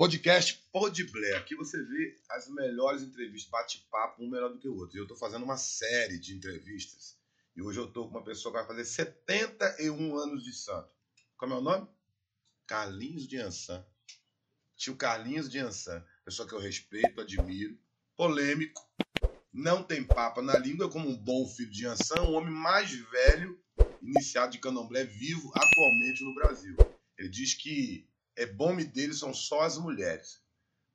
Podcast 0.00 0.58
Podblé. 0.72 1.36
Aqui 1.36 1.54
você 1.54 1.76
vê 1.84 2.16
as 2.30 2.48
melhores 2.48 3.02
entrevistas, 3.02 3.50
bate-papo, 3.50 4.24
um 4.24 4.30
melhor 4.30 4.50
do 4.50 4.58
que 4.58 4.66
o 4.66 4.74
outro. 4.74 4.96
Eu 4.96 5.02
estou 5.02 5.14
fazendo 5.14 5.44
uma 5.44 5.58
série 5.58 6.18
de 6.18 6.34
entrevistas. 6.34 7.18
E 7.54 7.60
hoje 7.60 7.80
eu 7.80 7.84
estou 7.84 8.08
com 8.08 8.16
uma 8.16 8.24
pessoa 8.24 8.50
que 8.50 8.58
vai 8.60 8.66
fazer 8.66 8.86
71 8.86 10.16
anos 10.16 10.42
de 10.42 10.54
santo. 10.54 10.88
Como 11.36 11.52
é 11.52 11.58
o 11.58 11.60
nome? 11.60 11.86
Carlinhos 12.66 13.28
de 13.28 13.36
Ançã. 13.36 13.84
Tio 14.74 14.96
Carlinhos 14.96 15.50
de 15.50 15.58
Ançã. 15.58 16.02
Pessoa 16.24 16.48
que 16.48 16.54
eu 16.54 16.60
respeito, 16.60 17.20
admiro. 17.20 17.78
Polêmico. 18.16 18.80
Não 19.52 19.82
tem 19.82 20.02
papa 20.02 20.40
na 20.40 20.56
língua, 20.56 20.88
como 20.88 21.10
um 21.10 21.16
bom 21.18 21.46
filho 21.46 21.70
de 21.70 21.84
Ançã, 21.84 22.22
o 22.22 22.32
homem 22.32 22.54
mais 22.54 22.90
velho 22.90 23.62
iniciado 24.00 24.52
de 24.52 24.60
candomblé 24.60 25.04
vivo 25.04 25.52
atualmente 25.54 26.24
no 26.24 26.34
Brasil. 26.34 26.74
Ele 27.18 27.28
diz 27.28 27.52
que 27.52 28.08
é 28.40 28.46
bom 28.46 28.74
dele 28.74 29.12
são 29.12 29.34
só 29.34 29.60
as 29.60 29.76
mulheres. 29.76 30.40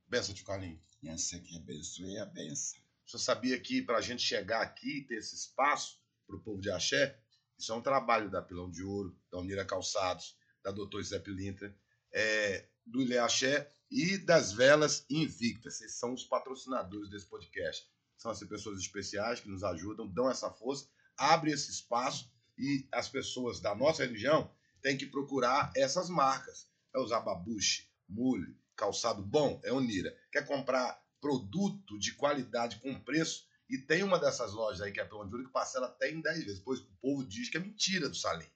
Benção, 0.07 0.33
tio 0.33 0.43
Carlinhos. 0.47 0.81
Essa 1.05 1.39
que 1.39 1.55
abençoe 1.55 2.17
a 2.17 2.25
benção. 2.25 2.81
O 3.05 3.09
senhor 3.11 3.21
sabia 3.21 3.59
que 3.59 3.83
para 3.83 3.99
a 3.99 4.01
gente 4.01 4.23
chegar 4.23 4.63
aqui 4.63 4.97
e 4.97 5.03
ter 5.03 5.19
esse 5.19 5.35
espaço 5.35 5.99
para 6.25 6.35
o 6.35 6.39
povo 6.39 6.59
de 6.59 6.71
Axé, 6.71 7.19
isso 7.55 7.71
é 7.71 7.75
um 7.75 7.83
trabalho 7.83 8.31
da 8.31 8.41
Pilão 8.41 8.67
de 8.71 8.81
Ouro, 8.81 9.15
da 9.31 9.37
Unira 9.37 9.63
Calçados, 9.63 10.35
da 10.63 10.71
Doutor 10.71 11.03
Zé 11.03 11.19
Pilintra, 11.19 11.77
é, 12.11 12.67
do 12.83 12.99
Ilê 12.99 13.19
Axé 13.19 13.71
e 13.91 14.17
das 14.17 14.51
Velas 14.51 15.05
Invictas. 15.07 15.81
Esses 15.81 15.99
são 15.99 16.15
os 16.15 16.23
patrocinadores 16.23 17.11
desse 17.11 17.27
podcast. 17.27 17.87
São 18.17 18.31
essas 18.31 18.49
pessoas 18.49 18.79
especiais 18.79 19.39
que 19.39 19.49
nos 19.49 19.63
ajudam, 19.63 20.07
dão 20.07 20.31
essa 20.31 20.49
força, 20.49 20.89
abrem 21.15 21.53
esse 21.53 21.69
espaço 21.69 22.27
e 22.57 22.87
as 22.91 23.07
pessoas 23.07 23.59
da 23.59 23.75
nossa 23.75 24.03
religião 24.03 24.51
têm 24.81 24.97
que 24.97 25.05
procurar 25.05 25.71
essas 25.75 26.09
marcas 26.09 26.73
é 26.95 26.99
usar 26.99 27.19
babuche, 27.19 27.87
mule, 28.07 28.57
calçado 28.75 29.21
bom, 29.21 29.59
é 29.63 29.71
Unira. 29.71 30.15
Quer 30.31 30.45
comprar 30.45 30.99
produto 31.19 31.99
de 31.99 32.13
qualidade 32.13 32.79
com 32.79 32.99
preço 32.99 33.47
e 33.69 33.77
tem 33.77 34.03
uma 34.03 34.19
dessas 34.19 34.53
lojas 34.53 34.81
aí 34.81 34.91
que 34.91 34.99
é 34.99 35.05
pelo 35.05 35.27
Júlio 35.27 35.47
que 35.47 35.51
parcela 35.51 35.87
até 35.87 36.11
em 36.11 36.21
10 36.21 36.43
vezes. 36.45 36.59
Pois 36.59 36.79
o 36.79 36.87
povo 37.01 37.25
diz 37.25 37.49
que 37.49 37.57
é 37.57 37.59
mentira 37.59 38.07
do 38.07 38.15
Salim. 38.15 38.49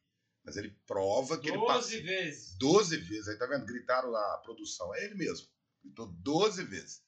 Mas 0.44 0.56
ele 0.56 0.76
prova 0.86 1.38
que 1.38 1.52
12 1.52 1.58
ele 1.58 1.66
passa. 1.66 1.90
12 1.90 2.02
vezes. 2.02 2.56
12 2.58 2.98
vezes. 2.98 3.28
Aí 3.28 3.38
tá 3.38 3.46
vendo? 3.46 3.66
Gritaram 3.66 4.10
lá 4.10 4.36
a 4.36 4.38
produção. 4.38 4.94
É 4.96 5.04
ele 5.04 5.16
mesmo. 5.16 5.48
Gritou 5.84 6.08
12 6.08 6.64
vezes. 6.64 7.02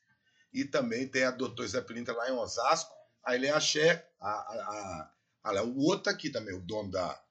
E 0.52 0.66
também 0.66 1.08
tem 1.08 1.24
a 1.24 1.32
doutor 1.32 1.68
Zé 1.68 1.82
Pilintra 1.82 2.14
lá 2.14 2.30
em 2.30 2.34
Osasco. 2.34 2.94
Aí 3.24 3.38
ele 3.38 3.48
é 3.48 3.52
axé. 3.52 4.10
A, 4.20 4.30
a, 4.30 5.12
a, 5.44 5.60
a, 5.60 5.64
o 5.64 5.78
outro 5.80 6.12
aqui 6.12 6.30
também, 6.30 6.56
o 6.56 6.62
dono 6.62 6.92
da, 6.92 7.24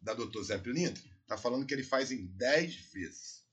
da 0.00 0.14
doutor 0.14 0.42
Zé 0.42 0.58
Pilintra, 0.58 1.02
tá 1.26 1.36
falando 1.36 1.66
que 1.66 1.74
ele 1.74 1.84
faz 1.84 2.10
em 2.10 2.26
10 2.26 2.74
vezes. 2.92 3.45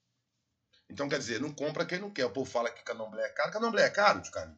Então, 0.89 1.09
quer 1.09 1.17
dizer, 1.17 1.39
não 1.39 1.53
compra 1.53 1.86
quem 1.86 2.00
não 2.00 2.12
quer. 2.12 2.26
O 2.26 2.34
povo 2.34 2.50
fala 2.50 2.72
que 2.72 2.84
candomblé 2.84 3.23
é 3.23 3.30
caro. 3.30 3.52
Candomblé 3.52 3.84
é 3.84 3.89
caro, 3.89 4.22
de 4.22 4.31
carne? 4.31 4.58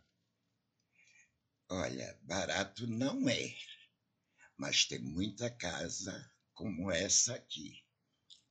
Olha, 1.70 2.20
barato 2.22 2.86
não 2.88 3.28
é. 3.30 3.56
Mas 4.58 4.86
tem 4.86 5.00
muita 5.00 5.50
casa 5.50 6.32
como 6.54 6.92
essa 6.92 7.36
aqui, 7.36 7.84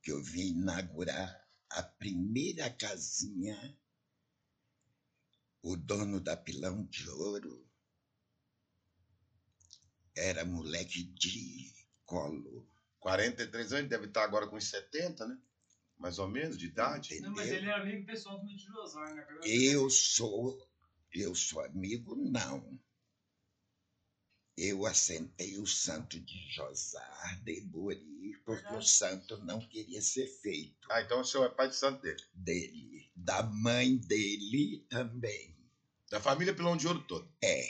que 0.03 0.13
eu 0.13 0.23
vim 0.23 0.49
inaugurar 0.49 1.49
a 1.71 1.83
primeira 1.83 2.71
casinha. 2.71 3.79
O 5.63 5.77
dono 5.77 6.21
da 6.21 6.37
Pilão 6.37 6.85
de 6.85 7.09
Ouro 7.09 7.67
era 10.15 10.45
moleque 10.45 11.05
de 11.05 11.73
colo. 12.05 12.69
43 13.01 13.73
anos, 13.73 13.91
deve 13.91 14.07
estar 14.07 14.23
agora 14.25 14.47
com 14.47 14.57
uns 14.57 14.69
70, 14.69 15.27
né? 15.27 15.39
Mais 15.99 16.19
ou 16.19 16.29
menos, 16.29 16.57
de 16.57 16.67
idade. 16.67 17.21
Não, 17.21 17.31
mas 17.31 17.51
ele 17.51 17.69
é 17.69 17.75
amigo 17.75 18.05
pessoal 18.05 18.39
do 18.39 18.45
Mentir 18.45 18.71
né? 18.71 19.27
Eu 19.45 19.89
sou, 19.91 20.69
eu 21.13 21.35
sou 21.35 21.63
amigo, 21.63 22.15
não. 22.17 22.79
Eu 24.57 24.87
assentei 24.87 25.59
o 25.59 25.67
santo 25.67 26.21
de 26.21 26.39
Josar 26.53 27.43
de 27.43 27.61
Bori, 27.63 28.41
porque 28.45 28.73
o 28.75 28.83
santo 28.83 29.37
não 29.45 29.59
queria 29.61 30.01
ser 30.01 30.29
feito. 30.29 30.87
Ah, 30.91 31.03
então 31.03 31.21
o 31.21 31.25
senhor 31.25 31.47
é 31.47 31.49
pai 31.49 31.69
de 31.69 31.77
santo 31.77 32.01
dele? 32.03 32.23
Dele. 32.33 33.11
Da 33.17 33.43
mãe 33.43 33.97
dele 33.97 34.87
também. 34.89 35.57
Da 36.09 36.21
família 36.21 36.55
Pilão 36.55 36.77
de 36.77 36.87
Ouro 36.87 37.03
todo? 37.03 37.29
É. 37.43 37.69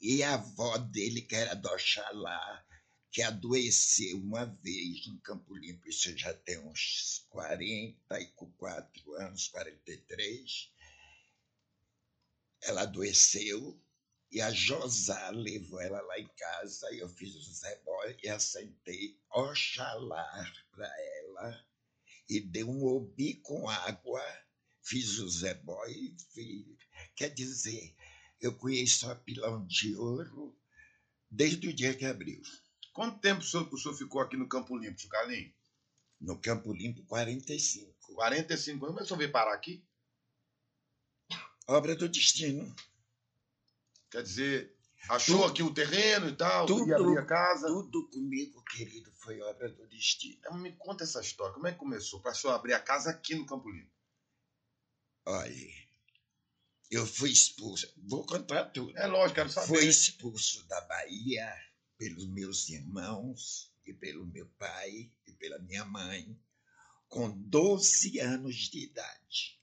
E 0.00 0.22
a 0.24 0.34
avó 0.34 0.76
dele, 0.76 1.22
que 1.22 1.36
era 1.36 1.54
do 1.54 1.68
Oxalá, 1.68 2.64
que 3.14 3.22
adoeceu 3.22 4.18
uma 4.18 4.44
vez 4.44 5.06
no 5.06 5.20
Campo 5.20 5.54
Limpo, 5.54 5.88
isso 5.88 6.18
já 6.18 6.34
tem 6.34 6.58
uns 6.58 7.24
44 7.30 9.14
anos, 9.14 9.46
43. 9.46 10.72
Ela 12.62 12.82
adoeceu 12.82 13.80
e 14.32 14.40
a 14.40 14.50
Josá 14.50 15.30
levou 15.30 15.80
ela 15.80 16.00
lá 16.00 16.18
em 16.18 16.26
casa 16.26 16.92
e 16.92 16.98
eu 16.98 17.08
fiz 17.08 17.36
o 17.36 17.52
Zé 17.54 17.76
Boy 17.84 18.16
e 18.20 18.28
assentei 18.28 19.16
Oxalá 19.30 20.52
para 20.72 20.92
ela 21.18 21.64
e 22.28 22.40
dei 22.40 22.64
um 22.64 22.84
obi 22.84 23.34
com 23.34 23.68
água, 23.68 24.24
fiz 24.82 25.20
o 25.20 25.28
Zé 25.28 25.54
Boy. 25.54 26.16
Fiz... 26.32 26.66
Quer 27.14 27.32
dizer, 27.32 27.94
eu 28.40 28.58
conheço 28.58 29.08
a 29.08 29.14
Pilão 29.14 29.64
de 29.68 29.94
Ouro 29.94 30.58
desde 31.30 31.68
o 31.68 31.72
dia 31.72 31.94
que 31.94 32.04
abriu. 32.04 32.42
Quanto 32.94 33.18
tempo 33.18 33.40
o 33.40 33.44
senhor, 33.44 33.68
o 33.70 33.76
senhor 33.76 33.94
ficou 33.96 34.20
aqui 34.20 34.36
no 34.36 34.48
Campo 34.48 34.78
Limpo, 34.78 35.00
seu 35.00 35.10
Carlinhos? 35.10 35.52
No 36.20 36.38
Campo 36.38 36.72
Limpo, 36.72 37.02
45. 37.06 37.92
45 38.14 38.84
anos, 38.84 38.94
mas 38.94 39.04
o 39.04 39.08
senhor 39.08 39.18
veio 39.18 39.32
parar 39.32 39.52
aqui? 39.52 39.84
Obra 41.66 41.96
do 41.96 42.08
destino. 42.08 42.72
Quer 44.10 44.22
dizer, 44.22 44.76
achou 45.08 45.38
tudo, 45.38 45.50
aqui 45.50 45.62
o 45.64 45.74
terreno 45.74 46.28
e 46.28 46.36
tal, 46.36 46.66
tudo, 46.66 46.94
abrir 46.94 47.18
a 47.18 47.26
casa? 47.26 47.66
Tudo 47.66 48.08
comigo, 48.10 48.62
querido, 48.62 49.10
foi 49.14 49.40
obra 49.40 49.68
do 49.68 49.88
destino. 49.88 50.36
Então, 50.38 50.56
me 50.56 50.70
conta 50.76 51.02
essa 51.02 51.20
história. 51.20 51.52
Como 51.52 51.66
é 51.66 51.72
que 51.72 51.78
começou 51.78 52.20
para 52.20 52.30
o 52.30 52.34
senhor 52.36 52.54
abrir 52.54 52.74
a 52.74 52.80
casa 52.80 53.10
aqui 53.10 53.34
no 53.34 53.44
Campo 53.44 53.68
Limpo? 53.68 53.90
Olha, 55.26 55.74
eu 56.92 57.04
fui 57.04 57.30
expulso. 57.30 57.92
Vou 58.06 58.24
contar 58.24 58.66
tudo. 58.66 58.96
É 58.96 59.08
lógico, 59.08 59.34
quero 59.34 59.50
saber. 59.50 59.66
Fui 59.66 59.84
expulso 59.84 60.64
da 60.68 60.80
Bahia 60.82 61.73
pelos 62.04 62.26
meus 62.26 62.68
irmãos 62.68 63.72
e 63.86 63.94
pelo 63.94 64.26
meu 64.26 64.46
pai 64.58 65.10
e 65.26 65.32
pela 65.32 65.58
minha 65.60 65.86
mãe, 65.86 66.38
com 67.08 67.30
12 67.30 68.20
anos 68.20 68.56
de 68.56 68.80
idade. 68.80 69.58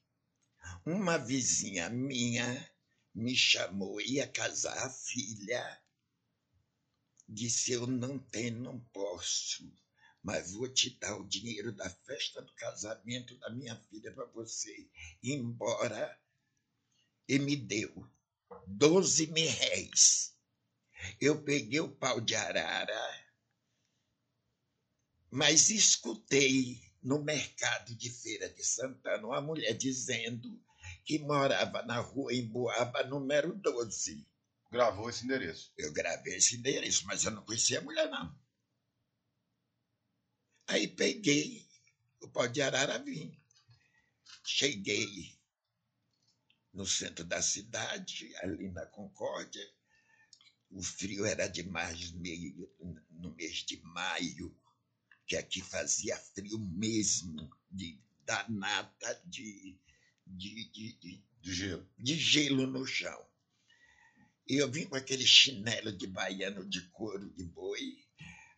Uma 0.83 1.19
vizinha 1.19 1.87
minha 1.91 2.67
me 3.13 3.35
chamou, 3.35 4.01
ia 4.01 4.27
casar 4.27 4.75
a 4.75 4.89
filha. 4.89 5.83
Disse: 7.29 7.73
Eu 7.73 7.85
não 7.85 8.17
tenho, 8.17 8.59
não 8.59 8.79
posso, 8.91 9.71
mas 10.23 10.51
vou 10.51 10.67
te 10.67 10.89
dar 10.97 11.17
o 11.17 11.27
dinheiro 11.27 11.71
da 11.71 11.91
festa 11.91 12.41
do 12.41 12.53
casamento 12.55 13.37
da 13.37 13.51
minha 13.51 13.75
filha 13.91 14.11
para 14.11 14.25
você 14.25 14.89
ir 15.21 15.33
embora. 15.33 16.19
E 17.27 17.37
me 17.37 17.55
deu 17.55 18.09
12 18.65 19.27
mil 19.27 19.47
réis. 19.47 20.30
Eu 21.19 21.43
peguei 21.43 21.79
o 21.79 21.89
pau 21.89 22.19
de 22.21 22.35
arara, 22.35 23.25
mas 25.29 25.69
escutei 25.69 26.81
no 27.01 27.23
mercado 27.23 27.95
de 27.95 28.09
Feira 28.09 28.49
de 28.49 28.63
Santana 28.63 29.25
uma 29.25 29.41
mulher 29.41 29.73
dizendo 29.73 30.61
que 31.05 31.19
morava 31.19 31.81
na 31.83 31.99
rua 31.99 32.33
Emboaba, 32.33 33.03
número 33.03 33.55
12. 33.55 34.27
Gravou 34.71 35.09
esse 35.09 35.25
endereço? 35.25 35.73
Eu 35.77 35.91
gravei 35.91 36.35
esse 36.35 36.55
endereço, 36.55 37.05
mas 37.05 37.25
eu 37.25 37.31
não 37.31 37.43
conhecia 37.43 37.79
a 37.79 37.81
mulher, 37.81 38.09
não. 38.09 38.39
Aí 40.67 40.87
peguei 40.87 41.67
o 42.21 42.29
pau 42.29 42.47
de 42.47 42.61
arara, 42.61 42.99
vim. 42.99 43.37
Cheguei 44.45 45.37
no 46.73 46.85
centro 46.85 47.25
da 47.25 47.41
cidade, 47.41 48.33
ali 48.37 48.69
na 48.69 48.85
Concórdia, 48.85 49.61
o 50.71 50.81
frio 50.81 51.25
era 51.25 51.47
demais 51.47 52.11
no 52.11 53.31
mês 53.35 53.57
de 53.57 53.77
maio, 53.83 54.55
que 55.27 55.35
aqui 55.35 55.61
fazia 55.61 56.17
frio 56.17 56.57
mesmo, 56.59 57.49
de 57.69 57.99
danada 58.25 59.21
de, 59.25 59.77
de, 60.25 60.71
de, 60.71 60.93
de, 60.93 61.23
de 61.41 61.53
gelo. 61.53 61.89
de 61.97 62.15
gelo 62.17 62.67
no 62.67 62.85
chão. 62.85 63.25
E 64.47 64.55
eu 64.55 64.71
vim 64.71 64.85
com 64.85 64.95
aquele 64.95 65.25
chinelo 65.25 65.91
de 65.91 66.07
baiano 66.07 66.67
de 66.67 66.81
couro 66.89 67.29
de 67.31 67.43
boi, 67.43 67.97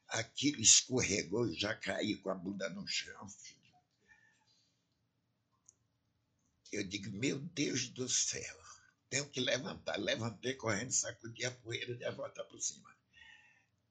aquilo 0.07 0.62
escorregou 0.62 1.48
e 1.48 1.59
já 1.59 1.75
caí 1.75 2.16
com 2.18 2.30
a 2.30 2.36
bunda 2.36 2.69
no 2.69 2.88
chão, 2.88 3.30
filho. 3.30 3.63
Eu 6.71 6.83
digo, 6.83 7.12
meu 7.12 7.39
Deus 7.39 7.88
do 7.89 8.09
céu, 8.09 8.62
tenho 9.13 9.30
que 9.30 9.42
levantar. 9.42 10.00
Levantei 10.00 10.56
correndo, 10.56 10.92
sacudi 10.92 11.45
a 11.45 11.51
poeira 11.51 11.95
e 12.00 12.04
a 12.04 12.10
volta 12.10 12.44
por 12.45 12.60
cima. 12.60 12.92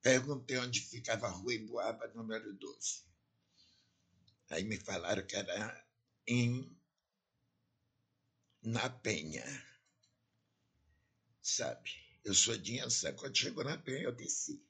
Perguntei 0.01 0.59
onde 0.59 0.81
ficava 0.81 1.29
a 1.29 1.31
rua 1.31 1.55
Emboaba, 1.55 2.09
número 2.09 2.53
12. 2.55 3.05
Aí 4.51 4.65
me 4.65 4.77
falaram 4.77 5.25
que 5.25 5.37
era 5.37 5.87
em 6.27 6.77
na 8.65 8.91
Penha. 8.91 9.45
Sabe? 11.41 11.93
Eu 12.25 12.35
sou 12.35 12.57
de 12.59 12.81
Ançã. 12.81 13.13
Quando 13.13 13.39
chegou 13.39 13.63
na 13.63 13.79
Penha, 13.79 14.03
eu 14.03 14.13
desci. 14.13 14.61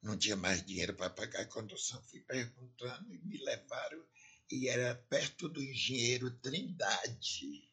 Não 0.00 0.16
tinha 0.16 0.36
mais 0.36 0.64
dinheiro 0.64 0.94
para 0.94 1.10
pagar 1.10 1.40
a 1.40 1.46
condução. 1.46 2.00
Fui 2.04 2.20
perguntando 2.20 3.12
e 3.12 3.18
me 3.18 3.36
levaram. 3.38 4.06
E 4.48 4.68
era 4.68 4.94
perto 5.10 5.48
do 5.48 5.60
engenheiro 5.60 6.30
Trindade, 6.38 7.67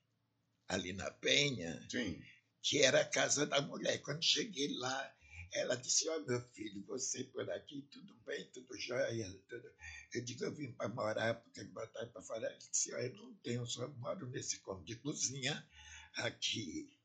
ali 0.68 0.94
na 0.94 1.10
Penha, 1.12 1.86
Sim. 1.90 2.22
que 2.62 2.82
era 2.82 3.02
a 3.02 3.06
casa 3.06 3.46
da 3.46 3.62
mulher. 3.62 4.02
Quando 4.02 4.24
cheguei 4.24 4.74
lá, 4.78 5.16
ela 5.54 5.76
disse: 5.76 6.08
Ó, 6.10 6.20
meu 6.22 6.42
filho, 6.50 6.84
você 6.86 7.24
por 7.26 7.50
aqui, 7.52 7.82
tudo 7.92 8.14
bem, 8.26 8.46
tudo 8.52 8.78
jóia. 8.78 9.32
Tudo... 9.48 9.72
Eu 10.14 10.24
digo: 10.24 10.44
Eu 10.44 10.54
vim 10.54 10.72
para 10.74 10.90
morar, 10.90 11.36
porque 11.36 11.64
me 11.64 11.70
botaram 11.70 12.10
para 12.10 12.22
fora. 12.22 12.48
Ela 12.48 12.58
disse: 12.58 12.94
Ó, 12.94 12.98
eu 12.98 13.14
não 13.16 13.34
tenho, 13.36 13.66
só 13.66 13.88
moro 13.88 14.28
nesse 14.28 14.60
cômodo 14.60 14.86
de 14.86 14.96
cozinha. 14.98 15.68
Aqui 16.16 16.96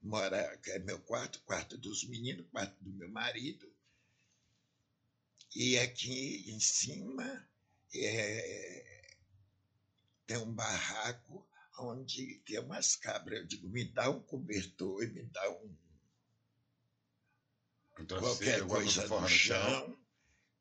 mora, 0.00 0.56
que 0.58 0.70
é 0.70 0.78
meu 0.80 0.98
quarto, 1.00 1.40
quarto 1.42 1.78
dos 1.78 2.04
meninos, 2.04 2.46
quarto 2.50 2.76
do 2.82 2.92
meu 2.92 3.08
marido. 3.08 3.72
E 5.54 5.78
aqui 5.78 6.50
em 6.50 6.58
cima 6.60 7.48
é, 7.94 9.16
tem 10.26 10.38
um 10.38 10.52
barraco 10.52 11.46
onde 11.78 12.38
tem 12.44 12.58
umas 12.60 12.96
cabras. 12.96 13.40
Eu 13.40 13.46
digo: 13.46 13.68
Me 13.68 13.84
dá 13.84 14.10
um 14.10 14.20
cobertor 14.20 15.02
e 15.02 15.06
me 15.06 15.22
dá 15.24 15.50
um 15.50 15.76
Um 17.98 18.06
qualquer 18.06 18.66
coisa 18.66 19.06
no 19.06 19.28
chão, 19.28 19.98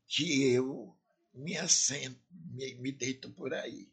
que 0.07 0.51
eu 0.51 0.95
me 1.33 1.57
assento, 1.57 2.19
me, 2.31 2.75
me 2.75 2.91
deito 2.91 3.29
por 3.31 3.53
aí. 3.53 3.89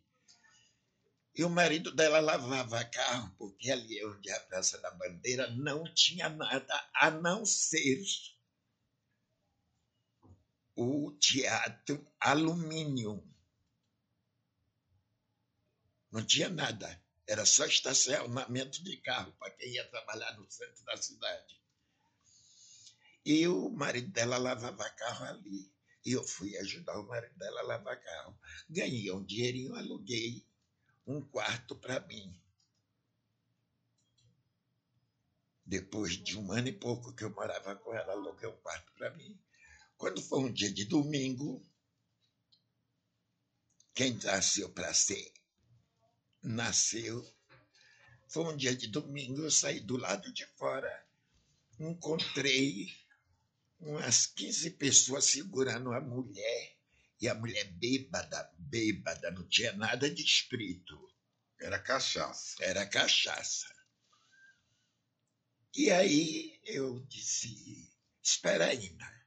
E 1.34 1.44
o 1.44 1.50
marido 1.50 1.94
dela 1.94 2.18
lavava 2.18 2.84
carro, 2.84 3.32
porque 3.38 3.70
ali 3.70 4.04
onde 4.04 4.28
é 4.28 4.34
a 4.34 4.40
Praça 4.40 4.76
da 4.78 4.90
Bandeira 4.90 5.48
não 5.52 5.84
tinha 5.94 6.28
nada 6.28 6.90
a 6.92 7.12
não 7.12 7.46
ser 7.46 8.02
o 10.74 11.12
teatro 11.12 12.04
alumínio. 12.18 13.22
Não 16.10 16.24
tinha 16.24 16.48
nada. 16.48 17.00
Era 17.28 17.44
só 17.44 17.66
estacionamento 17.66 18.82
de 18.82 18.96
carro 19.02 19.32
para 19.38 19.50
quem 19.50 19.74
ia 19.74 19.86
trabalhar 19.90 20.32
no 20.38 20.50
centro 20.50 20.82
da 20.84 20.96
cidade. 20.96 21.60
E 23.22 23.46
o 23.46 23.68
marido 23.68 24.10
dela 24.10 24.38
lavava 24.38 24.88
carro 24.88 25.26
ali. 25.26 25.70
E 26.06 26.12
eu 26.12 26.24
fui 26.24 26.56
ajudar 26.56 26.98
o 26.98 27.06
marido 27.06 27.36
dela 27.36 27.60
a 27.60 27.64
lavar 27.64 28.02
carro. 28.02 28.40
Ganhei 28.70 29.12
um 29.12 29.22
dinheirinho, 29.22 29.74
aluguei 29.74 30.48
um 31.06 31.20
quarto 31.20 31.76
para 31.76 32.00
mim. 32.00 32.34
Depois 35.66 36.12
de 36.12 36.38
um 36.38 36.50
ano 36.50 36.68
e 36.68 36.72
pouco 36.72 37.14
que 37.14 37.24
eu 37.24 37.30
morava 37.34 37.76
com 37.76 37.92
ela, 37.92 38.12
aluguei 38.12 38.48
um 38.48 38.56
quarto 38.56 38.90
para 38.94 39.14
mim. 39.16 39.38
Quando 39.98 40.22
foi 40.22 40.38
um 40.38 40.50
dia 40.50 40.72
de 40.72 40.86
domingo, 40.86 41.62
quem 43.92 44.14
nasceu 44.14 44.72
para 44.72 44.94
ser, 44.94 45.30
nasceu. 46.42 47.24
Foi 48.28 48.44
um 48.44 48.56
dia 48.56 48.74
de 48.76 48.88
domingo, 48.88 49.42
eu 49.42 49.50
saí 49.50 49.80
do 49.80 49.96
lado 49.96 50.32
de 50.32 50.44
fora, 50.56 51.06
encontrei 51.78 52.92
umas 53.80 54.26
15 54.26 54.72
pessoas 54.72 55.24
segurando 55.24 55.92
a 55.92 56.00
mulher, 56.00 56.76
e 57.20 57.28
a 57.28 57.34
mulher 57.34 57.64
bêbada, 57.72 58.50
bêbada, 58.56 59.30
não 59.30 59.46
tinha 59.48 59.72
nada 59.72 60.08
de 60.08 60.22
espírito, 60.22 60.96
Era 61.60 61.78
cachaça. 61.78 62.62
era 62.62 62.86
cachaça. 62.86 63.66
E 65.74 65.90
aí 65.90 66.60
eu 66.64 67.00
disse: 67.06 67.92
Espera 68.22 68.66
aí, 68.66 68.90
né? 68.90 69.18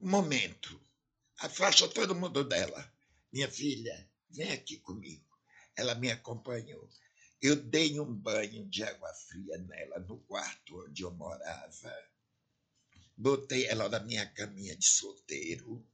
um 0.00 0.10
momento, 0.10 0.78
afasta 1.38 1.88
todo 1.88 2.14
mundo 2.14 2.44
dela. 2.44 2.92
Minha 3.32 3.50
filha, 3.50 4.06
vem 4.28 4.52
aqui 4.52 4.76
comigo. 4.78 5.23
Ela 5.76 5.94
me 5.94 6.10
acompanhou. 6.10 6.88
Eu 7.40 7.56
dei 7.56 8.00
um 8.00 8.12
banho 8.12 8.66
de 8.68 8.82
água 8.82 9.12
fria 9.12 9.58
nela 9.58 9.98
no 10.00 10.18
quarto 10.20 10.82
onde 10.84 11.02
eu 11.02 11.10
morava. 11.10 11.94
Botei 13.16 13.66
ela 13.66 13.88
na 13.88 14.00
minha 14.00 14.26
caminha 14.32 14.76
de 14.76 14.86
solteiro. 14.86 15.86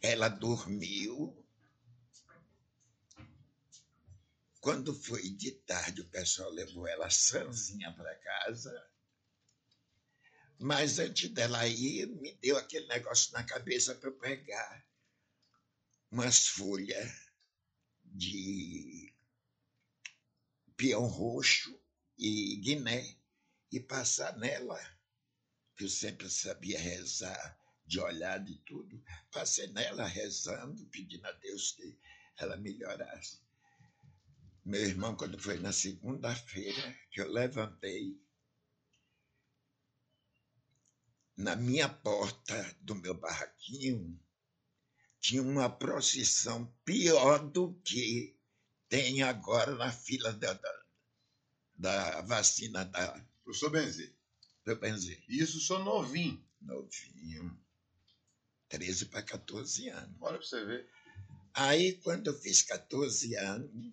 Ela 0.00 0.28
dormiu. 0.28 1.44
Quando 4.60 4.94
foi 4.94 5.30
de 5.30 5.52
tarde, 5.52 6.00
o 6.00 6.08
pessoal 6.08 6.50
levou 6.50 6.86
ela 6.86 7.10
sanzinha 7.10 7.92
para 7.92 8.14
casa. 8.16 8.90
Mas 10.58 10.98
antes 10.98 11.28
dela 11.30 11.66
ir, 11.66 12.06
me 12.06 12.34
deu 12.36 12.56
aquele 12.56 12.86
negócio 12.86 13.32
na 13.32 13.44
cabeça 13.44 13.94
para 13.94 14.08
eu 14.08 14.18
pegar 14.18 14.86
umas 16.10 16.46
folhas 16.46 17.25
de 18.16 19.14
peão 20.76 21.06
roxo 21.06 21.78
e 22.18 22.56
guiné 22.56 23.16
e 23.70 23.78
passar 23.80 24.36
nela, 24.38 24.80
que 25.76 25.84
eu 25.84 25.88
sempre 25.88 26.30
sabia 26.30 26.78
rezar, 26.78 27.60
de 27.84 28.00
olhar 28.00 28.38
de 28.38 28.56
tudo. 28.60 29.02
Passei 29.30 29.66
nela 29.68 30.06
rezando, 30.06 30.86
pedindo 30.86 31.26
a 31.26 31.32
Deus 31.32 31.72
que 31.72 31.98
ela 32.38 32.56
melhorasse. 32.56 33.40
Meu 34.64 34.80
irmão, 34.80 35.14
quando 35.16 35.38
foi 35.38 35.58
na 35.58 35.72
segunda-feira, 35.72 36.98
que 37.10 37.20
eu 37.20 37.30
levantei, 37.30 38.20
na 41.36 41.54
minha 41.54 41.88
porta 41.88 42.76
do 42.80 42.94
meu 42.94 43.14
barraquinho, 43.14 44.18
tinha 45.26 45.42
uma 45.42 45.68
procissão 45.68 46.72
pior 46.84 47.50
do 47.50 47.74
que 47.82 48.38
tem 48.88 49.24
agora 49.24 49.74
na 49.74 49.90
fila 49.90 50.32
da, 50.32 50.52
da, 50.52 50.84
da 51.74 52.20
vacina 52.22 52.84
da, 52.84 53.26
Professor 53.42 53.70
Benzi, 53.70 54.14
do 54.64 54.76
benzer. 54.76 55.20
isso 55.28 55.58
sou 55.58 55.80
novinho. 55.80 56.40
Novinho. 56.60 57.60
13 58.68 59.06
para 59.06 59.20
14 59.20 59.88
anos. 59.88 60.16
Olha 60.20 60.38
pra 60.38 60.46
você 60.46 60.64
ver. 60.64 60.88
Aí, 61.52 61.94
quando 62.04 62.28
eu 62.28 62.34
fiz 62.38 62.62
14 62.62 63.34
anos, 63.34 63.92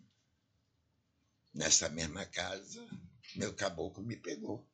nessa 1.52 1.90
mesma 1.90 2.28
casa, 2.28 2.88
meu 3.36 3.56
caboclo 3.56 4.04
me 4.04 4.18
pegou. 4.18 4.68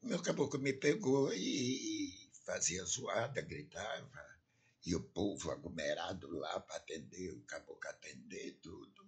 Meu 0.00 0.22
caboclo 0.22 0.58
me 0.58 0.72
pegou 0.72 1.30
e 1.34 2.07
fazia 2.48 2.82
zoada, 2.84 3.42
gritava. 3.42 4.38
E 4.86 4.94
o 4.94 5.02
povo 5.02 5.50
aglomerado 5.50 6.30
lá 6.30 6.58
para 6.60 6.76
atender, 6.76 7.32
o 7.32 7.42
caboclo 7.42 7.90
atender 7.90 8.58
tudo. 8.62 9.06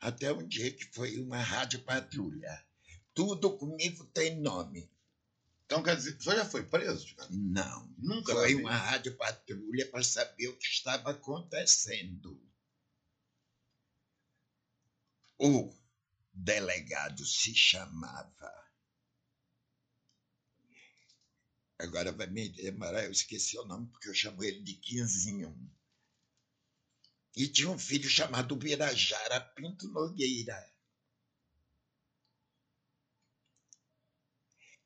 Até 0.00 0.32
um 0.32 0.44
dia 0.44 0.72
que 0.72 0.84
foi 0.92 1.18
uma 1.18 1.38
rádio 1.40 1.80
patrulha. 1.84 2.66
Tudo 3.14 3.56
comigo 3.56 4.04
tem 4.06 4.40
nome. 4.40 4.90
Então, 5.64 5.82
quer 5.82 5.96
dizer, 5.96 6.16
o 6.16 6.22
senhor 6.22 6.36
já 6.36 6.44
foi 6.44 6.64
preso? 6.64 7.14
Não. 7.30 7.94
Nunca 7.96 8.34
Foi 8.34 8.56
uma 8.56 8.74
rádio 8.74 9.16
patrulha 9.16 9.88
para 9.90 10.02
saber 10.02 10.48
o 10.48 10.58
que 10.58 10.66
estava 10.66 11.12
acontecendo. 11.12 12.42
O 15.38 15.72
delegado 16.32 17.24
se 17.24 17.54
chamava. 17.54 18.71
Agora 21.82 22.12
vai 22.12 22.28
me 22.28 22.48
demorar, 22.48 23.04
eu 23.04 23.10
esqueci 23.10 23.58
o 23.58 23.64
nome 23.64 23.88
porque 23.88 24.08
eu 24.08 24.14
chamo 24.14 24.44
ele 24.44 24.62
de 24.62 24.74
Quinzinho. 24.74 25.52
E 27.34 27.48
tinha 27.48 27.68
um 27.68 27.78
filho 27.78 28.08
chamado 28.08 28.54
Birajara 28.54 29.40
Pinto 29.40 29.88
Nogueira. 29.88 30.72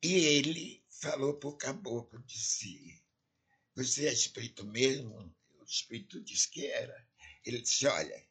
E 0.03 0.15
ele 0.15 0.83
falou 0.89 1.39
para 1.39 1.51
o 1.51 1.59
caboclo, 1.59 2.23
disse, 2.23 3.05
você 3.75 4.09
é 4.09 4.13
espírito 4.13 4.65
mesmo? 4.65 5.37
O 5.61 5.65
espírito 5.65 6.19
disse 6.25 6.49
que 6.49 6.65
era. 6.65 7.09
Ele 7.45 7.61
disse, 7.61 7.87
olha, 7.87 8.27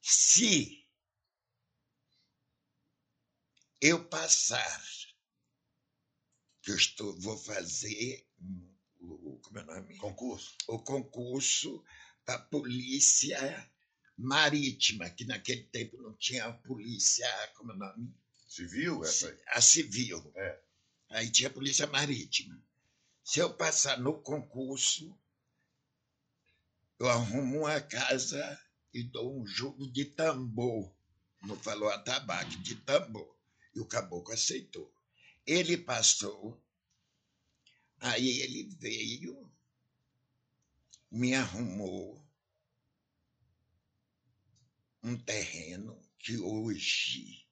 se 0.00 0.88
eu 3.80 4.08
passar, 4.08 4.84
que 6.64 6.70
eu 6.70 6.76
estou, 6.76 7.14
vou 7.20 7.36
fazer 7.36 8.26
o, 8.98 9.38
como 9.42 9.58
é 9.58 9.62
o 9.62 9.66
nome? 9.66 9.96
Concurso? 9.98 10.56
o 10.66 10.78
concurso 10.78 11.84
para 12.24 12.38
polícia 12.38 13.70
marítima, 14.16 15.10
que 15.10 15.26
naquele 15.26 15.64
tempo 15.64 16.00
não 16.00 16.14
tinha 16.14 16.50
polícia, 16.52 17.26
como 17.54 17.72
é 17.72 17.74
o 17.74 17.78
nome? 17.78 18.14
Civil? 18.48 19.04
Essa 19.04 19.28
aí. 19.28 19.38
A 19.48 19.60
civil. 19.60 20.32
É. 20.36 20.60
Aí 21.10 21.30
tinha 21.30 21.50
polícia 21.50 21.86
marítima. 21.86 22.58
Se 23.22 23.40
eu 23.40 23.52
passar 23.52 23.98
no 23.98 24.22
concurso, 24.22 25.14
eu 26.98 27.08
arrumo 27.08 27.60
uma 27.60 27.80
casa 27.80 28.58
e 28.92 29.02
dou 29.02 29.38
um 29.38 29.46
jogo 29.46 29.90
de 29.90 30.06
tambor. 30.06 30.94
Não 31.42 31.56
falou 31.56 31.90
atabaque, 31.90 32.56
de 32.58 32.76
tambor. 32.76 33.36
E 33.74 33.80
o 33.80 33.86
caboclo 33.86 34.32
aceitou. 34.32 34.93
Ele 35.46 35.76
passou, 35.76 36.62
aí 38.00 38.40
ele 38.40 38.74
veio, 38.76 39.52
me 41.10 41.34
arrumou 41.34 42.24
um 45.02 45.16
terreno 45.18 46.00
que 46.18 46.38
hoje 46.38 47.46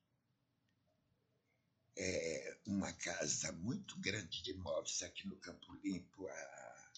é 1.96 2.58
uma 2.66 2.92
casa 2.94 3.52
muito 3.52 4.00
grande 4.00 4.42
de 4.42 4.52
imóveis 4.52 5.02
aqui 5.02 5.26
no 5.26 5.36
Campo 5.36 5.74
Limpo. 5.74 6.26
A... 6.26 6.92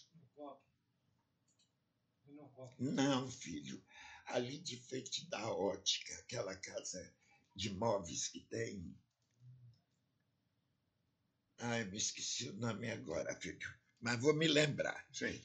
Não, 2.79 3.31
filho. 3.31 3.85
Ali 4.27 4.59
de 4.59 4.77
frente 4.77 5.29
da 5.29 5.53
ótica, 5.53 6.15
aquela 6.21 6.57
casa 6.57 7.15
de 7.55 7.69
imóveis 7.69 8.29
que 8.29 8.41
tem. 8.41 8.97
Ai, 11.59 11.85
me 11.85 11.97
esqueci 11.97 12.49
o 12.49 12.55
nome 12.55 12.91
agora, 12.91 13.35
filho. 13.41 13.75
Mas 14.01 14.21
vou 14.21 14.35
me 14.35 14.47
lembrar. 14.47 15.07
Sim. 15.13 15.41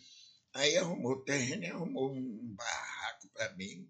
Aí 0.53 0.77
arrumou 0.77 1.13
o 1.13 1.23
terreno 1.23 1.63
e 1.63 1.67
arrumou 1.67 2.13
um 2.13 2.55
barraco 2.55 3.29
para 3.29 3.53
mim. 3.55 3.89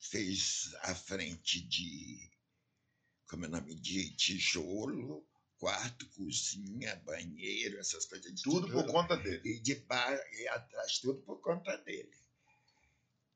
Fez 0.00 0.72
a 0.82 0.94
frente 0.94 1.60
de, 1.60 2.30
como 3.28 3.44
é 3.44 3.48
o 3.48 3.50
nome, 3.50 3.74
de 3.74 4.14
tijolo, 4.16 5.26
quarto, 5.58 6.08
cozinha, 6.10 6.94
banheiro, 7.04 7.78
essas 7.78 8.06
coisas 8.06 8.32
de 8.32 8.42
Tudo 8.42 8.66
tijolo. 8.66 8.84
por 8.84 8.92
conta 8.92 9.16
dele. 9.16 9.42
E 9.44 9.60
de 9.60 9.74
bar 9.74 10.18
e 10.32 10.48
atrás, 10.48 10.98
tudo 11.00 11.20
por 11.22 11.40
conta 11.40 11.76
dele. 11.78 12.16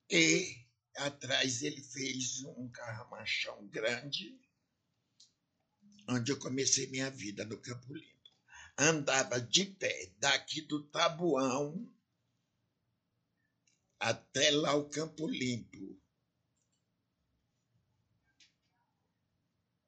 E 0.08 0.64
atrás 0.96 1.62
ele 1.62 1.82
fez 1.82 2.44
um 2.44 2.70
carramachão 2.70 3.66
grande, 3.66 4.38
onde 6.08 6.32
eu 6.32 6.38
comecei 6.38 6.86
minha 6.88 7.10
vida 7.10 7.44
no 7.44 7.58
Campo 7.58 7.94
Limpo. 7.94 8.12
Andava 8.76 9.40
de 9.40 9.66
pé 9.66 10.10
daqui 10.18 10.62
do 10.62 10.82
Tabuão 10.84 11.88
até 13.98 14.50
lá 14.50 14.74
o 14.74 14.88
Campo 14.88 15.28
Limpo. 15.28 16.00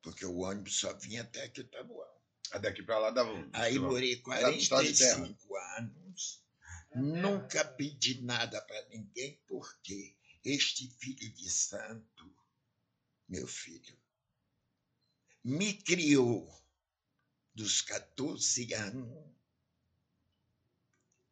Porque 0.02 0.24
o 0.24 0.38
ônibus 0.38 0.76
só 0.76 0.92
vinha 0.92 1.22
até 1.22 1.44
aqui 1.44 1.62
o 1.62 1.68
Tabuão. 1.68 2.14
Aí 2.52 2.60
daqui 2.60 2.82
pra 2.82 2.98
lá 2.98 3.10
dava 3.10 3.32
um. 3.32 3.50
Aí 3.52 3.78
morei 3.78 4.22
Era 4.30 4.50
do 4.50 4.58
estado 4.58 4.84
de 4.84 4.96
terra. 4.96 5.16
45 5.16 5.56
anos. 5.78 6.44
Nunca 6.94 7.64
pedi 7.64 8.22
nada 8.22 8.60
para 8.62 8.88
ninguém, 8.88 9.42
porque 9.48 10.14
este 10.44 10.88
filho 10.90 11.32
de 11.32 11.50
santo, 11.50 12.32
meu 13.28 13.48
filho, 13.48 13.98
me 15.44 15.74
criou 15.74 16.50
dos 17.54 17.82
14 17.82 18.72
anos 18.72 19.34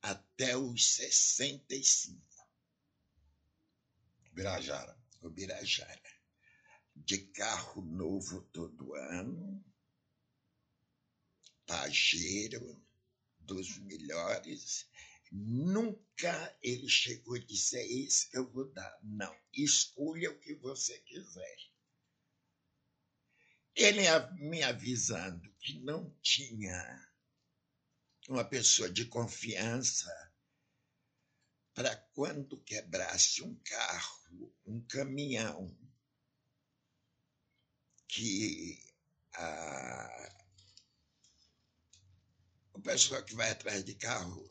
até 0.03 0.55
os 0.55 0.95
65, 0.95 2.23
Birajara. 4.33 5.01
o 5.23 5.31
Birajara. 5.31 6.13
De 6.95 7.19
carro 7.29 7.81
novo 7.81 8.43
todo 8.53 8.95
ano, 8.95 9.65
pajeiro 11.65 12.85
dos 13.39 13.79
melhores. 13.79 14.87
Nunca 15.31 16.59
ele 16.63 16.87
chegou 16.87 17.39
disse: 17.39 17.79
É 17.79 17.87
esse 17.87 18.29
que 18.29 18.37
eu 18.37 18.51
vou 18.53 18.71
dar. 18.71 18.99
Não, 19.03 19.35
escolha 19.55 20.31
o 20.31 20.39
que 20.39 20.55
você 20.57 20.99
quiser. 20.99 21.72
Ele 23.75 24.03
me 24.39 24.63
avisando 24.63 25.51
que 25.61 25.79
não 25.81 26.11
tinha 26.21 27.13
uma 28.29 28.45
pessoa 28.45 28.91
de 28.91 29.07
confiança 29.07 30.33
para 31.75 31.97
quando 32.15 32.61
quebrasse 32.61 33.43
um 33.43 33.55
carro, 33.65 34.55
um 34.67 34.81
caminhão, 34.83 35.75
que 38.07 38.79
a, 39.35 40.33
o 42.75 42.81
pessoal 42.83 43.23
que 43.25 43.35
vai 43.35 43.51
atrás 43.51 43.83
de 43.85 43.95
carro 43.95 44.51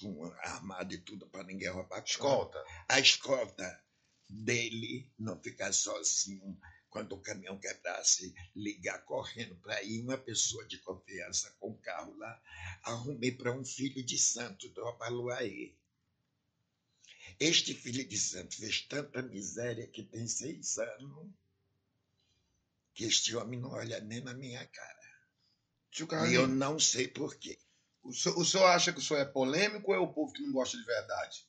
com 0.00 0.24
armado 0.40 0.94
e 0.94 0.98
tudo 0.98 1.28
para 1.28 1.44
ninguém 1.44 1.68
roubar 1.68 2.02
Escolta. 2.02 2.62
a 2.88 2.98
escolta 2.98 3.84
dele 4.28 5.12
não 5.18 5.40
ficar 5.42 5.72
sozinho 5.72 6.58
quando 6.96 7.12
o 7.12 7.20
caminhão 7.20 7.58
quebrasse, 7.58 8.34
ligar 8.54 9.04
correndo 9.04 9.54
para 9.56 9.82
ir 9.82 10.00
uma 10.00 10.16
pessoa 10.16 10.64
de 10.64 10.78
confiança 10.78 11.54
com 11.60 11.72
o 11.72 11.76
carro 11.76 12.16
lá. 12.16 12.42
Arrumei 12.84 13.30
para 13.30 13.52
um 13.52 13.62
filho 13.62 14.02
de 14.02 14.16
santo 14.16 14.66
do 14.70 14.82
Abaluaê. 14.88 15.74
Este 17.38 17.74
filho 17.74 18.02
de 18.08 18.18
santo 18.18 18.56
fez 18.56 18.80
tanta 18.80 19.20
miséria 19.20 19.86
que 19.86 20.02
tem 20.02 20.26
seis 20.26 20.78
anos 20.78 21.28
que 22.94 23.04
este 23.04 23.36
homem 23.36 23.60
não 23.60 23.72
olha 23.72 24.00
nem 24.00 24.22
na 24.22 24.32
minha 24.32 24.66
cara. 24.66 25.20
E 26.30 26.34
eu 26.34 26.48
não 26.48 26.80
sei 26.80 27.08
por 27.08 27.36
quê. 27.36 27.58
o, 28.02 28.14
senhor, 28.14 28.38
o 28.38 28.44
senhor 28.44 28.64
acha 28.68 28.90
que 28.90 29.00
o 29.00 29.02
senhor 29.02 29.20
é 29.20 29.26
polêmico 29.26 29.90
ou 29.90 29.94
é 29.94 29.98
o 29.98 30.10
povo 30.10 30.32
que 30.32 30.40
não 30.40 30.52
gosta 30.52 30.78
de 30.78 30.84
verdade? 30.84 31.46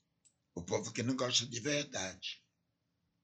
O 0.53 0.61
povo 0.61 0.91
que 0.91 1.03
não 1.03 1.15
gosta 1.15 1.45
de 1.45 1.59
verdade. 1.61 2.43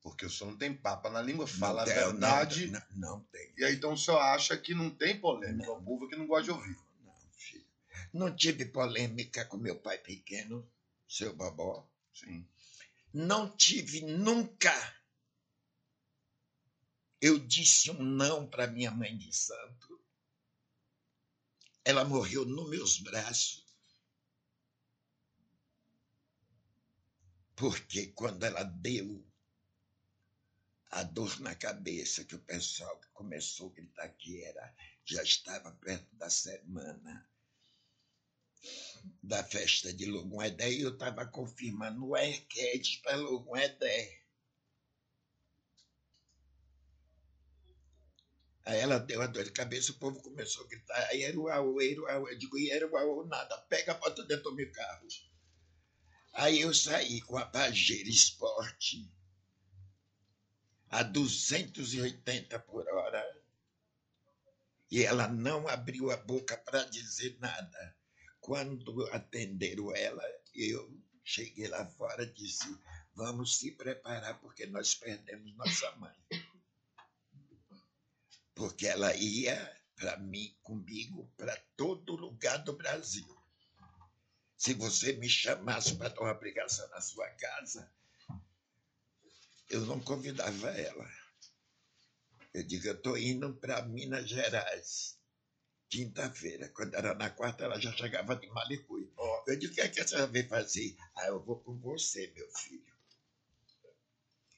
Porque 0.04 0.26
o 0.26 0.30
senhor 0.30 0.52
não 0.52 0.58
tem 0.58 0.76
papa 0.76 1.10
na 1.10 1.22
língua, 1.22 1.48
fala 1.48 1.84
a 1.84 1.86
tem, 1.86 1.94
verdade. 1.96 2.68
Não, 2.68 2.82
não, 2.92 3.10
não 3.12 3.20
tem. 3.22 3.54
E 3.58 3.64
aí 3.64 3.76
então 3.76 3.94
o 3.94 3.98
senhor 3.98 4.20
acha 4.20 4.58
que 4.58 4.76
não 4.76 4.90
tem 4.90 5.18
polêmica, 5.18 5.66
Não. 5.66 5.78
o 5.78 5.84
povo 5.84 6.10
que 6.10 6.18
não 6.18 6.28
gosta 6.28 6.44
de 6.44 6.52
ouvir. 6.52 6.78
Não, 7.06 7.16
filho. 7.38 7.66
Não 8.12 8.36
tive 8.36 8.66
polêmica 8.66 9.46
com 9.46 9.56
meu 9.56 9.80
pai 9.80 9.98
pequeno, 9.98 10.70
seu 11.08 11.34
babó. 11.34 11.90
Sim. 12.14 12.46
Não 13.14 13.50
tive 13.56 14.02
nunca. 14.02 14.74
Eu 17.22 17.40
disse 17.40 17.90
um 17.90 18.04
não 18.04 18.46
para 18.46 18.68
minha 18.68 18.92
mãe 18.92 19.18
de 19.18 19.34
santo. 19.34 20.04
Ela 21.86 22.04
morreu 22.04 22.46
nos 22.46 22.70
meus 22.70 23.00
braços. 23.00 23.64
Porque 27.56 28.08
quando 28.08 28.44
ela 28.44 28.64
deu 28.64 29.26
a 30.94 31.02
dor 31.02 31.40
na 31.40 31.56
cabeça, 31.56 32.24
que 32.24 32.36
o 32.36 32.40
pessoal 32.40 33.02
começou 33.14 33.70
a 33.72 33.74
gritar 33.74 34.10
que 34.10 34.44
era, 34.44 34.76
já 35.04 35.24
estava 35.24 35.72
perto 35.72 36.16
da 36.16 36.30
semana 36.30 37.28
da 39.22 39.44
festa 39.44 39.92
de 39.92 40.06
Logum 40.06 40.42
Edé 40.42 40.72
e 40.72 40.82
eu 40.82 40.94
estava 40.94 41.26
confirmando 41.26 42.06
o 42.06 42.16
Erquete 42.16 43.02
para 43.02 43.18
Logum 43.18 43.58
Edé. 43.58 44.22
Aí 48.66 48.80
ela 48.80 49.00
deu 49.00 49.22
a 49.22 49.28
dor 49.28 49.44
de 49.44 49.52
cabeça, 49.52 49.92
o 49.92 50.00
povo 50.00 50.22
começou 50.22 50.64
a 50.64 50.68
gritar, 50.68 51.08
aí 51.08 51.24
era 51.24 51.38
o 51.38 51.50
Aô, 51.50 51.82
era 51.82 52.02
o 52.02 52.08
Aô. 52.08 52.30
Eu 52.30 52.38
digo, 52.38 52.58
e 52.58 52.70
era 52.70 52.88
o 52.88 52.96
Aô 52.96 53.26
nada, 53.26 53.58
pega, 53.64 53.96
bota 53.96 54.24
dentro 54.26 54.44
do 54.44 54.56
meu 54.56 54.72
carro. 54.72 55.08
Aí 56.34 56.62
eu 56.62 56.74
saí 56.74 57.20
com 57.22 57.36
a 57.38 57.46
Pajero 57.46 58.10
Sport 58.10 58.94
a 60.94 61.02
280 61.02 62.60
por 62.60 62.88
hora 62.88 63.44
e 64.92 65.04
ela 65.04 65.28
não 65.28 65.68
abriu 65.68 66.12
a 66.12 66.18
boca 66.18 66.56
para 66.56 66.84
dizer 66.84 67.36
nada. 67.40 67.98
Quando 68.40 69.10
atenderam 69.12 69.96
ela, 69.96 70.24
eu 70.54 70.96
cheguei 71.24 71.68
lá 71.68 71.84
fora 71.88 72.22
e 72.22 72.34
disse: 72.34 72.78
Vamos 73.16 73.58
se 73.58 73.72
preparar 73.72 74.40
porque 74.40 74.68
nós 74.68 74.94
perdemos 74.94 75.56
nossa 75.56 75.92
mãe. 75.96 76.16
Porque 78.54 78.86
ela 78.86 79.16
ia 79.16 79.82
para 79.96 80.18
mim, 80.18 80.56
comigo, 80.62 81.28
para 81.36 81.58
todo 81.76 82.16
lugar 82.16 82.58
do 82.60 82.74
Brasil. 82.74 83.36
Se 84.56 84.76
você 84.76 85.14
me 85.14 85.28
chamasse 85.28 85.96
para 85.96 86.10
dar 86.10 86.22
uma 86.22 86.30
aplicação 86.30 86.88
na 86.90 87.02
sua 87.02 87.28
casa, 87.32 87.92
eu 89.70 89.86
não 89.86 90.00
convidava 90.00 90.70
ela. 90.70 91.10
Eu 92.54 92.64
digo, 92.64 92.88
eu 92.88 92.94
estou 92.94 93.18
indo 93.18 93.54
para 93.56 93.84
Minas 93.84 94.30
Gerais, 94.30 95.18
quinta-feira. 95.90 96.70
Quando 96.70 96.94
era 96.94 97.16
na 97.16 97.30
quarta, 97.30 97.64
ela 97.64 97.80
já 97.80 97.92
chegava 97.94 98.36
de 98.36 98.48
Malicuí. 98.48 99.12
Ó, 99.18 99.44
Eu 99.48 99.58
digo, 99.58 99.72
o 99.72 99.76
que, 99.76 99.82
é 99.82 99.90
que 99.90 100.04
você 100.04 100.26
vai 100.28 100.44
fazer? 100.44 100.96
Ah, 101.16 101.28
eu 101.28 101.44
vou 101.44 101.60
com 101.60 101.76
você, 101.80 102.32
meu 102.36 102.50
filho. 102.52 102.94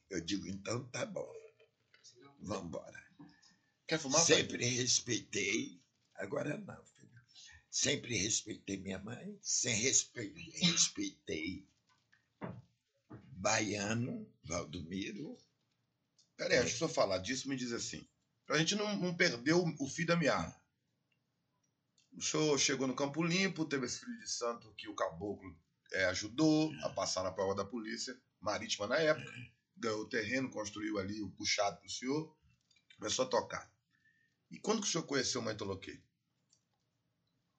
Eu 0.10 0.22
digo, 0.22 0.46
então 0.48 0.86
tá 0.90 1.06
bom. 1.06 1.34
Vamos 2.40 2.66
embora. 2.66 3.04
quer 3.88 3.98
fumar? 3.98 4.26
pai? 4.26 4.36
Sempre 4.36 4.66
respeitei, 4.66 5.82
agora 6.16 6.58
não, 6.58 6.86
filho. 6.86 7.22
Sempre 7.72 8.18
respeitei 8.18 8.78
minha 8.78 9.00
mãe, 9.00 9.40
sem 9.42 9.74
respeitei, 9.74 10.50
respeitei 10.62 11.68
baiano, 13.46 14.28
Valdomiro. 14.44 15.38
Peraí, 16.36 16.58
antes 16.58 16.78
de 16.78 16.82
eu 16.82 16.90
falar 16.90 17.20
disso, 17.20 17.48
me 17.48 17.56
diz 17.56 17.72
assim. 17.72 18.04
Pra 18.44 18.58
gente 18.58 18.74
não, 18.74 18.98
não 18.98 19.16
perder 19.16 19.54
o, 19.54 19.64
o 19.80 19.88
fio 19.88 20.08
da 20.08 20.16
meada. 20.16 20.60
O 22.14 22.22
senhor 22.24 22.58
chegou 22.58 22.88
no 22.88 22.96
Campo 22.96 23.22
Limpo, 23.22 23.66
teve 23.66 23.86
esse 23.86 24.00
filho 24.00 24.18
de 24.18 24.32
santo 24.32 24.74
que 24.74 24.88
o 24.88 24.96
caboclo 24.96 25.56
é, 25.94 26.06
ajudou 26.06 26.74
a 26.82 26.90
passar 26.90 27.22
na 27.22 27.32
prova 27.32 27.54
da 27.54 27.64
polícia 27.64 28.20
marítima 28.40 28.88
na 28.88 28.98
época. 28.98 29.32
Ganhou 29.78 30.02
o 30.02 30.10
terreno, 30.10 30.50
construiu 30.50 30.98
ali 30.98 31.22
o 31.22 31.30
puxado 31.30 31.80
pro 31.80 31.90
senhor, 31.90 32.36
começou 32.98 33.26
a 33.26 33.30
tocar. 33.30 33.72
E 34.50 34.58
quando 34.60 34.82
que 34.82 34.88
o 34.88 34.92
senhor 34.92 35.06
conheceu 35.06 35.42
Mãe 35.44 35.56
Toloquê? 35.56 36.02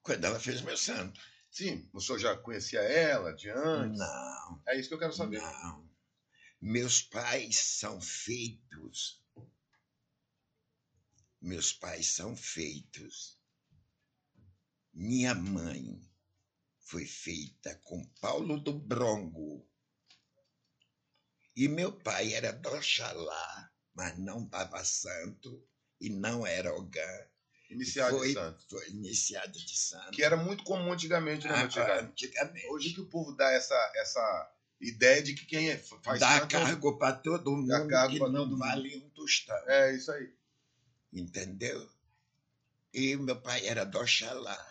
Quando 0.02 0.24
ela 0.24 0.40
fez 0.40 0.60
meu 0.62 0.76
santo. 0.76 1.20
Sim, 1.56 1.88
o 1.90 2.02
senhor 2.02 2.18
já 2.18 2.36
conhecia 2.36 2.80
ela 2.80 3.32
de 3.32 3.48
antes? 3.48 3.98
Não, 3.98 4.62
É 4.68 4.78
isso 4.78 4.90
que 4.90 4.94
eu 4.94 4.98
quero 4.98 5.14
saber. 5.14 5.40
não. 5.40 5.88
Meus 6.60 7.00
pais 7.00 7.56
são 7.56 7.98
feitos. 7.98 9.25
Meus 11.40 11.72
pais 11.72 12.08
são 12.08 12.36
feitos. 12.36 13.40
Minha 14.92 15.34
mãe 15.34 16.06
foi 16.80 17.06
feita 17.06 17.75
com 17.84 18.04
Paulo 18.20 18.60
do 18.60 18.75
Brongo. 18.78 19.66
E 21.56 21.68
meu 21.68 21.90
pai 21.90 22.34
era 22.34 22.52
do 22.52 22.68
Oxalá, 22.68 23.72
mas 23.94 24.18
não 24.18 24.46
dava 24.46 24.84
santo 24.84 25.66
e 25.98 26.10
não 26.10 26.46
era 26.46 26.75
Ogã. 26.75 27.30
Iniciado 27.68 28.16
foi, 28.16 28.28
de 28.28 28.35
santo. 28.35 28.64
foi 28.70 28.88
iniciado 28.90 29.58
de 29.58 29.76
santo. 29.78 30.11
Que 30.12 30.23
era 30.23 30.37
muito 30.37 30.62
comum 30.64 30.92
antigamente, 30.92 31.46
né, 31.49 31.54
Ah, 31.54 31.62
antigamente? 31.64 32.26
antigamente. 32.26 32.66
Hoje 32.68 32.92
que 32.94 33.00
o 33.00 33.06
povo 33.06 33.32
dá 33.32 33.50
essa, 33.50 33.75
essa 33.96 34.52
ideia 34.80 35.23
de 35.23 35.35
que 35.35 35.44
quem 35.46 35.70
é, 35.70 35.76
faz 35.76 36.20
Dá 36.20 36.38
santo 36.40 36.44
o- 36.44 36.49
cargo 36.61 36.99
para 36.99 37.16
todo 37.16 37.50
mundo 37.56 37.66
Dá 37.68 37.87
cargo 37.88 38.12
que 38.14 38.18
não 38.20 38.46
mundo. 38.46 38.58
vale 38.58 38.96
um 38.99 39.11
tostão. 39.11 39.56
É 39.68 39.94
isso 39.94 40.12
aí. 40.12 40.32
Entendeu? 41.12 41.90
E 42.94 43.16
meu 43.16 43.40
pai 43.40 43.66
era 43.66 43.85
do 43.85 43.99
Oxalá. 43.99 44.64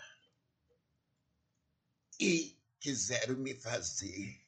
E 2.19 2.57
quiseram 2.79 3.35
me 3.37 3.53
fazer 3.55 4.41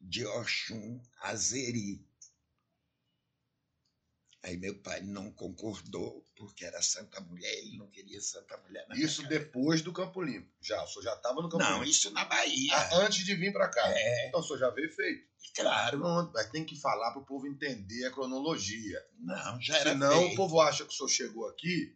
de 0.00 0.24
Oxum 0.24 1.00
Azeri. 1.20 2.04
Aí 4.42 4.56
meu 4.56 4.74
pai 4.80 5.02
não 5.02 5.30
concordou, 5.32 6.24
porque 6.34 6.64
era 6.64 6.80
Santa 6.80 7.20
Mulher, 7.20 7.52
ele 7.58 7.76
não 7.76 7.86
queria 7.88 8.20
Santa 8.22 8.56
Mulher 8.58 8.86
na 8.88 8.96
Isso 8.96 9.22
depois 9.28 9.82
do 9.82 9.92
Campo 9.92 10.22
Limpo. 10.22 10.48
Já, 10.62 10.82
o 10.82 10.86
senhor 10.86 11.02
já 11.04 11.14
estava 11.14 11.42
no 11.42 11.48
Campo 11.50 11.62
Não, 11.62 11.78
Limpo. 11.80 11.84
isso 11.90 12.10
na 12.12 12.24
Bahia. 12.24 12.74
Ah, 12.74 12.96
antes 13.04 13.24
de 13.24 13.34
vir 13.34 13.52
para 13.52 13.68
cá. 13.68 13.82
É, 13.86 14.28
Então 14.28 14.40
o 14.40 14.42
senhor 14.42 14.58
já 14.58 14.70
veio 14.70 14.90
feito. 14.94 15.28
claro. 15.54 15.98
Não, 15.98 16.30
mas 16.32 16.48
tem 16.50 16.64
que 16.64 16.74
falar 16.80 17.10
para 17.12 17.20
o 17.20 17.26
povo 17.26 17.46
entender 17.46 18.06
a 18.06 18.10
cronologia. 18.10 18.98
Não, 19.18 19.60
já 19.60 19.76
era 19.76 19.90
Senão 19.90 20.18
feito. 20.20 20.32
o 20.32 20.36
povo 20.36 20.58
acha 20.60 20.84
que 20.86 20.90
o 20.92 20.96
senhor 20.96 21.08
chegou 21.08 21.46
aqui 21.46 21.94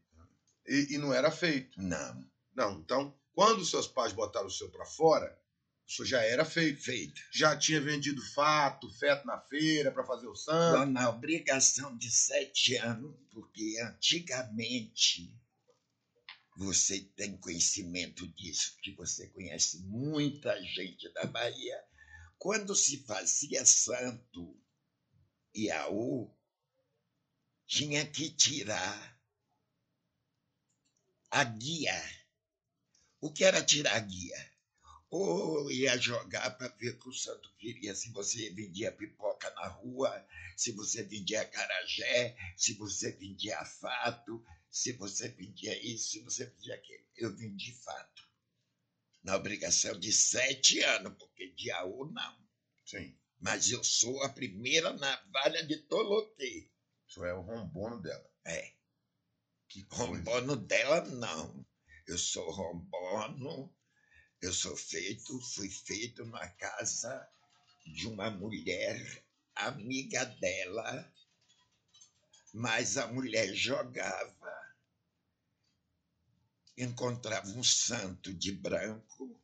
e, 0.66 0.94
e 0.94 0.98
não 0.98 1.14
era 1.14 1.30
feito. 1.30 1.80
Não, 1.80 2.24
Não, 2.54 2.72
então, 2.78 3.16
quando 3.32 3.60
os 3.60 3.70
seus 3.70 3.88
pais 3.88 4.12
botaram 4.12 4.48
o 4.48 4.50
senhor 4.50 4.70
para 4.70 4.84
fora, 4.84 5.34
o 5.86 5.90
senhor 5.90 6.06
já 6.06 6.22
era 6.22 6.44
feito. 6.44 6.82
feito. 6.82 7.20
Já 7.32 7.56
tinha 7.56 7.80
vendido 7.80 8.22
fato, 8.32 8.90
feto 8.98 9.26
na 9.26 9.38
feira 9.40 9.92
para 9.92 10.04
fazer 10.04 10.26
o 10.26 10.34
santo. 10.34 10.86
na 10.86 11.10
obrigação 11.10 11.96
de 11.96 12.10
sete 12.10 12.76
anos, 12.76 13.14
porque 13.30 13.76
antigamente 13.82 15.32
você 16.56 17.00
tem 17.16 17.36
conhecimento 17.36 18.26
disso, 18.28 18.76
que 18.82 18.92
você 18.92 19.28
conhece 19.28 19.80
muita 19.84 20.60
gente 20.62 21.12
da 21.12 21.26
Bahia. 21.26 21.84
Quando 22.38 22.74
se 22.74 23.04
fazia 23.04 23.64
santo 23.64 24.56
Iaú, 25.54 26.34
tinha 27.66 28.06
que 28.06 28.30
tirar 28.30 29.20
a 31.30 31.44
guia. 31.44 31.94
O 33.20 33.32
que 33.32 33.44
era 33.44 33.62
tirar 33.62 33.96
a 33.96 34.00
guia? 34.00 34.53
Ou 35.16 35.70
ia 35.70 35.96
jogar 35.96 36.58
para 36.58 36.66
ver 36.74 36.98
que 36.98 37.08
o 37.08 37.12
santo 37.12 37.48
queria, 37.56 37.94
se 37.94 38.10
você 38.10 38.50
vendia 38.50 38.90
pipoca 38.90 39.48
na 39.50 39.68
rua, 39.68 40.26
se 40.56 40.72
você 40.72 41.04
vendia 41.04 41.44
carajé, 41.44 42.36
se 42.56 42.74
você 42.74 43.12
vendia 43.12 43.64
fato, 43.64 44.44
se 44.68 44.92
você 44.94 45.28
vendia 45.28 45.80
isso, 45.86 46.10
se 46.10 46.20
você 46.20 46.46
vendia 46.46 46.74
aquilo. 46.74 47.04
Eu 47.16 47.32
vendi 47.32 47.72
fato. 47.74 48.28
Na 49.22 49.36
obrigação 49.36 49.96
de 50.00 50.12
sete 50.12 50.80
anos, 50.80 51.14
porque 51.16 51.46
de 51.52 51.70
AU 51.70 52.10
não. 52.10 52.36
Sim. 52.84 53.16
Mas 53.38 53.70
eu 53.70 53.84
sou 53.84 54.20
a 54.24 54.28
primeira 54.30 54.92
navalha 54.94 55.64
de 55.64 55.76
Toloquê. 55.76 56.68
O 57.06 57.12
senhor 57.12 57.26
é 57.26 57.34
o 57.34 57.40
rombono 57.40 58.02
dela. 58.02 58.28
É. 58.44 58.72
Que. 59.68 59.86
Rombono 59.92 60.56
dela, 60.56 61.02
não. 61.02 61.64
Eu 62.04 62.18
sou 62.18 62.50
rombono, 62.50 63.72
eu 64.44 64.52
sou 64.52 64.76
feito, 64.76 65.40
fui 65.40 65.70
feito 65.70 66.24
na 66.26 66.46
casa 66.50 67.26
de 67.86 68.06
uma 68.06 68.30
mulher 68.30 69.24
amiga 69.54 70.24
dela, 70.24 71.12
mas 72.52 72.98
a 72.98 73.06
mulher 73.06 73.54
jogava, 73.54 74.74
encontrava 76.76 77.48
um 77.48 77.64
santo 77.64 78.34
de 78.34 78.52
branco, 78.52 79.40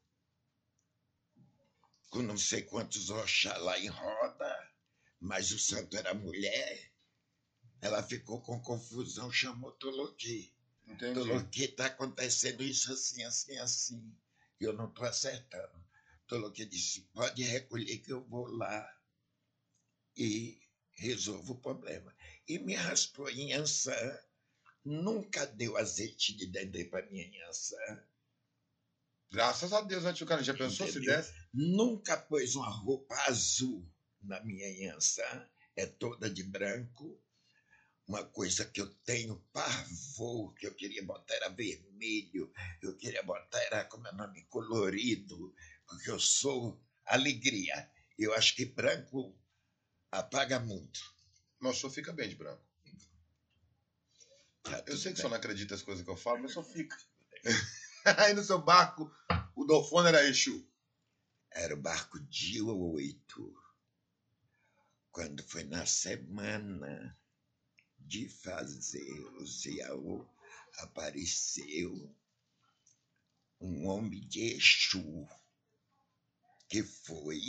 com 2.10 2.20
não 2.20 2.36
sei 2.36 2.62
quantos 2.62 3.08
Oxalá 3.08 3.78
em 3.78 3.88
roda, 3.88 4.72
mas 5.18 5.50
o 5.50 5.58
santo 5.58 5.96
era 5.96 6.12
mulher. 6.12 6.92
Ela 7.80 8.02
ficou 8.02 8.42
com 8.42 8.60
confusão, 8.60 9.32
chamou. 9.32 9.72
Entendi. 10.86 11.14
Toloqui, 11.14 11.64
está 11.64 11.86
acontecendo 11.86 12.62
isso 12.62 12.92
assim, 12.92 13.22
assim, 13.22 13.56
assim. 13.58 14.16
Eu 14.60 14.74
não 14.74 14.88
estou 14.88 15.06
acertando. 15.06 15.80
Toloqui 16.26 16.64
disse, 16.66 17.00
pode 17.12 17.42
recolher 17.42 17.98
que 17.98 18.12
eu 18.12 18.22
vou 18.24 18.46
lá 18.46 18.88
e 20.16 20.60
resolvo 20.92 21.54
o 21.54 21.60
problema. 21.60 22.14
E 22.46 22.58
me 22.58 22.74
raspou 22.74 23.28
em 23.30 23.52
Ançã. 23.54 24.18
Nunca 24.84 25.46
deu 25.46 25.76
azeite 25.76 26.34
de 26.36 26.46
dendê 26.46 26.84
para 26.84 27.06
minha 27.06 27.48
Ançã. 27.48 28.06
Graças 29.30 29.72
a 29.72 29.80
Deus, 29.80 30.04
antes 30.04 30.22
o 30.22 30.26
cara 30.26 30.42
já 30.42 30.52
pensou 30.52 30.86
se 30.86 30.98
Entendeu? 30.98 31.16
desse. 31.16 31.32
Nunca 31.52 32.16
pôs 32.16 32.54
uma 32.54 32.68
roupa 32.68 33.14
azul 33.26 33.88
na 34.20 34.40
minha 34.42 34.94
Ançã. 34.94 35.48
É 35.76 35.86
toda 35.86 36.28
de 36.28 36.42
branco. 36.42 37.18
Uma 38.10 38.24
coisa 38.24 38.64
que 38.64 38.80
eu 38.80 38.92
tenho 39.04 39.38
pavor, 39.52 40.52
que 40.56 40.66
eu 40.66 40.74
queria 40.74 41.00
botar 41.04 41.32
era 41.32 41.48
vermelho, 41.48 42.52
eu 42.82 42.96
queria 42.96 43.22
botar 43.22 43.62
era, 43.62 43.84
como 43.84 44.08
é 44.08 44.10
o 44.10 44.16
nome, 44.16 44.42
colorido, 44.46 45.54
porque 45.86 46.10
eu 46.10 46.18
sou 46.18 46.84
alegria. 47.06 47.88
Eu 48.18 48.34
acho 48.34 48.56
que 48.56 48.64
branco 48.64 49.38
apaga 50.10 50.58
muito. 50.58 51.00
Mas 51.60 51.76
o 51.76 51.80
senhor 51.82 51.92
fica 51.92 52.12
bem 52.12 52.28
de 52.28 52.34
branco. 52.34 52.60
Tá 54.64 54.82
Eu 54.88 54.96
sei 54.96 54.96
que 54.96 54.96
o 54.96 55.02
bem. 55.02 55.16
senhor 55.16 55.28
não 55.30 55.36
acredita 55.36 55.74
nas 55.74 55.82
coisas 55.84 56.04
que 56.04 56.10
eu 56.10 56.16
falo, 56.16 56.40
mas 56.42 56.50
o 56.56 56.64
senhor 56.64 56.64
fica. 56.64 56.96
Aí 58.26 58.34
no 58.34 58.42
seu 58.42 58.60
barco, 58.60 59.08
o 59.54 59.64
Dolfone 59.64 60.08
era 60.08 60.26
Exu. 60.26 60.68
Era 61.52 61.74
o 61.74 61.80
barco 61.80 62.18
de 62.24 62.60
oito. 62.60 63.54
Quando 65.12 65.44
foi 65.44 65.62
na 65.62 65.86
semana 65.86 67.16
de 68.06 68.28
fazer 68.28 69.20
o 69.36 69.46
Ziaú, 69.46 70.28
apareceu 70.78 72.14
um 73.60 73.86
homem 73.86 74.26
de 74.26 74.54
Exu, 74.54 75.28
que 76.68 76.82
foi 76.82 77.40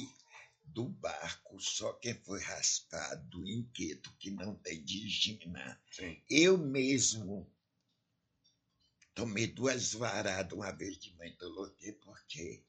do 0.64 0.88
barco, 0.88 1.60
só 1.60 1.94
que 1.94 2.14
foi 2.14 2.40
raspado 2.42 3.46
em 3.48 3.64
queto, 3.74 4.14
que 4.18 4.32
não 4.32 4.56
tem 4.56 4.84
digina. 4.84 5.82
Sim. 5.92 6.22
Eu 6.30 6.58
mesmo 6.58 7.52
tomei 9.14 9.48
duas 9.48 9.94
varadas 9.94 10.54
uma 10.54 10.72
vez 10.72 10.98
de 10.98 11.14
mãe 11.16 11.36
Toloquê, 11.36 11.94
porque 11.94 12.64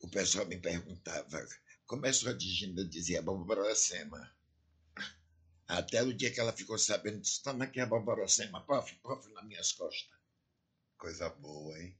o 0.00 0.08
pessoal 0.08 0.46
me 0.46 0.58
perguntava 0.58 1.46
como 1.86 2.06
é 2.06 2.12
sua 2.12 2.34
digina, 2.34 2.80
eu 2.80 2.88
dizia 2.88 3.20
Bomborocema. 3.20 4.32
Até 5.70 6.02
o 6.02 6.12
dia 6.12 6.32
que 6.32 6.40
ela 6.40 6.52
ficou 6.52 6.76
sabendo, 6.78 7.20
disse, 7.20 7.42
toma 7.42 7.64
aqui 7.64 7.78
a 7.80 7.86
Bomborocema, 7.86 8.60
pof, 8.66 8.92
pof, 8.96 9.32
nas 9.32 9.44
minhas 9.44 9.70
costas. 9.72 10.18
Coisa 10.98 11.28
boa, 11.30 11.78
hein? 11.78 11.96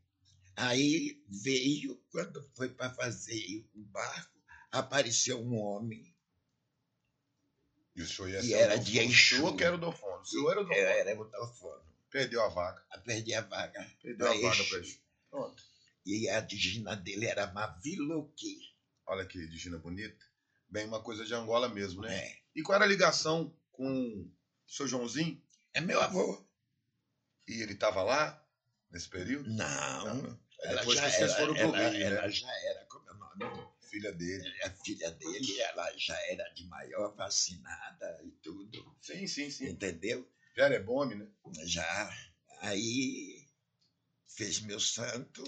Aí 0.56 1.22
veio, 1.28 1.96
quando 2.10 2.42
foi 2.54 2.68
para 2.68 2.90
fazer 2.92 3.64
o 3.74 3.82
barco, 3.84 4.38
apareceu 4.72 5.40
um 5.40 5.56
homem, 5.56 6.14
E 7.94 8.02
o 8.02 8.06
senhor 8.06 8.28
ia 8.30 8.40
E 8.40 8.42
ser 8.42 8.54
era 8.54 8.76
de 8.76 8.92
Dolfone. 8.92 9.06
O 9.06 9.10
Exu. 9.10 9.36
senhor 9.36 9.56
que 9.56 9.64
era 9.64 9.74
o 9.76 9.78
Dolfone. 9.78 10.20
O 10.22 10.24
senhor 10.24 10.50
era 10.50 10.60
o 10.60 10.64
Dolfone. 10.64 10.86
era 10.86 11.20
o 11.20 11.24
Dalfono. 11.24 11.82
Perdeu 12.10 12.42
a 12.42 12.48
vaga. 12.48 12.84
Perdi 13.04 13.34
a 13.34 13.40
vaga. 13.42 13.96
Perdeu 14.02 14.26
a 14.26 14.34
vaga 14.34 14.48
Exu. 14.48 14.68
pra 14.68 14.78
Exu. 14.78 14.98
Pronto. 15.30 15.62
E 16.04 16.28
a 16.28 16.40
digina 16.40 16.96
dele 16.96 17.26
era 17.26 17.52
Maviloque. 17.52 18.74
Olha 19.06 19.24
que 19.26 19.46
Digina 19.48 19.78
bonita. 19.78 20.24
Bem 20.68 20.86
uma 20.86 21.02
coisa 21.02 21.24
de 21.24 21.34
Angola 21.34 21.68
mesmo, 21.68 22.02
né? 22.02 22.16
É. 22.16 22.38
E 22.54 22.62
qual 22.62 22.76
era 22.76 22.84
a 22.84 22.88
ligação 22.88 23.54
com 23.72 23.92
o 23.92 24.32
seu 24.66 24.86
Joãozinho? 24.86 25.42
É 25.72 25.80
meu 25.80 26.00
avô. 26.00 26.44
E 27.46 27.62
ele 27.62 27.72
estava 27.72 28.02
lá 28.02 28.46
nesse 28.90 29.08
período? 29.08 29.48
Não. 29.50 30.38
É 30.60 30.68
Ela 30.68 30.80
depois 30.80 30.98
já, 30.98 31.04
que 31.06 31.16
vocês 31.16 31.30
era, 31.32 31.40
foram 31.40 31.56
ela, 31.56 31.88
Rio, 31.88 31.98
né? 31.98 32.16
ela 32.16 32.30
já 32.30 32.52
era, 32.64 32.84
como 32.86 33.08
é 33.08 33.12
o 33.12 33.16
nome? 33.16 33.68
Filha 33.80 34.12
dele. 34.12 34.62
A 34.62 34.70
filha 34.70 35.10
dele, 35.10 35.60
ela 35.60 35.96
já 35.96 36.16
era 36.30 36.48
de 36.50 36.64
maior 36.66 37.14
vacinada 37.16 38.20
e 38.24 38.30
tudo. 38.42 38.96
Sim, 39.00 39.26
sim, 39.26 39.50
sim. 39.50 39.68
Entendeu? 39.68 40.30
Já 40.56 40.66
era 40.66 40.80
bom, 40.82 41.04
né? 41.06 41.26
Já. 41.64 42.30
Aí 42.60 43.46
fez 44.28 44.60
meu 44.60 44.78
santo. 44.78 45.42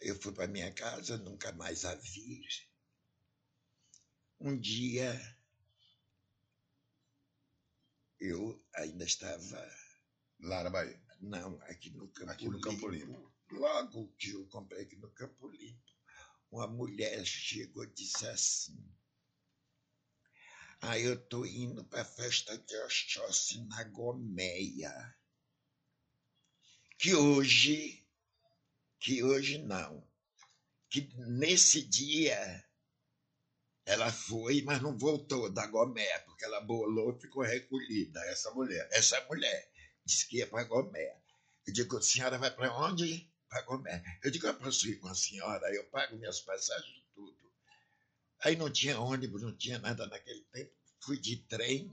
Eu 0.00 0.14
fui 0.20 0.32
para 0.32 0.46
minha 0.46 0.72
casa, 0.72 1.18
nunca 1.18 1.52
mais 1.52 1.84
a 1.84 1.94
vi. 1.94 2.42
Um 4.38 4.58
dia 4.58 5.20
eu 8.20 8.62
ainda 8.74 9.04
estava, 9.04 9.70
Lá 10.40 10.62
na 10.62 10.70
Bahia. 10.70 11.00
não, 11.20 11.60
aqui 11.62 11.90
no 11.90 12.08
Campo 12.08 12.30
Aqui 12.30 12.48
no 12.48 12.60
Campo 12.60 12.88
Limpo. 12.88 13.32
Logo 13.50 14.14
que 14.18 14.30
eu 14.30 14.46
comprei 14.46 14.82
aqui 14.82 14.96
no 14.96 15.10
Campo 15.10 15.48
Limpo, 15.48 15.92
uma 16.50 16.66
mulher 16.66 17.24
chegou 17.24 17.84
e 17.84 17.92
disse 17.92 18.26
assim: 18.26 18.78
Aí 20.80 21.04
eu 21.04 21.20
tô 21.28 21.44
indo 21.44 21.84
para 21.84 22.02
a 22.02 22.04
festa 22.04 22.56
de 22.56 22.76
Oxóssi 22.84 23.64
na 23.66 23.84
Gomeia. 23.84 25.14
Que 26.98 27.14
hoje, 27.14 28.06
que 28.98 29.22
hoje 29.22 29.58
não. 29.58 30.06
Que 30.88 31.08
nesse 31.16 31.82
dia 31.82 32.64
ela 33.90 34.12
foi, 34.12 34.62
mas 34.62 34.80
não 34.80 34.96
voltou 34.96 35.50
da 35.50 35.66
Gomeia, 35.66 36.20
porque 36.20 36.44
ela 36.44 36.60
bolou 36.60 37.10
e 37.12 37.20
ficou 37.20 37.42
recolhida. 37.42 38.20
Essa 38.26 38.48
mulher. 38.52 38.88
Essa 38.92 39.20
mulher 39.24 39.68
disse 40.04 40.28
que 40.28 40.36
ia 40.36 40.46
para 40.46 40.62
Gomeia. 40.62 41.16
Eu 41.66 41.72
digo, 41.72 41.98
a 41.98 42.02
senhora 42.02 42.38
vai 42.38 42.52
para 42.52 42.72
onde? 42.72 43.28
Para 43.48 43.62
Gomeia. 43.62 44.00
Eu 44.22 44.30
digo, 44.30 44.46
eu 44.46 44.54
posso 44.54 44.86
ir 44.88 45.00
com 45.00 45.08
a 45.08 45.14
senhora, 45.16 45.74
eu 45.74 45.82
pago 45.86 46.16
minhas 46.16 46.40
passagens 46.40 46.98
e 46.98 47.14
tudo. 47.16 47.36
Aí 48.44 48.54
não 48.54 48.70
tinha 48.70 49.00
ônibus, 49.00 49.42
não 49.42 49.56
tinha 49.56 49.80
nada 49.80 50.06
naquele 50.06 50.44
tempo. 50.52 50.72
Fui 51.00 51.18
de 51.18 51.38
trem. 51.48 51.92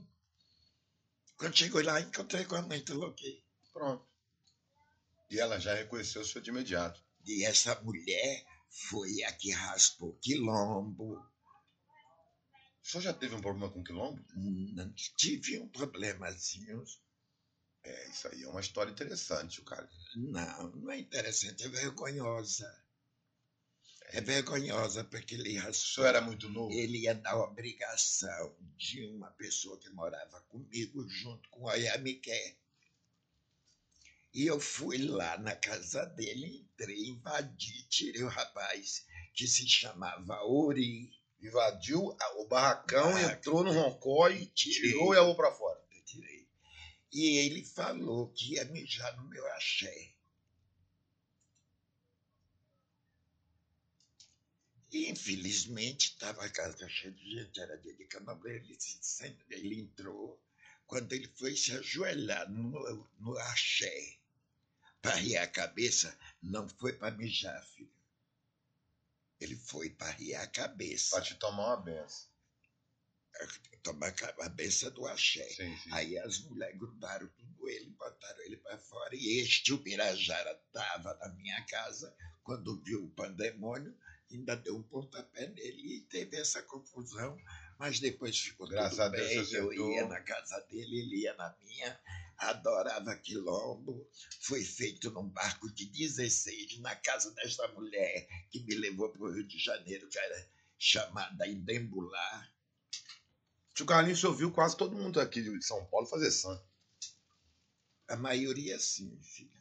Quando 1.36 1.56
chegou 1.56 1.82
lá, 1.82 2.00
encontrei 2.00 2.44
com 2.44 2.54
a 2.54 2.62
mãe, 2.62 2.84
coloquei. 2.84 3.42
Pronto. 3.72 4.06
E 5.28 5.40
ela 5.40 5.58
já 5.58 5.74
reconheceu 5.74 6.22
o 6.22 6.24
senhor 6.24 6.44
de 6.44 6.50
imediato. 6.50 7.02
E 7.24 7.44
essa 7.44 7.74
mulher 7.80 8.46
foi 8.68 9.24
a 9.24 9.32
que 9.32 9.50
raspou 9.50 10.16
quilombo. 10.22 11.20
O 12.88 12.90
senhor 12.90 13.02
já 13.02 13.12
teve 13.12 13.34
um 13.34 13.40
problema 13.42 13.70
com 13.70 13.84
quilombo? 13.84 14.24
Não 14.34 14.90
tive 14.94 15.58
um 15.58 15.68
problemazinho. 15.68 16.82
É, 17.84 18.08
isso 18.08 18.28
aí 18.28 18.44
é 18.44 18.48
uma 18.48 18.62
história 18.62 18.90
interessante, 18.90 19.60
o 19.60 19.64
cara. 19.64 19.86
Não, 20.16 20.70
não 20.70 20.90
é 20.90 20.98
interessante, 20.98 21.66
é 21.66 21.68
vergonhosa. 21.68 22.82
É 24.04 24.22
vergonhosa 24.22 25.04
porque 25.04 25.34
ele 25.34 25.60
senhor 25.74 26.06
era 26.06 26.22
muito 26.22 26.48
novo? 26.48 26.72
Ele 26.72 27.00
ia 27.00 27.14
dar 27.14 27.36
obrigação 27.36 28.56
de 28.78 29.04
uma 29.04 29.30
pessoa 29.32 29.78
que 29.78 29.90
morava 29.90 30.40
comigo 30.48 31.06
junto 31.06 31.46
com 31.50 31.64
o 31.64 31.68
Ayamiqué. 31.68 32.56
E 34.32 34.46
eu 34.46 34.58
fui 34.58 34.96
lá 34.96 35.36
na 35.36 35.54
casa 35.54 36.06
dele, 36.06 36.56
entrei, 36.56 37.10
invadi, 37.10 37.82
tirei 37.90 38.22
o 38.22 38.28
rapaz 38.28 39.06
que 39.34 39.46
se 39.46 39.68
chamava 39.68 40.42
Ori. 40.42 41.17
Invadiu 41.40 42.16
a- 42.20 42.40
o 42.40 42.46
barracão, 42.48 43.16
entrou 43.18 43.62
no 43.62 43.72
roncó 43.72 44.28
e 44.28 44.46
Tirei. 44.46 44.90
tirou 44.92 45.14
e 45.14 45.18
avou 45.18 45.36
pra 45.36 45.52
fora. 45.52 45.80
Eu 45.92 46.02
tirei. 46.02 46.48
E 47.12 47.38
ele 47.38 47.64
falou 47.64 48.28
que 48.32 48.54
ia 48.54 48.64
mijar 48.66 49.16
no 49.16 49.28
meu 49.28 49.46
axé. 49.52 50.12
E, 54.90 55.10
infelizmente, 55.10 56.12
estava 56.12 56.44
a 56.44 56.48
casa 56.50 56.88
cheia 56.88 57.12
de 57.12 57.30
gente, 57.30 57.60
era 57.60 57.76
dia 57.76 57.94
de 57.94 58.04
candomblé, 58.06 58.56
ele, 58.56 58.76
se 58.78 59.36
ele 59.50 59.80
entrou. 59.80 60.40
Quando 60.86 61.12
ele 61.12 61.28
foi 61.36 61.54
se 61.54 61.72
ajoelhar 61.72 62.50
no, 62.50 63.06
no 63.20 63.36
axé, 63.38 64.16
para 65.02 65.14
rir 65.16 65.36
a 65.36 65.46
cabeça, 65.46 66.18
não 66.42 66.66
foi 66.68 66.94
para 66.94 67.14
mijar, 67.14 67.62
filho. 67.66 67.92
Ele 69.40 69.56
foi 69.56 69.90
para 69.90 70.10
rir 70.12 70.34
a 70.34 70.46
cabeça, 70.46 71.16
Pra 71.16 71.24
te 71.24 71.34
tomar 71.36 71.66
uma 71.68 71.76
benção. 71.76 72.28
tomar 73.82 74.08
a 74.08 74.12
cabeça 74.12 74.90
do 74.90 75.06
axé. 75.06 75.48
Sim, 75.50 75.76
sim. 75.76 75.90
Aí 75.92 76.18
as 76.18 76.40
mulheres 76.40 76.76
grudaram 76.78 77.28
tudo 77.36 77.68
ele, 77.68 77.90
botaram 77.90 78.40
ele 78.42 78.56
para 78.56 78.78
fora. 78.78 79.14
E 79.14 79.40
este, 79.40 79.72
o 79.72 79.78
Pirajara, 79.78 80.60
estava 80.66 81.14
na 81.14 81.28
minha 81.34 81.64
casa, 81.66 82.14
quando 82.42 82.80
viu 82.82 83.04
o 83.04 83.10
pandemônio, 83.10 83.96
ainda 84.30 84.56
deu 84.56 84.76
um 84.76 84.82
pontapé 84.82 85.46
nele 85.48 85.96
e 85.96 86.00
teve 86.02 86.36
essa 86.36 86.62
confusão. 86.62 87.38
Mas 87.78 88.00
depois 88.00 88.36
ficou 88.36 88.66
Graças 88.68 88.92
tudo 88.98 89.02
a 89.02 89.08
Deus 89.10 89.50
bem. 89.52 89.60
Eu 89.60 89.92
ia 89.92 90.06
na 90.08 90.20
casa 90.20 90.58
dele, 90.68 90.98
ele 90.98 91.16
ia 91.22 91.34
na 91.34 91.54
minha. 91.60 92.00
Adorava 92.38 93.16
quilombo. 93.16 94.08
Foi 94.40 94.64
feito 94.64 95.10
num 95.10 95.28
barco 95.28 95.70
de 95.72 95.86
16, 95.86 96.78
na 96.78 96.94
casa 96.96 97.32
desta 97.32 97.66
mulher 97.68 98.28
que 98.50 98.60
me 98.60 98.74
levou 98.76 99.10
para 99.10 99.22
o 99.22 99.32
Rio 99.32 99.46
de 99.46 99.58
Janeiro, 99.58 100.08
que 100.08 100.18
era 100.18 100.50
chamada 100.78 101.46
Indembular. 101.48 102.52
Tio 103.74 103.86
Carlinhos, 103.86 104.18
o 104.18 104.20
senhor 104.22 104.34
viu 104.34 104.52
quase 104.52 104.76
todo 104.76 104.96
mundo 104.96 105.20
aqui 105.20 105.42
de 105.42 105.62
São 105.64 105.84
Paulo 105.86 106.06
fazer 106.06 106.30
santo. 106.30 106.64
A 108.08 108.16
maioria 108.16 108.78
sim, 108.78 109.16
filho. 109.22 109.58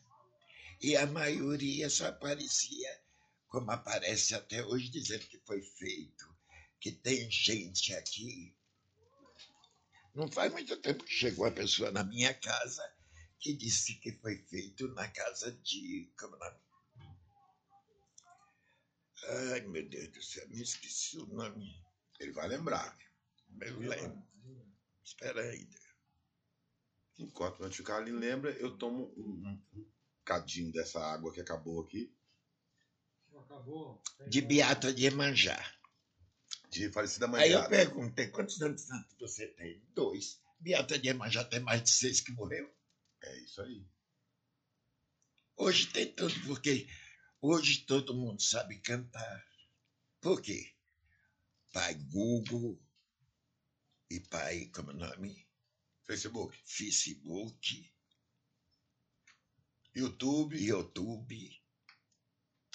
E 0.81 0.95
a 0.95 1.05
maioria 1.07 1.89
só 1.89 2.07
aparecia, 2.07 3.01
como 3.47 3.71
aparece 3.71 4.35
até 4.35 4.63
hoje, 4.63 4.89
dizendo 4.89 5.25
que 5.25 5.39
foi 5.45 5.61
feito. 5.61 6.35
Que 6.79 6.91
tem 6.91 7.29
gente 7.29 7.93
aqui. 7.93 8.56
Não 10.17 10.27
faz 10.27 10.51
muito 10.51 10.75
tempo 10.77 11.03
que 11.03 11.13
chegou 11.13 11.45
uma 11.45 11.51
pessoa 11.51 11.91
na 11.91 12.03
minha 12.03 12.33
casa 12.33 12.81
que 13.39 13.53
disse 13.53 13.93
que 13.99 14.13
foi 14.13 14.35
feito 14.35 14.87
na 14.95 15.07
casa 15.09 15.51
de. 15.51 16.11
Como 16.19 16.35
é 16.37 16.39
nome? 16.39 16.57
Ai, 19.53 19.61
meu 19.61 19.87
Deus 19.87 20.07
do 20.07 20.23
céu, 20.23 20.49
me 20.49 20.59
esqueci 20.59 21.19
o 21.19 21.27
nome. 21.27 21.71
Ele 22.19 22.31
vai 22.31 22.47
lembrar. 22.47 22.97
Eu 23.61 23.77
lembro. 23.77 24.27
Espera 25.03 25.39
aí. 25.39 25.69
Enquanto 27.19 27.63
o 27.63 27.69
tio 27.69 27.83
Carlinhos 27.83 28.19
lembra, 28.19 28.49
eu 28.53 28.75
tomo 28.75 29.13
um, 29.15 29.61
cadinho 30.25 30.71
dessa 30.71 30.99
água 30.99 31.31
que 31.31 31.41
acabou 31.41 31.81
aqui, 31.81 32.11
Acabou. 33.37 34.01
De 34.27 34.41
Beata 34.41 34.91
de 34.91 35.05
Emanjá. 35.05 35.76
De 36.69 36.91
falecida 36.91 37.27
mãe 37.27 37.43
Aí 37.43 37.51
eu 37.51 37.67
perguntei, 37.67 38.27
quantos 38.27 38.61
anos 38.61 38.85
você 39.19 39.47
tem? 39.47 39.81
Dois. 39.93 40.39
Beata 40.59 40.97
de 40.97 41.09
Emanjá 41.09 41.43
tem 41.43 41.59
mais 41.59 41.83
de 41.83 41.89
seis 41.89 42.19
que 42.19 42.31
morreu. 42.31 42.69
É 43.21 43.39
isso 43.39 43.61
aí. 43.61 43.85
Hoje 45.55 45.87
tem 45.87 46.11
tudo, 46.13 46.39
porque 46.45 46.87
hoje 47.41 47.85
todo 47.85 48.15
mundo 48.15 48.41
sabe 48.41 48.79
cantar. 48.79 49.47
Por 50.21 50.41
quê? 50.41 50.73
Pai 51.73 51.93
Google 51.95 52.79
e 54.09 54.19
pai, 54.19 54.67
como 54.73 54.91
é 54.91 54.93
o 54.93 54.97
nome? 54.97 55.47
Facebook, 56.03 56.57
Facebook, 56.63 57.91
YouTube. 59.93 60.63
YouTube. 60.63 61.66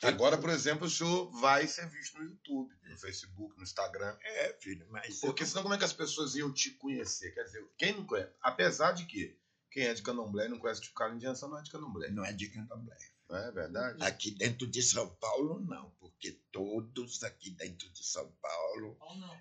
Agora, 0.02 0.36
por 0.36 0.50
exemplo, 0.50 0.86
o 0.86 0.90
senhor 0.90 1.30
vai 1.40 1.66
ser 1.66 1.88
visto 1.88 2.18
no 2.18 2.24
YouTube, 2.24 2.74
no 2.88 2.96
Facebook, 2.98 3.56
no 3.56 3.62
Instagram. 3.62 4.16
É, 4.22 4.52
filho, 4.60 4.86
mas 4.90 5.20
Porque 5.20 5.46
senão 5.46 5.62
como 5.62 5.74
é 5.74 5.78
que 5.78 5.84
as 5.84 5.92
pessoas 5.92 6.34
iam 6.34 6.52
te 6.52 6.70
conhecer? 6.72 7.32
Quer 7.32 7.44
dizer, 7.44 7.64
quem 7.78 7.92
não 7.94 8.04
conhece? 8.04 8.32
Apesar 8.40 8.92
de 8.92 9.06
que 9.06 9.38
quem 9.70 9.84
é 9.86 9.94
de 9.94 10.02
candomblé 10.02 10.48
não 10.48 10.58
conhece 10.58 10.80
o 10.80 10.84
tio 10.84 10.92
Carlinhos 10.94 11.22
de 11.22 11.26
Ança 11.28 11.48
não 11.48 11.58
é 11.58 11.62
de 11.62 11.70
candomblé. 11.70 12.10
não 12.10 12.24
é 12.24 12.32
de 12.32 12.48
candomblé. 12.50 12.96
Não 13.28 13.36
é 13.38 13.50
verdade? 13.50 14.02
Aqui 14.04 14.30
dentro 14.32 14.66
de 14.66 14.82
São 14.82 15.08
Paulo, 15.14 15.60
não, 15.60 15.90
porque 15.98 16.32
todos 16.50 17.22
aqui 17.24 17.50
dentro 17.50 17.88
de 17.90 18.04
São 18.04 18.30
Paulo, 18.42 18.96
Ou 19.00 19.16
não? 19.16 19.40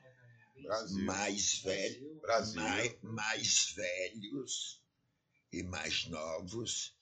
Brasil. 0.64 1.06
mais 1.06 1.60
velhos, 1.62 2.22
Brasil. 2.22 2.62
mais, 2.62 2.96
mais 3.02 3.74
velhos 3.76 4.82
e 5.52 5.64
mais 5.64 6.06
novos, 6.08 6.96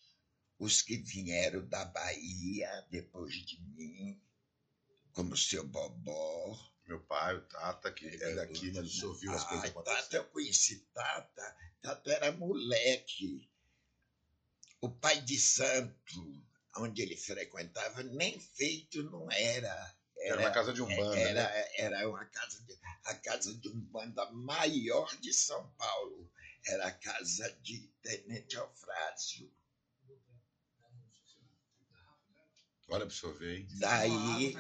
os 0.60 0.82
que 0.82 0.98
vieram 0.98 1.66
da 1.68 1.86
Bahia 1.86 2.86
depois 2.92 3.34
de 3.34 3.62
mim, 3.62 4.22
como 5.14 5.34
o 5.34 5.38
seu 5.38 5.66
Bobó. 5.66 6.60
Meu 6.86 7.00
pai, 7.02 7.36
o 7.36 7.42
Tata, 7.42 7.92
que 7.92 8.08
é 8.08 8.36
daqui, 8.36 8.72
mas 8.72 8.86
o 8.86 8.90
senhor 8.90 9.14
viu 9.16 9.32
as 9.32 9.44
coisas 9.44 9.66
Ah, 9.66 9.70
acontecerem. 9.70 10.04
Tata, 10.04 10.18
eu 10.18 10.26
conheci 10.26 10.80
Tata. 10.94 11.58
Tata 11.82 12.12
era 12.12 12.32
moleque. 12.32 13.50
O 14.82 14.90
pai 14.90 15.22
de 15.22 15.40
santo, 15.40 16.44
onde 16.78 17.02
ele 17.02 17.16
frequentava, 17.16 18.04
nem 18.04 18.40
feito 18.40 19.04
não 19.04 19.32
era. 19.32 19.96
Era 20.18 20.40
uma 20.42 20.52
casa 20.52 20.74
de 20.74 20.82
Umbanda. 20.82 21.20
Era, 21.20 21.44
né? 21.44 21.68
era 21.78 22.10
uma 22.10 22.26
casa 22.26 22.62
de, 22.64 22.78
a 23.06 23.16
casa 23.16 23.54
de 23.56 23.70
Umbanda 23.70 24.30
maior 24.32 25.16
de 25.18 25.32
São 25.32 25.70
Paulo. 25.78 26.30
Era 26.66 26.88
a 26.88 26.92
casa 26.92 27.50
de 27.62 27.88
Tenente 28.02 28.56
Eufrásio. 28.56 29.50
Olha 32.90 33.06
pro 33.06 33.16
senhor 33.16 33.38
ver, 33.38 33.60
hein? 33.60 33.68
Daí, 33.80 34.56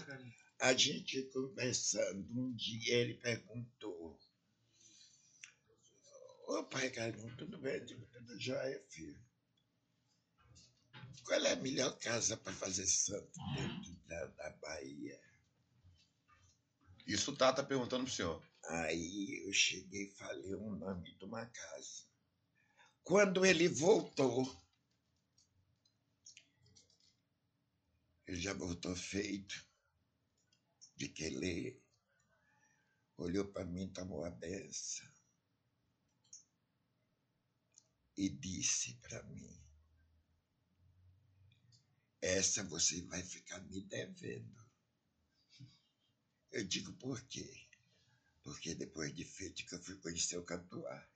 a 0.59 0.73
gente 0.73 1.23
conversando, 1.33 2.27
um 2.39 2.53
dia 2.53 2.95
ele 2.95 3.15
perguntou: 3.15 4.19
Ô 6.47 6.63
pai 6.65 6.89
Carlinhos, 6.89 7.35
tudo 7.37 7.57
bem? 7.57 7.83
Digo, 7.85 8.05
Tudo 8.07 8.39
jóia, 8.39 8.83
filho. 8.89 9.19
Qual 11.25 11.45
é 11.45 11.53
a 11.53 11.55
melhor 11.57 11.97
casa 11.99 12.37
para 12.37 12.53
fazer 12.53 12.85
santo 12.85 13.39
dentro 13.55 13.93
da, 14.07 14.25
da 14.25 14.49
Bahia? 14.61 15.19
Isso 17.05 17.31
o 17.31 17.35
Tata 17.35 17.63
perguntando 17.63 18.03
pro 18.03 18.13
senhor. 18.13 18.43
Aí 18.65 19.43
eu 19.45 19.53
cheguei 19.53 20.03
e 20.03 20.15
falei 20.15 20.53
o 20.53 20.69
nome 20.69 21.15
de 21.15 21.25
uma 21.25 21.45
casa. 21.45 22.03
Quando 23.03 23.45
ele 23.45 23.67
voltou, 23.67 24.45
ele 28.29 28.39
já 28.39 28.53
voltou 28.53 28.95
feito 28.95 29.67
de 30.95 31.09
que 31.09 31.23
ele 31.23 31.81
olhou 33.17 33.51
para 33.51 33.65
mim, 33.65 33.91
tomou 33.91 34.23
a 34.23 34.29
benção 34.29 35.11
e 38.15 38.29
disse 38.29 38.93
para 38.97 39.23
mim: 39.23 39.59
Essa 42.21 42.63
você 42.65 43.01
vai 43.01 43.23
ficar 43.23 43.61
me 43.61 43.81
devendo. 43.81 44.63
Eu 46.51 46.63
digo 46.67 46.93
por 46.93 47.19
quê? 47.23 47.67
Porque 48.43 48.75
depois 48.75 49.11
de 49.15 49.25
feito 49.25 49.65
que 49.65 49.73
eu 49.73 49.81
fui 49.81 49.97
conhecer 49.97 50.37
o 50.37 50.45
Cantuá. 50.45 51.09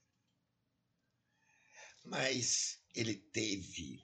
Mas 2.06 2.82
ele 2.96 3.16
teve, 3.16 4.04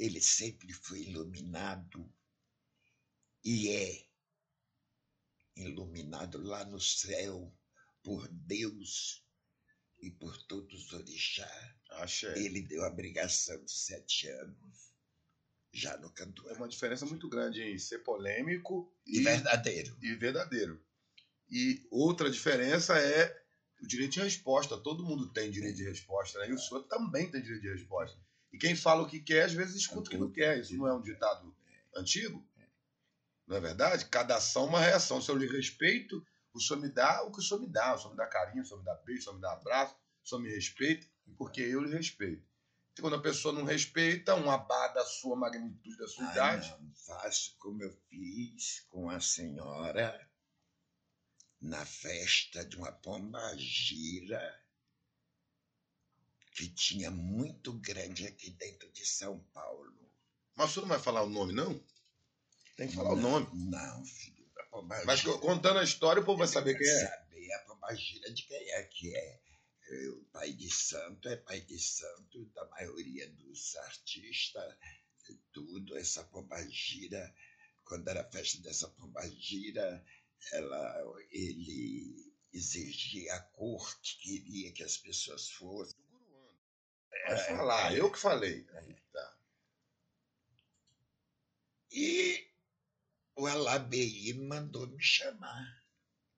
ele 0.00 0.18
sempre 0.22 0.72
foi 0.72 1.02
iluminado 1.02 2.10
e 3.44 3.68
é 3.68 4.06
iluminado 5.54 6.42
lá 6.42 6.64
no 6.64 6.80
céu 6.80 7.54
por 8.02 8.26
Deus 8.28 9.22
e 9.98 10.10
por 10.10 10.34
todos 10.44 10.86
os 10.86 10.92
orixás. 10.94 11.74
Axé. 11.90 12.38
Ele 12.38 12.62
deu 12.62 12.82
a 12.82 12.88
obrigação 12.88 13.62
de 13.62 13.72
sete 13.72 14.26
anos, 14.28 14.94
já 15.70 15.98
no 15.98 16.08
É 16.08 16.12
Cantuá. 16.12 16.52
uma 16.54 16.68
diferença 16.68 17.04
muito 17.04 17.28
grande 17.28 17.60
em 17.62 17.78
ser 17.78 17.98
polêmico 17.98 18.90
E 19.06 19.18
e, 19.18 19.22
verdadeiro. 19.22 19.98
e 20.00 20.14
verdadeiro. 20.14 20.82
E 21.50 21.86
outra 21.90 22.30
diferença 22.30 22.98
é 22.98 23.38
o 23.82 23.86
direito 23.86 24.12
de 24.12 24.20
resposta. 24.20 24.78
Todo 24.78 25.04
mundo 25.04 25.30
tem 25.30 25.50
direito 25.50 25.76
de 25.76 25.84
resposta, 25.84 26.38
né? 26.38 26.48
E 26.48 26.54
o 26.54 26.58
senhor 26.58 26.84
também 26.84 27.30
tem 27.30 27.42
direito 27.42 27.62
de 27.62 27.68
resposta. 27.72 28.18
E 28.52 28.58
quem 28.58 28.74
fala 28.74 29.02
o 29.02 29.06
que 29.08 29.20
quer, 29.20 29.44
às 29.44 29.52
vezes 29.52 29.76
escuta 29.76 30.08
o 30.08 30.10
que 30.10 30.18
não 30.18 30.30
quer. 30.30 30.58
Isso 30.58 30.76
não 30.76 30.86
é 30.86 30.94
um 30.94 31.02
ditado 31.02 31.54
antigo? 31.94 32.44
Não 33.46 33.56
é 33.56 33.60
verdade? 33.60 34.04
Cada 34.06 34.36
ação, 34.36 34.66
uma 34.66 34.80
reação. 34.80 35.20
Se 35.20 35.30
eu 35.30 35.36
lhe 35.36 35.46
respeito, 35.46 36.24
o 36.52 36.60
senhor 36.60 36.80
me 36.80 36.88
dá 36.88 37.22
o 37.22 37.32
que 37.32 37.40
o 37.40 37.42
senhor 37.42 37.60
me 37.60 37.68
dá. 37.68 37.94
O 37.94 37.98
senhor 37.98 38.10
me 38.10 38.16
dá 38.16 38.26
carinho, 38.26 38.62
o 38.62 38.66
senhor 38.66 38.78
me 38.78 38.84
dá 38.84 38.94
beijo, 38.94 39.20
o 39.20 39.24
senhor 39.24 39.36
me 39.36 39.40
dá 39.40 39.52
abraço, 39.52 39.96
o 40.24 40.28
senhor 40.28 40.40
me 40.42 40.50
respeita, 40.50 41.06
porque 41.36 41.60
eu 41.60 41.80
lhe 41.82 41.94
respeito. 41.94 42.48
E 42.98 43.00
quando 43.00 43.16
a 43.16 43.22
pessoa 43.22 43.54
não 43.54 43.64
respeita, 43.64 44.34
um 44.34 44.50
abá 44.50 44.88
da 44.88 45.04
sua 45.04 45.36
magnitude, 45.36 45.96
da 45.96 46.06
sua 46.06 46.28
Ah, 46.28 46.32
idade, 46.32 46.76
não, 46.80 46.92
faço 46.94 47.56
como 47.58 47.82
eu 47.82 47.90
fiz 48.08 48.80
com 48.88 49.08
a 49.08 49.20
senhora 49.20 50.28
na 51.60 51.84
festa 51.84 52.64
de 52.64 52.76
uma 52.76 52.92
pomba 52.92 53.40
gira 53.56 54.60
que 56.60 56.68
tinha 56.68 57.10
muito 57.10 57.72
grande 57.72 58.26
aqui 58.26 58.50
dentro 58.50 58.92
de 58.92 59.06
São 59.06 59.38
Paulo. 59.54 59.96
Mas 60.54 60.68
o 60.68 60.74
senhor 60.74 60.82
não 60.82 60.94
vai 60.94 61.02
falar 61.02 61.22
o 61.22 61.30
nome, 61.30 61.54
não? 61.54 61.82
Tem 62.76 62.86
que 62.86 62.94
falar 62.94 63.14
o 63.14 63.16
nome. 63.16 63.48
Não, 63.54 64.04
filho, 64.04 64.46
Mas 65.06 65.22
contando 65.22 65.78
a 65.78 65.84
história, 65.84 66.20
o 66.20 66.24
povo 66.24 66.40
vai 66.40 66.48
saber 66.48 66.76
quem 66.76 66.86
é. 66.86 67.06
Saber 67.08 67.52
a 67.54 67.58
pomba 67.60 67.94
gira 67.94 68.30
de 68.30 68.42
quem 68.42 68.70
é 68.72 68.82
que 68.82 69.16
é. 69.16 69.40
É, 69.88 70.08
O 70.10 70.24
pai 70.30 70.52
de 70.52 70.70
santo 70.70 71.30
é 71.30 71.36
pai 71.38 71.62
de 71.62 71.78
santo 71.78 72.44
da 72.54 72.66
maioria 72.66 73.26
dos 73.30 73.74
artistas, 73.76 74.76
tudo. 75.54 75.96
Essa 75.96 76.24
pomba 76.24 76.62
gira, 76.68 77.34
quando 77.86 78.06
era 78.06 78.20
a 78.20 78.30
festa 78.30 78.60
dessa 78.60 78.86
pomba 78.88 79.26
gira, 79.30 80.04
ela, 80.52 81.16
ele 81.30 82.30
exigia 82.52 83.34
a 83.34 83.40
corte, 83.40 84.18
queria 84.18 84.72
que 84.72 84.82
as 84.82 84.98
pessoas 84.98 85.48
fossem. 85.52 85.99
Pode 87.30 87.42
É, 87.42 87.56
falar, 87.56 87.94
eu 87.94 88.10
que 88.10 88.18
falei. 88.18 88.64
Tá. 89.12 89.36
E 91.92 92.48
o 93.36 93.46
Alabeí 93.46 94.34
mandou 94.34 94.86
me 94.88 95.00
chamar. 95.00 95.84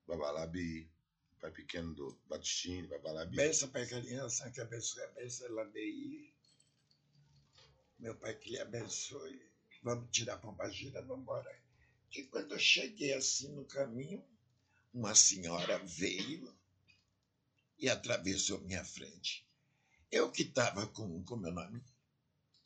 Babalabi, 0.07 0.91
pai 1.39 1.51
pequeno 1.51 1.95
do 1.95 2.19
Batistini, 2.27 2.87
Babalabi. 2.87 3.35
Benção 3.35 3.69
a 3.73 3.85
criança, 3.85 4.51
que 4.51 4.61
abençoe 4.61 5.03
a 5.03 5.07
benção 5.07 5.47
Alabeí. 5.47 6.31
Meu 7.97 8.15
pai 8.15 8.35
que 8.35 8.51
lhe 8.51 8.59
abençoe. 8.59 9.41
Vamos 9.81 10.11
tirar 10.11 10.35
a 10.35 10.37
pomba 10.37 10.69
gira, 10.69 11.01
vamos 11.01 11.23
embora. 11.23 11.59
E 12.15 12.23
quando 12.25 12.51
eu 12.51 12.59
cheguei 12.59 13.13
assim 13.13 13.51
no 13.55 13.65
caminho, 13.65 14.23
uma 14.93 15.15
senhora 15.15 15.79
veio 15.79 16.55
e 17.79 17.89
atravessou 17.89 18.59
minha 18.61 18.85
frente. 18.85 19.43
Eu 20.13 20.29
que 20.29 20.43
estava 20.43 20.85
com, 20.85 21.23
com 21.23 21.35
meu 21.35 21.51
nome. 21.51 21.83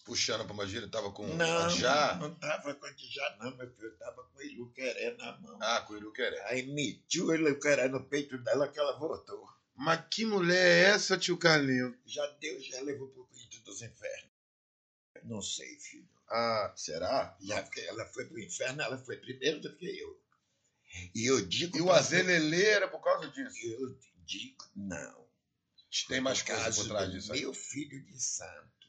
Puxando 0.04 0.42
a 0.42 0.46
pombagira, 0.46 0.88
tava 0.90 1.12
com 1.12 1.26
não, 1.28 1.70
já. 1.70 2.16
não 2.16 2.34
estava 2.34 2.76
com 2.76 2.88
já 2.98 3.38
não, 3.40 3.56
meu 3.56 3.70
filho. 3.72 3.88
Eu 3.88 3.94
estava 3.94 4.24
com 4.24 4.38
o 4.38 4.42
Iluqueré 4.42 5.16
na 5.18 5.38
mão. 5.38 5.58
Ah, 5.62 5.82
com 5.82 5.94
o 5.94 5.98
Iruqueré. 5.98 6.42
Aí 6.50 6.66
metiu 6.66 7.28
o 7.28 7.36
Iluqueré 7.36 7.88
no 7.88 8.04
peito 8.04 8.38
dela 8.38 8.68
que 8.68 8.78
ela 8.78 9.00
voltou. 9.00 9.48
Mas 9.76 10.06
que 10.12 10.26
mulher 10.26 10.58
é 10.58 10.90
essa, 10.90 11.18
tio 11.18 11.38
Carlinho? 11.38 11.98
Já 12.06 12.26
Deus 12.40 12.66
já 12.66 12.82
levou 12.82 13.08
para 13.08 13.22
o 13.22 13.28
quinto 13.28 13.60
dos 13.62 13.82
infernos. 13.82 14.32
Não 15.24 15.42
sei, 15.42 15.78
filho. 15.80 16.08
Ah, 16.30 16.74
será? 16.76 17.38
Já 17.40 17.64
que 17.64 17.80
ela 17.82 18.06
foi 18.08 18.26
para 18.26 18.36
o 18.36 18.40
inferno, 18.40 18.82
ela 18.82 18.98
foi 18.98 19.16
primeiro 19.18 19.62
do 19.62 19.74
que 19.78 19.86
eu. 19.86 20.22
E 21.16 21.26
eu 21.26 21.46
digo. 21.46 21.78
E 21.78 21.82
o 21.82 21.90
era 21.92 22.90
por 22.90 23.00
causa 23.02 23.30
disso. 23.30 23.58
Eu 23.66 23.98
digo, 24.26 24.66
não. 24.76 25.27
Tem 26.08 26.22
mais 26.22 26.42
coisa 26.42 26.72
por 26.74 26.88
trás 26.88 27.12
disso. 27.12 27.32
Meu 27.32 27.54
filho 27.54 28.04
de 28.06 28.20
santo. 28.20 28.88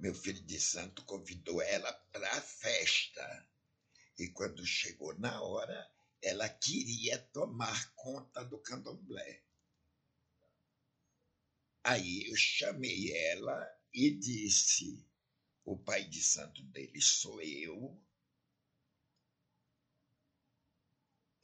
Meu 0.00 0.14
filho 0.14 0.40
de 0.44 0.60
santo 0.60 1.04
convidou 1.04 1.60
ela 1.62 1.92
para 2.12 2.30
a 2.32 2.40
festa. 2.40 3.48
E 4.18 4.28
quando 4.28 4.64
chegou 4.66 5.16
na 5.18 5.40
hora, 5.42 5.90
ela 6.22 6.48
queria 6.48 7.18
tomar 7.18 7.92
conta 7.94 8.44
do 8.44 8.58
candomblé. 8.58 9.42
Aí 11.84 12.28
eu 12.28 12.36
chamei 12.36 13.12
ela 13.12 13.66
e 13.92 14.10
disse: 14.10 15.06
o 15.64 15.76
pai 15.76 16.04
de 16.04 16.22
santo 16.22 16.62
dele 16.64 17.00
sou 17.00 17.40
eu, 17.40 18.04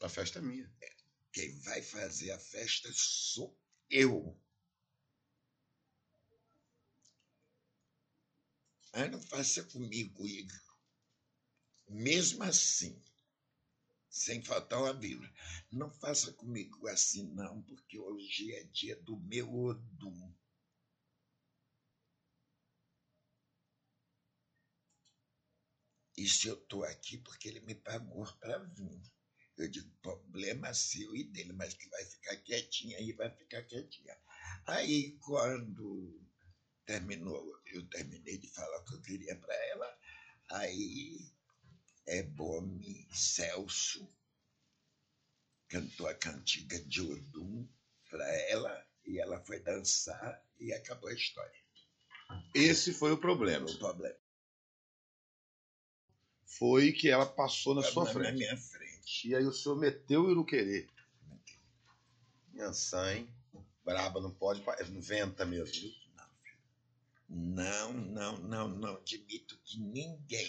A 0.05 0.09
festa 0.09 0.39
é 0.39 0.43
minha. 0.43 0.71
quem 1.33 1.59
vai 1.61 1.81
fazer 1.81 2.31
a 2.33 2.39
festa 2.39 2.91
sou 2.93 3.59
eu. 3.91 4.39
Mas 8.93 9.11
não 9.11 9.21
faça 9.21 9.65
comigo, 9.65 10.27
Igor. 10.27 10.65
Mesmo 11.89 12.43
assim, 12.45 13.03
sem 14.09 14.43
faltar 14.43 14.79
uma 14.79 14.93
vírgula, 14.93 15.29
não 15.71 15.91
faça 15.91 16.33
comigo 16.33 16.87
assim, 16.87 17.27
não, 17.33 17.61
porque 17.63 17.99
hoje 17.99 18.55
é 18.55 18.65
dia 18.65 18.97
do 19.03 19.19
meu 19.19 19.53
Odum. 19.53 20.33
E 26.17 26.29
se 26.29 26.47
eu 26.47 26.55
estou 26.55 26.85
aqui 26.85 27.19
porque 27.19 27.49
ele 27.49 27.61
me 27.61 27.75
pagou 27.75 28.25
para 28.39 28.59
vir. 28.59 29.14
Eu 29.57 29.69
digo, 29.69 29.89
problema 30.03 30.75
seu 30.75 31.15
e 31.15 31.25
dele, 31.25 31.53
mas 31.53 31.75
que 31.75 31.89
vai 31.89 32.05
ficar 32.05 32.37
quietinha 32.39 32.99
aí, 32.99 33.13
vai 33.13 33.31
ficar 33.31 33.63
quietinha. 33.63 34.17
Aí, 34.67 35.13
quando 35.21 36.21
terminou, 36.85 37.61
eu 37.67 37.87
terminei 37.89 38.39
de 38.39 38.49
falar 38.49 38.79
o 38.79 38.85
que 38.85 38.95
eu 38.95 39.03
queria 39.03 39.37
para 39.37 39.55
ela, 39.67 39.99
aí 40.51 41.33
é 42.07 42.23
Bome 42.23 43.09
Celso 43.13 44.07
cantou 45.69 46.07
a 46.07 46.15
cantiga 46.15 46.79
de 46.85 47.01
Odum 47.01 47.67
para 48.09 48.33
ela 48.49 48.87
e 49.05 49.19
ela 49.19 49.41
foi 49.41 49.59
dançar 49.61 50.41
e 50.61 50.73
acabou 50.73 51.09
a 51.09 51.15
história. 51.15 51.65
Esse 52.55 52.93
foi 52.93 53.13
o 53.13 53.19
problema. 53.19 53.67
O 53.67 53.79
problema. 53.79 54.17
foi 56.47 56.93
que 56.93 57.11
ela 57.11 57.27
passou 57.27 57.75
na 57.75 57.83
sua 57.83 58.05
na 58.05 58.13
frente. 58.13 58.39
minha 58.39 58.57
frente. 58.57 58.84
E 59.25 59.35
aí 59.35 59.45
o 59.47 59.53
senhor 59.53 59.77
meteu 59.77 60.25
o 60.25 60.31
Iruquerê. 60.31 60.89
Inhansã, 62.55 63.15
hein? 63.15 63.29
Braba, 63.85 64.21
não 64.21 64.31
pode. 64.31 64.63
pa- 64.63 64.77
Venta 64.83 65.45
mesmo. 65.45 65.67
viu? 65.81 66.05
Não, 67.29 67.93
não, 67.93 68.39
não, 68.39 68.69
não 68.69 68.97
admito 68.97 69.59
que 69.65 69.81
ninguém, 69.81 70.47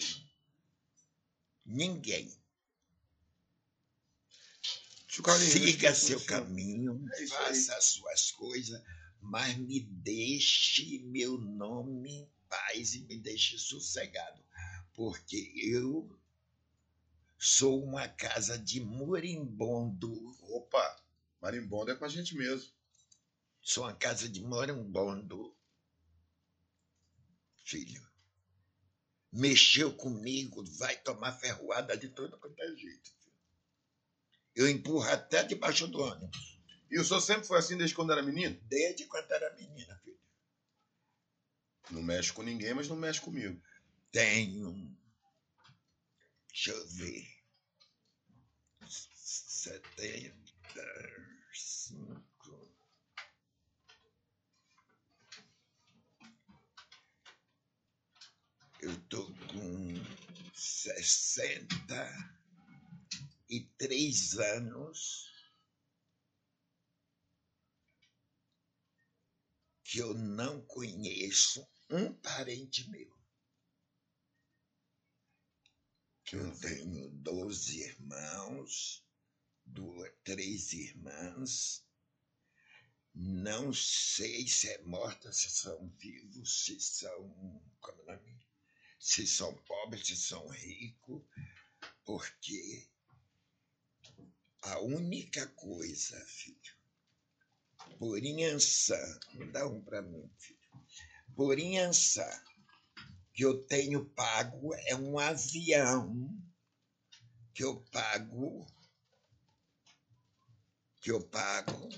ninguém 1.64 2.30
siga 5.24 5.88
eu- 5.88 5.94
seu 5.94 6.18
eu- 6.18 6.26
caminho, 6.26 7.04
É 7.14 7.26
faça 7.26 7.74
as 7.76 7.84
suas 7.86 8.30
coisas, 8.32 8.82
mas 9.20 9.56
me 9.56 9.80
deixe 9.80 10.98
meu 11.00 11.38
nome 11.38 12.10
em 12.10 12.30
paz 12.48 12.94
e 12.94 13.00
me 13.00 13.18
deixe 13.18 13.58
sossegado, 13.58 14.42
porque 14.94 15.52
eu 15.56 16.08
sou 17.38 17.82
uma 17.84 18.08
casa 18.08 18.58
de 18.58 18.80
moribundo, 18.80 20.12
Opa, 20.54 21.02
marimbondo 21.40 21.90
é 21.90 21.94
com 21.96 22.04
a 22.04 22.08
gente 22.08 22.34
mesmo. 22.36 22.70
sou 23.62 23.84
uma 23.84 23.94
casa 23.94 24.28
de 24.28 24.40
moribundo, 24.42 25.56
filho. 27.64 28.04
Mexeu 29.32 29.92
comigo, 29.94 30.64
vai 30.78 30.96
tomar 30.96 31.32
ferroada 31.32 31.96
de 31.96 32.08
todo 32.08 32.38
quanto 32.38 32.58
é 32.62 32.68
jeito. 32.76 33.10
filho. 33.20 33.34
Eu 34.54 34.68
empurro 34.70 35.08
até 35.10 35.42
debaixo 35.44 35.86
do 35.88 36.00
ônibus, 36.00 36.58
E 36.90 36.98
o 36.98 37.04
senhor 37.04 37.20
sempre 37.20 37.46
foi 37.46 37.58
assim 37.58 37.76
desde 37.76 37.94
quando 37.94 38.12
era 38.12 38.22
menino? 38.22 38.58
desde 38.62 39.04
quando 39.06 39.30
era 39.30 39.52
menina, 39.56 39.94
filho. 39.98 40.16
Não 41.90 42.02
mexe 42.02 42.32
com 42.32 42.42
ninguém, 42.42 42.72
mas 42.72 42.88
não 42.88 42.96
mexe 42.96 43.20
comigo. 43.20 43.60
Tenho. 44.10 44.96
Deixa 46.56 46.70
eu 46.70 46.88
ver. 46.88 47.28
Cinco. 51.52 52.74
Eu 58.80 58.98
tô 59.10 59.26
com 59.26 59.94
sessenta 60.54 62.10
e 63.50 63.60
três 63.76 64.38
anos 64.38 65.30
que 69.84 69.98
eu 69.98 70.14
não 70.14 70.62
conheço 70.62 71.68
um 71.90 72.14
parente 72.14 72.88
meu. 72.88 73.15
Eu 76.32 76.58
tenho 76.58 77.08
12 77.10 77.82
irmãos, 77.82 79.06
duas, 79.64 80.12
três 80.24 80.72
irmãs. 80.72 81.84
Não 83.14 83.72
sei 83.72 84.48
se 84.48 84.68
é 84.68 84.82
morta, 84.82 85.32
se 85.32 85.48
são 85.48 85.88
vivos, 85.98 86.64
se 86.64 86.80
são. 86.80 87.62
Como 87.80 88.00
é 88.00 88.02
o 88.02 88.06
nome? 88.06 88.46
Se 88.98 89.24
são 89.24 89.54
pobres, 89.62 90.04
se 90.04 90.16
são 90.16 90.48
ricos, 90.48 91.22
porque 92.04 92.88
a 94.62 94.80
única 94.80 95.46
coisa, 95.48 96.18
filho, 96.26 96.76
por 97.98 98.18
Inhansã, 98.18 98.98
dá 99.52 99.66
um 99.68 99.80
para 99.80 100.02
mim, 100.02 100.28
filho, 100.38 100.58
por 101.36 101.56
Inhansã, 101.56 102.28
que 103.36 103.44
eu 103.44 103.62
tenho 103.64 104.02
pago 104.02 104.72
é 104.86 104.96
um 104.96 105.18
avião 105.18 106.26
que 107.52 107.62
eu 107.62 107.82
pago 107.92 108.66
que 111.02 111.10
eu 111.12 111.22
pago. 111.22 111.88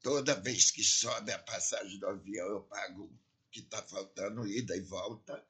Toda 0.00 0.40
vez 0.40 0.70
que 0.70 0.84
sobe 0.84 1.32
a 1.32 1.38
passagem 1.40 1.98
do 1.98 2.06
avião 2.06 2.46
eu 2.46 2.62
pago 2.62 3.12
que 3.50 3.58
está 3.58 3.82
faltando 3.82 4.46
ida 4.46 4.76
e 4.76 4.80
volta 4.82 5.44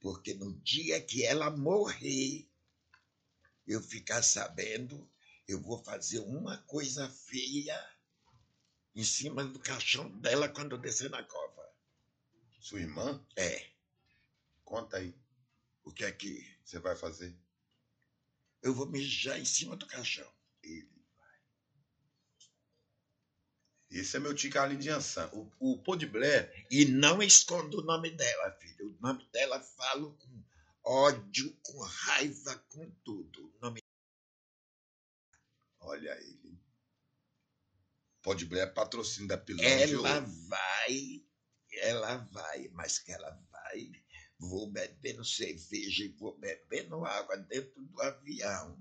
porque 0.00 0.34
no 0.34 0.52
dia 0.62 1.00
que 1.00 1.24
ela 1.24 1.56
morrer 1.56 2.50
eu 3.68 3.80
ficar 3.80 4.22
sabendo 4.22 5.08
eu 5.46 5.62
vou 5.62 5.78
fazer 5.84 6.18
uma 6.18 6.58
coisa 6.64 7.08
feia 7.08 7.96
em 8.96 9.04
cima 9.04 9.44
do 9.44 9.60
caixão 9.60 10.10
dela 10.18 10.48
quando 10.48 10.72
eu 10.72 10.80
descer 10.80 11.08
na 11.08 11.22
cova. 11.22 11.72
Sua 12.58 12.80
irmã? 12.80 13.24
é 13.36 13.77
Conta 14.68 14.98
aí. 14.98 15.14
o 15.82 15.90
que 15.90 16.04
é 16.04 16.12
que 16.12 16.46
Você 16.62 16.78
vai 16.78 16.94
fazer? 16.94 17.34
eu 18.60 18.74
vou 18.74 18.86
mijar 18.86 19.38
em 19.40 19.44
cima 19.46 19.74
do 19.74 19.86
caixão. 19.86 20.30
Ele 20.62 20.90
vai. 21.16 21.38
Esse 23.90 24.18
é 24.18 24.20
meu 24.20 24.34
tio 24.34 24.50
Carlinhos 24.50 24.84
de 24.84 24.90
Ançã. 24.90 25.30
O, 25.32 25.50
o 25.58 25.82
Pô 25.82 25.96
de 25.96 26.06
Blair, 26.06 26.66
E 26.70 26.84
não 26.84 27.22
escondo 27.22 27.80
o 27.80 27.82
nome 27.82 28.10
dela, 28.10 28.50
filho. 28.60 28.90
O 28.90 29.00
nome 29.00 29.26
dela 29.32 29.58
falo 29.58 30.12
com 30.18 30.44
ódio, 30.84 31.56
com 31.62 31.80
raiva, 31.80 32.58
com 32.68 32.90
tudo. 33.02 33.46
O 33.56 33.58
nome 33.60 33.80
olha 35.80 36.14
ele. 36.20 36.60
Pô 38.20 38.34
de 38.34 38.44
Blair 38.44 38.64
é 38.64 38.70
patrocínio 38.70 39.28
da 39.28 39.38
Pilão 39.38 39.64
ela 39.64 40.20
vai, 40.20 41.24
ela 41.72 42.16
vai, 42.18 42.68
mas 42.74 42.98
que 42.98 43.12
ela 43.12 43.30
vai, 43.50 43.90
vou 44.38 44.70
bebendo 44.70 45.24
cerveja 45.24 46.04
e 46.04 46.08
vou 46.08 46.36
bebendo 46.38 47.04
água 47.04 47.36
dentro 47.36 47.80
do 47.82 48.00
avião. 48.02 48.78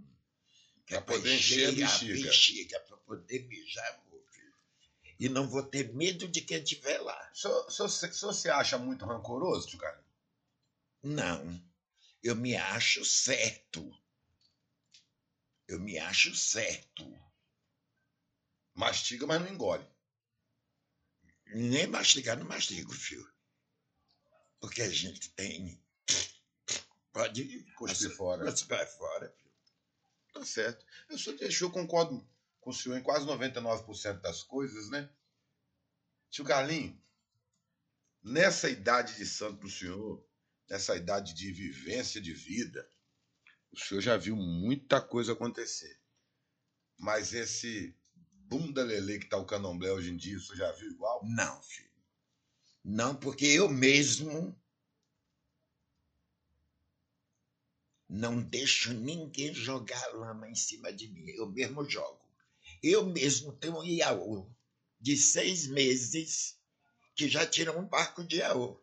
Que 0.86 0.94
Pra 0.94 1.02
poder 1.02 1.36
encher 1.36 1.68
a 1.70 1.72
bexiga. 1.74 2.24
bexiga, 2.24 2.80
pra 2.82 2.98
poder 2.98 3.46
mijar, 3.48 4.04
vou, 4.10 4.24
filho. 4.32 4.54
E 5.20 5.28
não 5.28 5.48
vou 5.50 5.64
ter 5.64 5.94
medo 5.94 6.28
de 6.28 6.42
quem 6.42 6.62
estiver 6.62 7.00
lá. 7.00 7.32
O 7.34 7.70
senhor, 7.72 7.90
se- 7.90 8.50
acha 8.50 8.78
muito 8.78 9.06
rancoroso, 9.06 9.78
Carlinhos? 9.78 10.08
Não, 11.04 11.62
eu 12.24 12.36
me 12.36 12.56
acho 12.56 13.04
certo. 13.04 13.94
Eu 15.68 15.80
me 15.80 15.98
acho 15.98 16.34
certo. 16.36 17.06
Mastiga, 18.74 19.28
mas 19.28 19.42
não 19.42 19.50
engole. 19.50 19.86
Nem 21.48 21.88
mastigar, 21.88 22.38
não 22.38 22.46
mastigo, 22.46 22.94
filho. 22.94 23.30
Porque 24.60 24.82
a 24.82 24.90
gente 24.90 25.30
tem. 25.32 25.80
Pode 27.14 27.64
Cuspir 27.76 28.16
fora. 28.16 28.46
Cuspir 28.46 28.88
fora, 28.98 29.30
filho. 29.30 29.54
Tá 30.34 30.46
certo. 30.46 30.86
Eu, 31.10 31.18
sou, 31.18 31.36
eu 31.36 31.72
concordo 31.72 32.28
com 32.60 32.70
o 32.70 32.74
senhor 32.74 32.98
em 32.98 33.04
quase 33.04 33.26
99% 33.26 34.22
das 34.22 34.44
coisas, 34.44 34.90
né? 34.90 35.10
Tio 36.30 36.44
Carlinho, 36.44 37.02
nessa 38.22 38.70
idade 38.70 39.16
de 39.16 39.26
santo 39.26 39.62
do 39.62 39.70
senhor, 39.70 40.24
nessa 40.70 40.96
idade 40.96 41.34
de 41.34 41.52
vivência 41.52 42.20
de 42.20 42.34
vida, 42.34 42.88
o 43.72 43.80
senhor 43.80 44.02
já 44.02 44.18
viu 44.18 44.36
muita 44.36 45.02
coisa 45.02 45.34
acontecer. 45.34 46.00
Mas 46.98 47.34
esse 47.34 47.96
bunda 48.48 48.84
lelê 48.84 49.20
que 49.20 49.28
tá 49.28 49.38
o 49.38 49.46
candomblé 49.46 49.92
hoje 49.92 50.12
em 50.12 50.18
dia, 50.18 50.38
o 50.38 50.42
senhor 50.42 50.58
já 50.58 50.72
viu 50.74 50.90
igual? 50.90 51.22
Não, 51.26 51.62
filho. 51.64 51.87
Não, 52.90 53.14
porque 53.14 53.46
eu 53.46 53.68
mesmo 53.68 54.58
não 58.08 58.42
deixo 58.42 58.94
ninguém 58.94 59.54
jogar 59.54 60.02
lama 60.14 60.50
em 60.50 60.56
cima 60.56 60.94
de 60.94 61.10
mim. 61.10 61.30
Eu 61.32 61.52
mesmo 61.52 61.84
jogo. 61.84 62.18
Eu 62.82 63.06
mesmo 63.06 63.52
tenho 63.52 63.78
um 63.78 63.84
iaô 63.84 64.50
de 65.02 65.18
seis 65.18 65.68
meses 65.68 66.58
que 67.14 67.28
já 67.28 67.46
tirou 67.46 67.78
um 67.78 67.86
barco 67.86 68.24
de 68.24 68.38
iaô. 68.38 68.82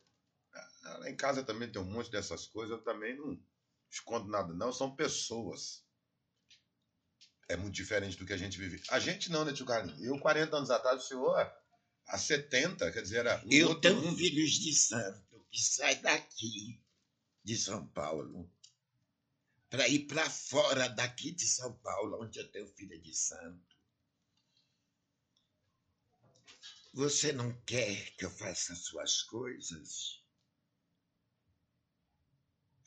Ah, 0.52 0.98
Lá 0.98 1.08
em 1.08 1.16
casa 1.16 1.42
também 1.42 1.72
tem 1.72 1.80
um 1.80 1.90
monte 1.90 2.10
dessas 2.10 2.46
coisas, 2.46 2.76
eu 2.76 2.84
também 2.84 3.16
não 3.16 3.42
escondo 3.90 4.28
nada, 4.28 4.52
não. 4.52 4.70
São 4.70 4.94
pessoas. 4.94 5.82
É 7.48 7.56
muito 7.56 7.74
diferente 7.74 8.18
do 8.18 8.26
que 8.26 8.34
a 8.34 8.38
gente 8.38 8.58
vive. 8.58 8.82
A 8.90 8.98
gente 8.98 9.32
não, 9.32 9.46
né, 9.46 9.54
tio 9.54 9.64
Carlinhos? 9.64 10.02
Eu, 10.02 10.18
40 10.18 10.58
anos 10.58 10.70
atrás, 10.70 11.02
o 11.02 11.08
senhor, 11.08 11.63
há 12.06 12.18
70, 12.18 12.90
quer 12.92 13.02
dizer, 13.02 13.18
era 13.18 13.42
um 13.44 13.52
Eu 13.52 13.68
outro 13.68 13.82
tenho 13.82 14.02
mundo. 14.02 14.16
filhos 14.16 14.52
de 14.52 14.74
santo 14.74 15.46
que 15.50 15.60
saem 15.62 16.00
daqui, 16.02 16.80
de 17.44 17.56
São 17.56 17.86
Paulo, 17.88 18.50
para 19.70 19.88
ir 19.88 20.06
para 20.06 20.28
fora 20.30 20.88
daqui 20.88 21.30
de 21.30 21.46
São 21.46 21.72
Paulo, 21.78 22.22
onde 22.22 22.38
eu 22.38 22.50
tenho 22.50 22.66
filha 22.68 22.98
de 22.98 23.14
santo. 23.14 23.74
Você 26.94 27.32
não 27.32 27.52
quer 27.62 28.10
que 28.16 28.24
eu 28.24 28.30
faça 28.30 28.74
suas 28.74 29.22
coisas? 29.22 30.22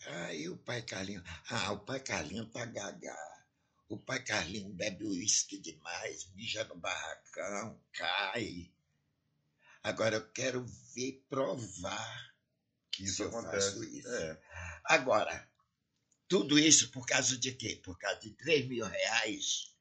Aí 0.06 0.48
o 0.48 0.58
pai 0.58 0.82
Carlinho. 0.82 1.24
Ah, 1.50 1.72
o 1.74 1.80
pai 1.80 2.00
Carlinho 2.00 2.46
tá 2.50 2.66
gaga. 2.66 3.16
O 3.90 3.98
pai 3.98 4.24
Carlinho 4.24 4.70
bebe 4.70 5.04
uísque 5.06 5.58
demais, 5.60 6.30
mija 6.34 6.64
no 6.66 6.76
barracão, 6.78 7.82
cai. 7.92 8.72
Agora 9.88 10.16
eu 10.18 10.32
quero 10.32 10.66
ver 10.94 11.26
provar 11.30 12.36
que 12.92 13.04
isso 13.04 13.24
eu 13.24 13.30
acontece. 13.30 13.72
faço 13.72 13.84
isso. 13.84 14.08
É. 14.10 14.42
Agora, 14.86 15.48
Tudo 16.28 16.60
isso 16.60 16.92
por 16.92 17.06
causa 17.06 17.38
de 17.38 17.54
quê? 17.54 17.78
Por 17.84 17.98
causa 17.98 18.20
de 18.22 18.32
3 18.32 18.68
mil 18.68 18.86
reais. 18.86 19.74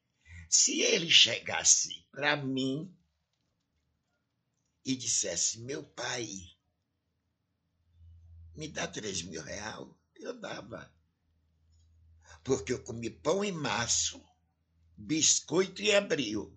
Se 0.49 0.81
ele 0.81 1.09
chegasse 1.11 2.05
para 2.11 2.37
mim 2.37 2.95
e 4.85 4.95
dissesse, 4.95 5.59
meu 5.59 5.83
pai, 5.83 6.27
me 8.55 8.67
dá 8.67 8.87
3 8.87 9.21
mil 9.23 9.41
reais, 9.41 9.87
eu 10.15 10.33
dava. 10.39 10.91
Porque 12.43 12.73
eu 12.73 12.83
comi 12.83 13.09
pão 13.09 13.43
e 13.43 13.51
maço, 13.51 14.23
biscoito 14.97 15.81
e 15.81 15.93
abril. 15.93 16.56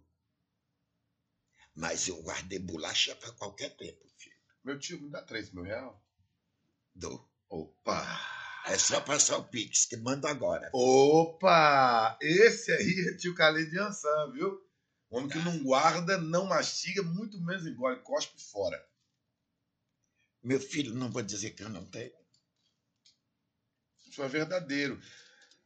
Mas 1.74 2.08
eu 2.08 2.20
guardei 2.22 2.58
bolacha 2.58 3.14
para 3.16 3.32
qualquer 3.32 3.76
tempo, 3.76 4.06
filho. 4.16 4.36
Meu 4.64 4.78
tio, 4.78 5.00
me 5.00 5.10
dá 5.10 5.22
3 5.22 5.52
mil 5.52 5.64
reais? 5.64 5.92
Dou. 6.94 7.28
Opa! 7.48 8.40
É 8.66 8.78
só 8.78 9.00
passar 9.00 9.38
o 9.38 9.48
Pix, 9.48 9.86
que 9.86 9.96
mando 9.96 10.26
agora. 10.26 10.70
Opa! 10.72 12.18
Esse 12.20 12.70
aí 12.72 13.08
é 13.08 13.16
tio 13.16 13.34
de 13.34 13.78
Ançã, 13.78 14.30
viu? 14.32 14.60
Homem 15.08 15.28
que 15.28 15.38
não 15.38 15.62
guarda, 15.64 16.18
não 16.18 16.46
mastiga, 16.46 17.02
muito 17.02 17.40
menos 17.40 17.66
engole, 17.66 18.00
cospe 18.02 18.40
fora. 18.40 18.80
Meu 20.42 20.60
filho, 20.60 20.94
não 20.94 21.10
vou 21.10 21.22
dizer 21.22 21.50
que 21.50 21.64
eu 21.64 21.68
não 21.68 21.84
tenho. 21.84 22.12
Isso 24.06 24.22
é 24.22 24.28
verdadeiro. 24.28 25.00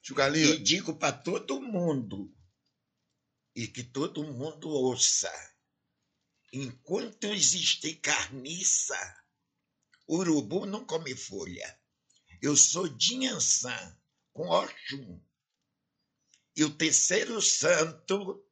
Tio 0.01 0.15
E 0.15 0.17
Carlinhos, 0.17 0.63
digo 0.63 0.97
para 0.97 1.13
todo 1.13 1.61
mundo, 1.61 2.35
e 3.55 3.67
que 3.67 3.83
todo 3.83 4.25
mundo 4.25 4.69
ouça: 4.69 5.31
enquanto 6.55 7.25
existir 7.25 7.97
carniça, 7.97 8.97
urubu 10.09 10.65
não 10.67 10.85
come 10.85 11.17
folha. 11.17 11.79
Eu 12.41 12.57
sou 12.57 12.87
de 12.87 13.19
com 14.33 14.49
Oxum. 14.49 15.21
E 16.55 16.63
o 16.63 16.71
terceiro 16.71 17.43
santo, 17.43 18.47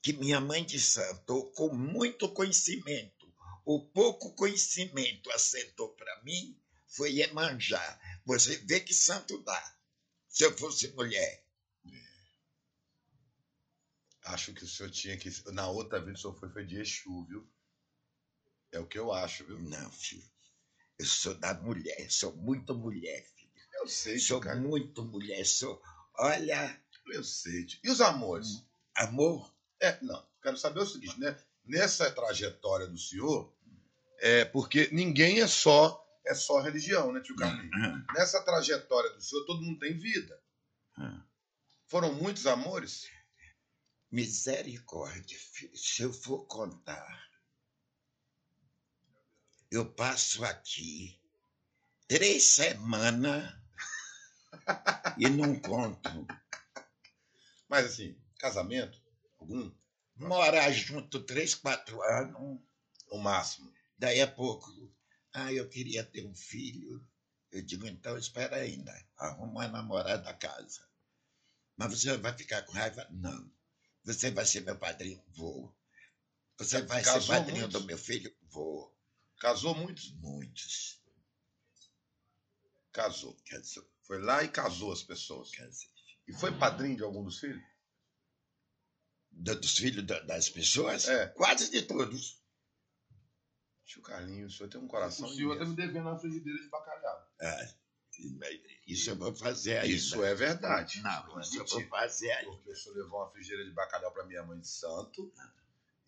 que 0.00 0.12
minha 0.12 0.40
mãe 0.40 0.64
de 0.64 0.80
santo, 0.80 1.50
com 1.56 1.74
muito 1.74 2.28
conhecimento, 2.28 3.34
o 3.64 3.80
pouco 3.80 4.32
conhecimento 4.34 5.28
assentou 5.32 5.88
para 5.90 6.22
mim, 6.22 6.56
foi 6.86 7.14
Iemanjá. 7.14 8.00
Você 8.24 8.58
vê 8.58 8.78
que 8.78 8.94
santo 8.94 9.42
dá, 9.42 9.76
se 10.28 10.44
eu 10.44 10.56
fosse 10.56 10.86
mulher. 10.92 11.41
Acho 14.24 14.52
que 14.54 14.64
o 14.64 14.68
senhor 14.68 14.90
tinha 14.90 15.16
que. 15.16 15.30
Na 15.52 15.68
outra 15.68 16.00
vida 16.00 16.12
o 16.12 16.18
senhor 16.20 16.34
foi, 16.38 16.48
foi 16.50 16.64
de 16.64 16.78
Exu, 16.80 17.24
viu? 17.26 17.48
É 18.72 18.78
o 18.78 18.86
que 18.86 18.98
eu 18.98 19.12
acho, 19.12 19.44
viu? 19.44 19.58
Não, 19.60 19.90
filho. 19.92 20.24
Eu 20.98 21.06
sou 21.06 21.34
da 21.34 21.52
mulher, 21.54 22.10
sou 22.10 22.34
muito 22.36 22.74
mulher, 22.74 23.24
filho. 23.34 23.50
Eu 23.74 23.88
sei, 23.88 24.18
tio 24.18 24.26
Sou 24.28 24.40
Carlinhos. 24.40 24.70
muito 24.70 25.04
mulher, 25.04 25.44
sou. 25.44 25.82
Olha, 26.18 26.80
Eu 27.12 27.24
sei. 27.24 27.66
tio. 27.66 27.80
E 27.84 27.90
os 27.90 28.00
amores? 28.00 28.62
amor, 28.96 29.52
É, 29.80 29.98
não. 30.02 30.24
Quero 30.42 30.56
saber 30.56 30.80
o 30.80 30.86
seguinte, 30.86 31.18
né? 31.18 31.36
Nessa 31.64 32.10
trajetória 32.10 32.86
do 32.86 32.98
senhor, 32.98 33.52
é 34.18 34.44
porque 34.44 34.88
ninguém 34.92 35.40
é 35.40 35.46
só 35.46 36.00
é 36.24 36.34
só 36.34 36.60
religião, 36.60 37.10
né, 37.12 37.20
tio 37.20 37.34
Carlinhos? 37.34 37.70
hum, 37.74 38.04
Nessa 38.14 38.40
trajetória 38.44 39.10
do 39.10 39.20
senhor, 39.20 39.44
todo 39.44 39.62
mundo 39.62 39.78
tem 39.80 39.96
vida. 39.98 40.40
hum. 40.98 41.20
Foram 41.86 42.12
muitos 42.14 42.46
amores? 42.46 43.08
Misericórdia, 44.12 45.38
filho. 45.38 45.76
Se 45.76 46.02
eu 46.02 46.12
for 46.12 46.46
contar, 46.46 47.30
eu 49.70 49.90
passo 49.94 50.44
aqui 50.44 51.18
três 52.06 52.44
semanas 52.44 53.50
e 55.16 55.30
não 55.30 55.58
conto. 55.58 56.26
Mas 57.66 57.86
assim, 57.86 58.20
casamento? 58.38 59.00
Algum? 59.40 59.72
Morar 60.16 60.70
junto 60.72 61.24
três, 61.24 61.54
quatro 61.54 62.02
anos. 62.02 62.60
O 63.08 63.18
máximo. 63.18 63.72
Daí 63.98 64.20
a 64.20 64.26
pouco, 64.26 64.70
ah, 65.32 65.52
eu 65.52 65.68
queria 65.68 66.04
ter 66.04 66.26
um 66.26 66.34
filho. 66.34 67.02
Eu 67.50 67.62
digo, 67.62 67.86
então 67.86 68.16
espera 68.16 68.56
ainda, 68.56 68.92
arruma 69.16 69.52
uma 69.52 69.68
namorada 69.68 70.22
da 70.22 70.34
casa. 70.34 70.86
Mas 71.76 71.90
você 71.92 72.16
vai 72.16 72.36
ficar 72.36 72.62
com 72.62 72.72
raiva? 72.72 73.06
Não. 73.10 73.50
Você 74.04 74.30
vai 74.30 74.44
ser 74.44 74.60
meu 74.62 74.76
padrinho? 74.78 75.22
Vou. 75.28 75.74
Você 76.58 76.82
vai 76.82 77.02
Casou 77.02 77.20
ser 77.22 77.28
padrinho 77.28 77.60
muitos? 77.62 77.80
do 77.80 77.86
meu 77.86 77.98
filho? 77.98 78.34
Vou. 78.42 78.94
Casou 79.38 79.74
muitos? 79.74 80.12
Muitos. 80.14 81.00
Casou. 82.92 83.36
Casou, 83.46 83.88
Foi 84.02 84.20
lá 84.20 84.42
e 84.42 84.48
casou 84.48 84.92
as 84.92 85.02
pessoas. 85.02 85.50
casei. 85.50 85.88
E 86.28 86.32
foi 86.32 86.56
padrinho 86.56 86.96
de 86.96 87.02
algum 87.02 87.24
dos 87.24 87.38
filhos? 87.40 87.62
Do- 89.30 89.58
Dos 89.60 89.78
filhos 89.78 90.04
da- 90.06 90.20
das 90.20 90.48
pessoas? 90.50 91.08
É. 91.08 91.26
Quase 91.28 91.70
de 91.70 91.82
todos. 91.82 92.40
Tio 93.84 94.02
Carlinhos, 94.02 94.54
o 94.54 94.56
senhor 94.58 94.68
tem 94.70 94.80
um 94.80 94.86
coração. 94.88 95.26
O 95.28 95.34
senhor 95.34 95.58
tá 95.58 95.64
me 95.64 95.74
devendo 95.74 96.08
uma 96.08 96.18
frigideira 96.18 96.58
de 96.60 96.68
bacalhau. 96.68 97.30
Ah, 97.40 97.74
isso 98.86 99.10
eu 99.10 99.16
vou 99.16 99.34
fazer 99.34 99.78
ainda. 99.78 99.94
Isso 99.94 100.22
é 100.22 100.34
verdade. 100.34 101.00
Não, 101.02 101.26
Não 101.28 101.38
é 101.38 101.42
isso 101.42 101.58
eu 101.58 101.66
vou 101.66 101.86
fazer 101.88 102.30
ainda. 102.32 102.50
Porque 102.50 102.70
o 102.70 102.76
senhor 102.76 102.96
levou 102.96 103.20
uma 103.20 103.30
frigideira 103.30 103.64
de 103.64 103.70
bacalhau 103.72 104.12
para 104.12 104.24
minha 104.24 104.42
mãe 104.42 104.58
de 104.60 104.68
santo 104.68 105.32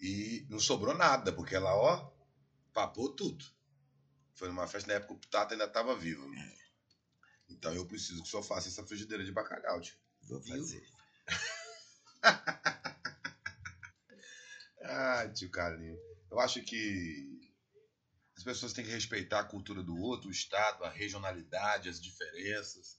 e 0.00 0.46
não 0.50 0.58
sobrou 0.58 0.94
nada, 0.94 1.32
porque 1.32 1.54
ela, 1.54 1.74
ó, 1.74 2.10
papou 2.72 3.14
tudo. 3.14 3.44
Foi 4.34 4.48
numa 4.48 4.66
festa 4.66 4.88
na 4.88 4.94
época 4.94 5.14
o 5.14 5.18
Tata 5.30 5.54
ainda 5.54 5.64
estava 5.64 5.96
vivo. 5.96 6.28
né? 6.28 6.56
Então 7.48 7.72
eu 7.74 7.86
preciso 7.86 8.20
que 8.22 8.28
o 8.28 8.30
senhor 8.30 8.42
faça 8.42 8.68
essa 8.68 8.84
frigideira 8.84 9.24
de 9.24 9.32
bacalhau, 9.32 9.80
tio. 9.80 9.96
Vou 10.22 10.40
fazer. 10.42 10.84
Ah, 14.86 15.26
tio 15.34 15.50
Carlinho. 15.50 15.98
Eu 16.30 16.38
acho 16.40 16.62
que 16.62 17.43
as 18.36 18.42
pessoas 18.42 18.72
têm 18.72 18.84
que 18.84 18.90
respeitar 18.90 19.40
a 19.40 19.44
cultura 19.44 19.82
do 19.82 19.96
outro, 19.96 20.28
o 20.28 20.32
Estado, 20.32 20.84
a 20.84 20.90
regionalidade, 20.90 21.88
as 21.88 22.00
diferenças. 22.00 22.98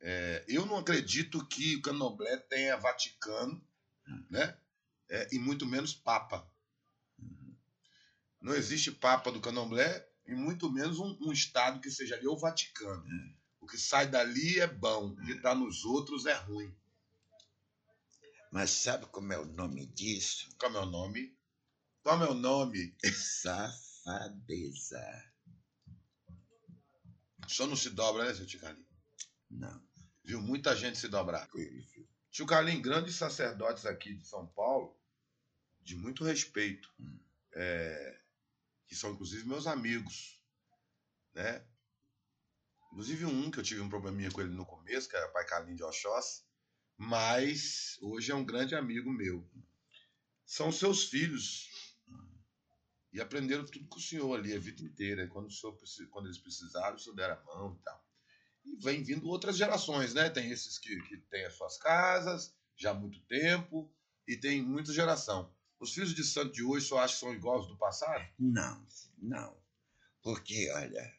É, 0.00 0.44
eu 0.46 0.66
não 0.66 0.76
acredito 0.76 1.44
que 1.46 1.76
o 1.76 1.82
Candomblé 1.82 2.36
tenha 2.36 2.76
Vaticano, 2.76 3.66
né? 4.30 4.56
É, 5.08 5.28
e 5.32 5.38
muito 5.38 5.64
menos 5.66 5.94
Papa. 5.94 6.48
Não 8.40 8.54
existe 8.54 8.92
Papa 8.92 9.32
do 9.32 9.40
Candomblé 9.40 10.06
e 10.26 10.34
muito 10.34 10.70
menos 10.70 10.98
um, 10.98 11.16
um 11.20 11.32
Estado 11.32 11.80
que 11.80 11.90
seja 11.90 12.14
ali 12.14 12.28
o 12.28 12.36
Vaticano. 12.36 13.04
O 13.60 13.66
que 13.66 13.78
sai 13.78 14.06
dali 14.06 14.60
é 14.60 14.66
bom, 14.66 15.08
o 15.08 15.16
que 15.16 15.32
está 15.32 15.54
nos 15.54 15.84
outros 15.84 16.26
é 16.26 16.34
ruim. 16.34 16.72
Mas 18.52 18.70
sabe 18.70 19.06
como 19.06 19.32
é 19.32 19.38
o 19.38 19.44
nome 19.44 19.86
disso? 19.86 20.48
Qual 20.58 20.72
é 20.72 20.78
o 20.78 20.82
meu 20.82 20.90
nome? 20.90 21.36
Qual 22.02 22.14
é 22.14 22.18
o 22.18 22.20
meu 22.20 22.34
nome? 22.34 22.96
Safadeza. 24.08 25.24
O 27.46 27.50
senhor 27.50 27.68
não 27.68 27.76
se 27.76 27.90
dobra, 27.90 28.24
né, 28.24 28.34
seu 28.34 28.46
tio 28.46 28.60
Carlinho? 28.60 28.86
Não, 29.50 29.82
Viu 30.24 30.40
muita 30.40 30.74
gente 30.74 30.98
se 30.98 31.08
dobrar. 31.08 31.40
tranquilo, 31.46 31.82
filho. 31.84 32.08
Tio 32.30 32.46
Carlinho, 32.46 32.80
grandes 32.82 33.16
sacerdotes 33.16 33.84
aqui 33.86 34.14
de 34.14 34.26
São 34.26 34.46
Paulo, 34.48 34.98
de 35.80 35.94
muito 35.96 36.24
respeito, 36.24 36.90
Hum. 36.98 37.18
é, 37.54 38.20
que 38.86 38.94
são 38.94 39.12
inclusive 39.12 39.46
meus 39.46 39.66
amigos, 39.66 40.42
né? 41.34 41.66
Inclusive 42.86 43.26
um 43.26 43.50
que 43.50 43.58
eu 43.58 43.62
tive 43.62 43.80
um 43.80 43.88
probleminha 43.88 44.30
com 44.30 44.40
ele 44.40 44.54
no 44.54 44.64
começo, 44.64 45.08
que 45.08 45.16
era 45.16 45.28
pai 45.28 45.44
Carlinho 45.46 45.76
de 45.76 45.82
Oxóssi, 45.82 46.42
mas 46.96 47.98
hoje 48.00 48.32
é 48.32 48.34
um 48.34 48.44
grande 48.44 48.74
amigo 48.74 49.12
meu. 49.12 49.46
São 50.46 50.72
seus 50.72 51.04
filhos. 51.04 51.77
E 53.12 53.20
aprenderam 53.20 53.64
tudo 53.64 53.86
com 53.88 53.98
o 53.98 54.02
senhor 54.02 54.38
ali 54.38 54.54
a 54.54 54.58
vida 54.58 54.82
inteira. 54.82 55.26
Quando, 55.28 55.46
o 55.46 55.50
senhor, 55.50 55.76
quando 56.10 56.26
eles 56.26 56.38
precisaram, 56.38 56.96
o 56.96 56.98
senhor 56.98 57.16
deram 57.16 57.34
a 57.34 57.44
mão 57.44 57.74
e 57.74 57.82
tal. 57.82 58.06
E 58.64 58.76
vem 58.76 59.02
vindo 59.02 59.28
outras 59.28 59.56
gerações, 59.56 60.12
né? 60.12 60.28
Tem 60.28 60.50
esses 60.50 60.78
que, 60.78 61.00
que 61.02 61.16
têm 61.30 61.46
as 61.46 61.54
suas 61.54 61.78
casas 61.78 62.54
já 62.76 62.90
há 62.90 62.94
muito 62.94 63.20
tempo 63.22 63.92
e 64.26 64.36
tem 64.36 64.62
muita 64.62 64.92
geração. 64.92 65.52
Os 65.80 65.92
filhos 65.92 66.14
de 66.14 66.24
santo 66.24 66.52
de 66.52 66.62
hoje 66.62 66.86
só 66.86 66.98
acham 66.98 67.14
que 67.14 67.20
são 67.20 67.34
iguais 67.34 67.66
do 67.66 67.76
passado? 67.76 68.26
Não, 68.38 68.86
não. 69.16 69.56
Porque, 70.22 70.70
olha, 70.72 71.14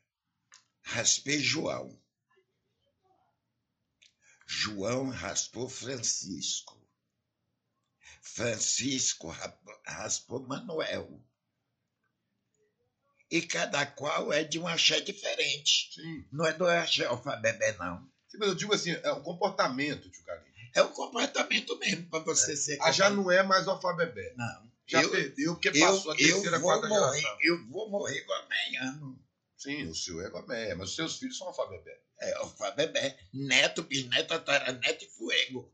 raspei 0.82 1.40
João. 1.40 2.00
João 4.46 5.10
raspou 5.10 5.70
Francisco. 5.70 6.78
Francisco 8.22 9.34
raspou 9.86 10.46
Manuel. 10.46 11.24
E 13.32 13.42
cada 13.42 13.86
qual 13.86 14.34
é 14.34 14.44
de 14.44 14.60
um 14.60 14.68
axé 14.68 15.00
diferente. 15.02 15.94
Sim. 15.94 16.26
Não 16.32 16.46
é 16.46 16.54
do 16.54 16.66
axé 16.66 17.06
alfabebé, 17.06 17.76
não. 17.78 18.00
Sim, 18.28 18.38
Mas 18.40 18.50
eu 18.50 18.56
digo 18.56 18.74
assim, 18.74 18.92
é 18.92 19.12
um 19.12 19.22
comportamento, 19.22 20.10
tio 20.10 20.24
Carlinhos. 20.24 20.50
É 20.76 20.82
o 20.82 20.90
comportamento 20.90 21.78
mesmo 21.80 22.10
para 22.10 22.20
você 22.20 22.56
ser. 22.56 22.78
Ah, 22.82 22.92
já 22.92 23.10
não 23.10 23.30
é 23.32 23.44
mais 23.44 23.68
o 23.68 23.72
alfabebé. 23.72 24.34
Não. 24.36 24.70
Já 24.88 25.04
eu, 25.04 25.12
perdeu, 25.12 25.54
porque 25.54 25.70
eu, 25.70 25.80
passou 25.80 26.12
a 26.12 26.16
terceira, 26.16 26.58
eu 26.58 26.62
vou 26.62 26.70
quarta 26.72 26.88
morrer, 26.88 27.20
geração. 27.20 27.38
eu 27.42 27.68
vou 27.68 27.90
morrer 27.90 28.26
amanhã. 28.26 29.16
Sim, 29.56 29.88
o 29.88 29.94
senhor 29.94 30.26
é 30.26 30.30
Goméia, 30.30 30.76
mas 30.76 30.90
os 30.90 30.96
seus 30.96 31.18
filhos 31.18 31.38
são 31.38 31.48
alfabebé. 31.48 32.02
É 32.20 32.34
alfabebé. 32.34 33.20
Neto, 33.32 33.84
bisneto, 33.84 34.30
tataraneto 34.30 35.06
e 35.06 35.08
fuego. 35.10 35.72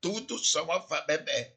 Tudo 0.00 0.38
são 0.38 0.70
alfabebé. 0.72 1.56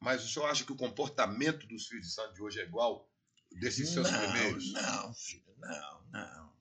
Mas 0.00 0.24
o 0.24 0.28
senhor 0.28 0.46
acha 0.46 0.64
que 0.64 0.72
o 0.72 0.76
comportamento 0.76 1.66
dos 1.66 1.86
filhos 1.86 2.06
de 2.06 2.12
santo 2.12 2.34
de 2.34 2.42
hoje 2.42 2.60
é 2.60 2.64
igual 2.64 3.11
desses 3.60 3.90
seus 3.90 4.10
não, 4.10 4.18
primeiros? 4.18 4.72
Não, 4.72 5.14
filho, 5.14 5.54
não, 5.58 6.04
não. 6.10 6.52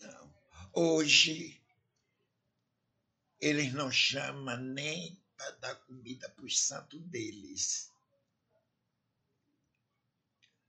Não. 0.00 0.34
Hoje, 0.72 1.60
eles 3.40 3.72
não 3.72 3.90
chamam 3.90 4.56
nem 4.56 5.20
para 5.36 5.50
dar 5.52 5.74
comida 5.74 6.28
para 6.30 6.44
os 6.44 6.60
santos 6.60 7.00
deles. 7.02 7.90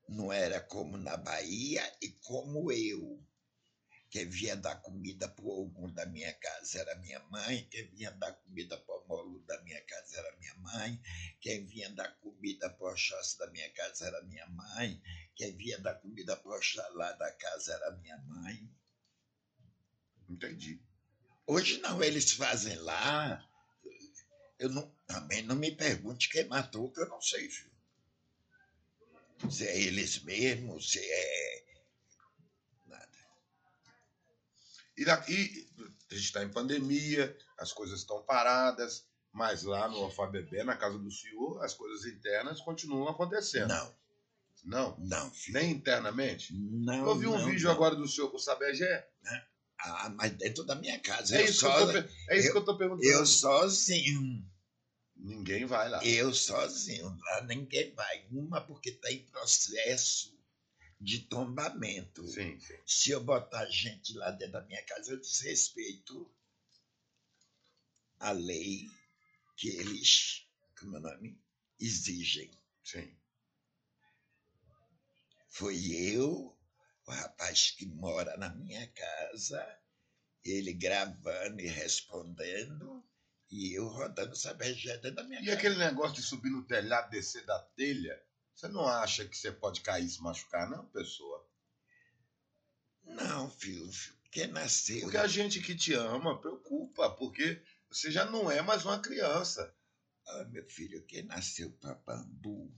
Não 0.09 0.31
era 0.31 0.59
como 0.59 0.97
na 0.97 1.15
Bahia 1.15 1.81
e 2.01 2.09
como 2.09 2.71
eu. 2.71 3.23
Quem 4.13 4.29
vinha 4.29 4.55
dar 4.55 4.75
comida 4.75 5.27
para 5.27 5.43
o 5.43 5.51
algum 5.51 5.91
da 5.91 6.05
minha 6.05 6.31
casa 6.33 6.81
era 6.81 6.95
minha 6.97 7.19
mãe, 7.31 7.67
quem 7.71 7.87
vinha 7.87 8.11
dar 8.11 8.31
comida 8.33 8.77
para 8.77 8.95
o 8.95 9.07
Molu 9.07 9.39
da 9.47 9.59
minha 9.63 9.81
casa 9.81 10.19
era 10.19 10.37
minha 10.37 10.53
mãe, 10.57 11.01
quem 11.41 11.65
vinha 11.65 11.89
dar 11.89 12.15
comida 12.19 12.69
para 12.69 12.85
o 12.85 12.91
Oxóssi 12.91 13.39
da 13.39 13.49
minha 13.49 13.67
casa 13.71 14.05
era 14.05 14.21
minha 14.21 14.45
mãe, 14.49 15.01
quem 15.35 15.57
vinha 15.57 15.79
dar 15.79 15.95
comida 15.95 16.37
para 16.37 16.51
o 16.51 16.55
Oxalá 16.55 17.11
da 17.13 17.31
casa 17.33 17.73
era 17.73 17.89
minha 17.97 18.15
mãe. 18.19 18.69
Entendi. 20.29 20.79
Hoje 21.47 21.79
não, 21.79 22.03
eles 22.03 22.33
fazem 22.33 22.75
lá. 22.75 23.43
Eu 24.59 24.69
não, 24.69 24.95
também 25.07 25.41
não 25.41 25.55
me 25.55 25.71
pergunte 25.75 26.29
quem 26.29 26.45
matou, 26.45 26.91
que 26.91 27.01
eu 27.01 27.09
não 27.09 27.19
sei, 27.19 27.47
viu? 27.47 27.71
Se 29.49 29.67
é 29.67 29.81
eles 29.81 30.21
mesmos, 30.21 30.91
se 30.91 30.99
é. 30.99 31.63
Nada. 32.85 33.23
E 34.97 35.05
daqui, 35.05 35.67
a 36.11 36.13
gente 36.15 36.25
está 36.25 36.43
em 36.43 36.49
pandemia, 36.49 37.35
as 37.57 37.73
coisas 37.73 37.99
estão 37.99 38.21
paradas, 38.23 39.05
mas 39.31 39.63
lá 39.63 39.87
no 39.87 39.97
Alfabebé, 39.97 40.63
na 40.63 40.77
casa 40.77 40.97
do 40.99 41.09
senhor, 41.11 41.63
as 41.63 41.73
coisas 41.73 42.05
internas 42.05 42.61
continuam 42.61 43.07
acontecendo. 43.09 43.69
Não, 43.69 43.95
Não? 44.63 44.97
não, 44.99 45.31
filho. 45.31 45.59
Nem 45.59 45.71
internamente? 45.71 46.53
Não. 46.53 47.07
Eu 47.07 47.15
vi 47.15 47.27
um 47.27 47.37
não, 47.37 47.45
vídeo 47.45 47.65
não. 47.65 47.71
agora 47.71 47.95
do 47.95 48.07
senhor 48.07 48.29
com 48.29 48.37
o 48.37 48.39
Sabegé. 48.39 49.07
Ah, 49.79 50.09
mas 50.15 50.31
dentro 50.37 50.63
da 50.63 50.75
minha 50.75 50.97
casa. 50.99 51.35
É 51.35 51.41
eu, 51.41 51.45
isso, 51.45 51.59
só, 51.61 51.75
que 51.75 51.97
eu, 51.97 52.03
tô, 52.03 52.09
é 52.29 52.37
isso 52.37 52.47
eu- 52.47 52.51
que 52.53 52.57
eu 52.59 52.65
tô 52.65 52.77
perguntando. 52.77 53.05
eu 53.05 53.25
sozinho. 53.25 54.45
Ninguém 55.15 55.65
vai 55.65 55.89
lá. 55.89 56.03
Eu 56.05 56.33
sozinho. 56.33 57.17
Lá 57.19 57.43
ninguém 57.43 57.93
vai. 57.93 58.25
Uma 58.31 58.61
porque 58.61 58.91
está 58.91 59.11
em 59.11 59.25
processo 59.25 60.33
de 61.03 61.19
tombamento. 61.19 62.25
Sim, 62.27 62.59
sim. 62.59 62.77
Se 62.85 63.11
eu 63.11 63.23
botar 63.23 63.65
gente 63.67 64.13
lá 64.13 64.31
dentro 64.31 64.53
da 64.53 64.61
minha 64.61 64.83
casa, 64.85 65.11
eu 65.11 65.19
desrespeito 65.19 66.33
a 68.19 68.31
lei 68.31 68.87
que 69.57 69.69
eles, 69.69 70.47
como 70.79 70.95
é 70.95 70.99
o 70.99 71.01
nome, 71.01 71.41
exigem. 71.79 72.49
sim. 72.83 73.15
Foi 75.49 75.75
eu, 75.91 76.57
o 77.05 77.11
rapaz 77.11 77.71
que 77.71 77.85
mora 77.85 78.35
na 78.37 78.49
minha 78.55 78.87
casa, 78.87 79.79
ele 80.43 80.73
gravando 80.73 81.61
e 81.61 81.67
respondendo, 81.67 83.03
e 83.51 83.77
eu 83.77 83.87
rodando 83.87 84.35
sabejé 84.35 84.97
dentro 84.97 85.15
da 85.17 85.23
minha 85.23 85.41
E 85.41 85.45
casa. 85.45 85.57
aquele 85.57 85.75
negócio 85.77 86.15
de 86.15 86.23
subir 86.23 86.49
no 86.49 86.65
telhado, 86.65 87.11
descer 87.11 87.45
da 87.45 87.59
telha, 87.75 88.19
você 88.55 88.67
não 88.67 88.87
acha 88.87 89.27
que 89.27 89.37
você 89.37 89.51
pode 89.51 89.81
cair 89.81 90.05
e 90.05 90.09
se 90.09 90.21
machucar, 90.21 90.69
não, 90.69 90.85
pessoa? 90.87 91.47
Não, 93.03 93.49
filho, 93.49 93.91
filho, 93.91 94.17
quem 94.31 94.47
nasceu. 94.47 95.01
Porque 95.01 95.17
a 95.17 95.27
gente 95.27 95.61
que 95.61 95.75
te 95.75 95.93
ama 95.93 96.39
preocupa, 96.39 97.09
porque 97.11 97.61
você 97.89 98.09
já 98.11 98.25
não 98.25 98.49
é 98.49 98.61
mais 98.61 98.85
uma 98.85 98.99
criança. 98.99 99.75
Ah, 100.25 100.45
meu 100.45 100.67
filho, 100.69 101.03
quem 101.05 101.23
nasceu 101.23 101.71
para 101.73 101.95
bambu 101.95 102.73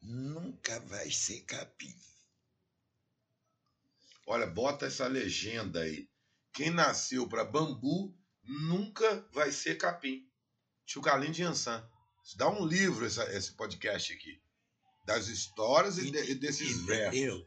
nunca 0.00 0.80
vai 0.80 1.10
ser 1.10 1.40
capim. 1.42 1.94
Olha, 4.26 4.46
bota 4.46 4.86
essa 4.86 5.06
legenda 5.06 5.80
aí. 5.80 6.08
Quem 6.52 6.70
nasceu 6.70 7.28
para 7.28 7.44
bambu 7.44 8.16
nunca 8.42 9.28
vai 9.32 9.52
ser 9.52 9.76
capim. 9.76 10.28
Tio 10.84 11.02
Carlinhos 11.02 11.36
de 11.36 11.42
Ansan. 11.42 11.88
Dá 12.34 12.48
um 12.48 12.66
livro 12.66 13.06
essa- 13.06 13.30
esse 13.32 13.52
podcast 13.52 14.12
aqui. 14.12 14.40
Das 15.04 15.28
histórias 15.28 15.98
e, 15.98 16.10
de- 16.10 16.30
e 16.32 16.34
desses 16.34 16.84
versos. 16.84 17.16
Entendeu? 17.18 17.46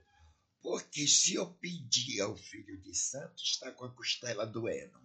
Porque 0.61 1.07
se 1.07 1.35
eu 1.35 1.51
pedir 1.55 2.21
ao 2.21 2.35
filho 2.35 2.77
de 2.81 2.93
santo, 2.95 3.41
está 3.43 3.71
com 3.71 3.85
a 3.85 3.91
costela 3.93 4.45
doendo. 4.45 4.99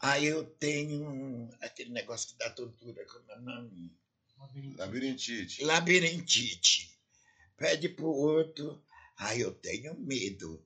Aí 0.00 0.26
eu 0.26 0.44
tenho 0.44 1.48
aquele 1.60 1.90
negócio 1.90 2.28
que 2.28 2.36
dá 2.36 2.50
tontura, 2.50 3.04
como 3.06 3.30
é 3.30 3.36
o 3.38 3.42
nome? 3.42 3.96
Labirintite. 4.76 5.64
Labirintite. 5.64 6.96
Pede 7.56 7.88
pro 7.88 8.06
outro, 8.08 8.84
aí 9.16 9.40
eu 9.40 9.52
tenho 9.52 9.98
medo. 9.98 10.64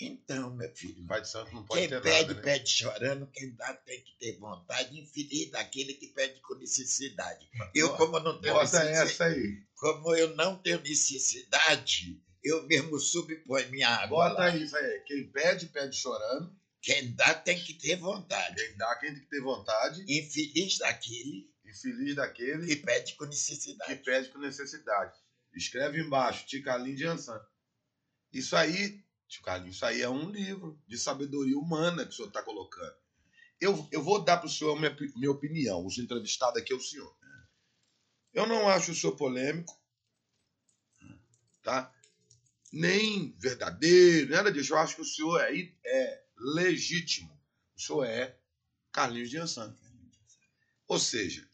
Então, 0.00 0.54
meu 0.56 0.74
filho, 0.74 1.06
Pai 1.06 1.20
de 1.20 1.28
Santo 1.28 1.54
não 1.54 1.64
pode 1.64 1.80
quem 1.80 1.88
ter 1.88 2.02
pede, 2.02 2.28
nada, 2.28 2.34
né? 2.34 2.42
pede 2.42 2.70
chorando, 2.70 3.26
quem 3.32 3.54
dá 3.54 3.74
tem 3.74 4.02
que 4.02 4.18
ter 4.18 4.38
vontade, 4.38 4.98
infeliz 4.98 5.50
daquele 5.50 5.94
que 5.94 6.08
pede 6.08 6.40
com 6.40 6.54
necessidade. 6.56 7.48
Eu, 7.74 7.94
como 7.96 8.18
não 8.18 8.40
tenho 8.40 8.54
Bota 8.54 8.64
necessidade, 8.64 9.10
essa 9.12 9.24
aí. 9.26 9.62
como 9.76 10.14
eu 10.16 10.34
não 10.34 10.56
tenho 10.60 10.80
necessidade, 10.80 12.20
eu 12.42 12.66
mesmo 12.66 12.98
subponho 12.98 13.70
minha 13.70 13.88
água. 13.88 14.28
Bota 14.28 14.40
lá. 14.40 14.56
isso 14.56 14.76
aí. 14.76 15.00
Quem 15.06 15.30
pede, 15.30 15.66
pede 15.66 15.96
chorando. 15.96 16.56
Quem 16.80 17.14
dá 17.14 17.34
tem 17.34 17.62
que 17.62 17.74
ter 17.74 17.94
vontade. 17.96 18.56
Quem 18.56 18.76
dá, 18.76 18.96
quem 18.96 19.12
tem 19.12 19.22
que 19.22 19.28
ter 19.28 19.40
vontade. 19.40 20.02
Infeliz 20.02 20.78
daquele 20.78 21.48
E 21.64 21.72
feliz 21.72 22.16
daquele 22.16 22.66
que 22.66 22.76
pede 22.76 23.14
com 23.14 23.24
que 23.24 23.30
necessidade. 23.30 24.02
pede 24.02 24.28
com 24.30 24.38
necessidade. 24.40 25.16
Escreve 25.54 26.00
embaixo, 26.00 26.44
Tio 26.46 26.64
Carlinhos 26.64 26.98
de 26.98 27.06
Ansan. 27.06 27.40
Isso 28.32 28.56
aí, 28.56 29.00
Tio 29.32 29.42
Carlinhos, 29.42 29.76
isso 29.76 29.86
aí 29.86 30.02
é 30.02 30.10
um 30.10 30.28
livro 30.28 30.78
de 30.86 30.98
sabedoria 30.98 31.58
humana 31.58 32.04
que 32.04 32.10
o 32.10 32.12
senhor 32.12 32.28
está 32.28 32.42
colocando. 32.42 32.94
Eu, 33.58 33.88
eu 33.90 34.02
vou 34.02 34.22
dar 34.22 34.36
para 34.36 34.46
o 34.46 34.50
senhor 34.50 34.78
minha, 34.78 34.94
minha 35.16 35.30
opinião. 35.30 35.86
Os 35.86 35.96
entrevistados 35.96 36.60
aqui 36.60 36.70
é 36.70 36.76
o 36.76 36.80
senhor. 36.80 37.16
Eu 38.34 38.46
não 38.46 38.68
acho 38.68 38.92
o 38.92 38.94
senhor 38.94 39.16
polêmico, 39.16 39.74
tá? 41.62 41.90
Nem 42.70 43.34
verdadeiro, 43.38 44.32
nada 44.32 44.52
disso. 44.52 44.74
Eu 44.74 44.78
acho 44.78 44.96
que 44.96 45.00
o 45.00 45.06
senhor 45.06 45.40
é, 45.40 45.72
é 45.82 46.24
legítimo. 46.36 47.32
O 47.74 47.80
senhor 47.80 48.04
é 48.04 48.38
Carlinhos 48.92 49.30
de 49.30 49.38
Ansan. 49.38 49.74
Ou 50.86 50.98
seja, 50.98 51.48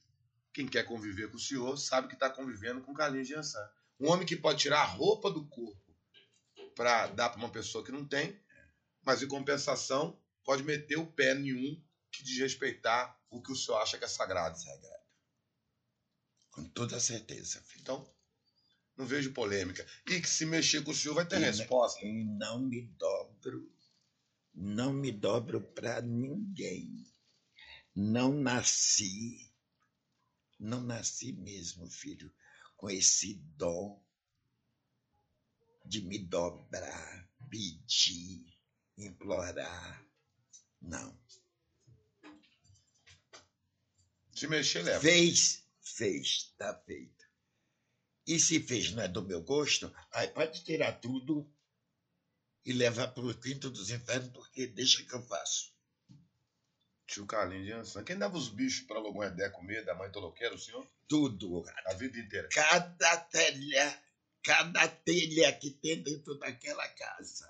quem 0.53 0.66
quer 0.66 0.83
conviver 0.83 1.31
com 1.31 1.37
o 1.37 1.41
senhor 1.41 1.76
sabe 1.76 2.09
que 2.09 2.14
está 2.14 2.29
convivendo 2.29 2.81
com 2.81 2.93
Carlinhos 2.93 3.29
de 3.29 3.35
Ansan. 3.35 3.70
Um 4.01 4.11
homem 4.11 4.26
que 4.26 4.35
pode 4.35 4.59
tirar 4.59 4.81
a 4.81 4.85
roupa 4.85 5.31
do 5.31 5.47
corpo 5.47 5.88
para 6.79 7.09
dar 7.09 7.31
para 7.31 7.41
uma 7.41 7.51
pessoa 7.51 7.85
que 7.85 7.91
não 7.91 8.07
tem, 8.07 8.41
mas 9.03 9.20
em 9.20 9.26
compensação 9.26 10.16
pode 10.45 10.62
meter 10.62 10.97
o 10.97 11.11
pé 11.11 11.35
em 11.35 11.53
um 11.53 11.85
que 12.12 12.22
desrespeitar 12.22 13.20
o 13.29 13.43
que 13.43 13.51
o 13.51 13.57
senhor 13.57 13.79
acha 13.79 13.99
que 13.99 14.05
é 14.05 14.09
sagrado. 14.09 14.57
Sagrado. 14.57 15.03
Com 16.53 16.68
toda 16.68 17.01
certeza, 17.01 17.61
filho. 17.62 17.83
Então, 17.83 18.14
não 18.97 19.05
vejo 19.05 19.33
polêmica. 19.33 19.85
E 20.07 20.20
que 20.20 20.29
se 20.29 20.47
mexer 20.47 20.85
com 20.85 20.93
o 20.93 20.95
senhor 20.95 21.14
vai 21.14 21.26
ter 21.26 21.41
E 21.41 21.47
resposta. 21.47 22.07
E 22.07 22.24
não 22.24 22.61
me 22.61 22.83
dobro, 22.83 23.76
não 24.55 24.93
me 24.93 25.11
dobro 25.11 25.61
para 25.61 26.01
ninguém. 26.01 27.05
Não 27.93 28.33
nasci, 28.33 29.53
não 30.61 30.81
nasci 30.81 31.33
mesmo, 31.33 31.91
filho, 31.91 32.33
com 32.76 32.89
esse 32.89 33.35
dom 33.57 34.01
de 35.89 36.03
me 36.03 36.18
dobrar, 36.18 37.28
pedir, 37.49 38.45
implorar. 38.99 40.07
Não. 40.82 41.18
Se 44.34 44.47
mexer, 44.47 44.82
leva. 44.82 45.01
Fez, 45.01 45.64
fez, 45.80 46.55
tá 46.59 46.74
feito. 46.86 47.26
E 48.26 48.39
se 48.39 48.61
fez 48.61 48.93
não 48.93 49.03
é 49.03 49.09
do 49.09 49.22
meu 49.22 49.43
gosto, 49.43 49.93
aí 50.12 50.28
pode 50.28 50.62
tirar 50.62 51.01
tudo 51.01 51.51
e 52.64 52.72
levar 52.72 53.09
para 53.09 53.24
o 53.24 53.34
quinto 53.34 53.70
dos 53.70 53.91
infernos, 53.91 54.30
porque 54.30 54.66
deixa 54.66 55.03
que 55.03 55.14
eu 55.14 55.22
faço. 55.22 55.72
Tio 57.07 57.26
Carlinhos 57.26 57.64
de 57.64 57.72
Ansan. 57.72 58.05
Quem 58.05 58.18
dava 58.18 58.36
os 58.36 58.51
bichos 58.51 58.86
para 58.86 59.01
Logoedé 59.01 59.49
comer 59.49 59.82
da 59.86 59.95
mãe 59.95 60.12
Toloqueira, 60.12 60.55
o 60.55 60.59
senhor? 60.59 60.86
Tudo. 61.09 61.64
A 61.86 61.95
vida 61.95 62.18
inteira. 62.18 62.47
Cada 62.53 63.16
telha, 63.16 64.03
cada 64.43 64.89
telha 64.89 65.53
que 65.59 65.70
tem 65.70 66.03
dentro 66.03 66.39
daquela 66.39 66.86
casa. 66.89 67.49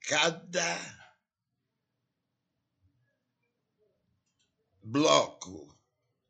Cada 0.00 1.02
bloco, 4.82 5.78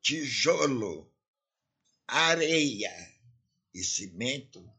tijolo, 0.01 1.11
areia 2.07 2.93
e 3.75 3.83
cimento, 3.83 4.71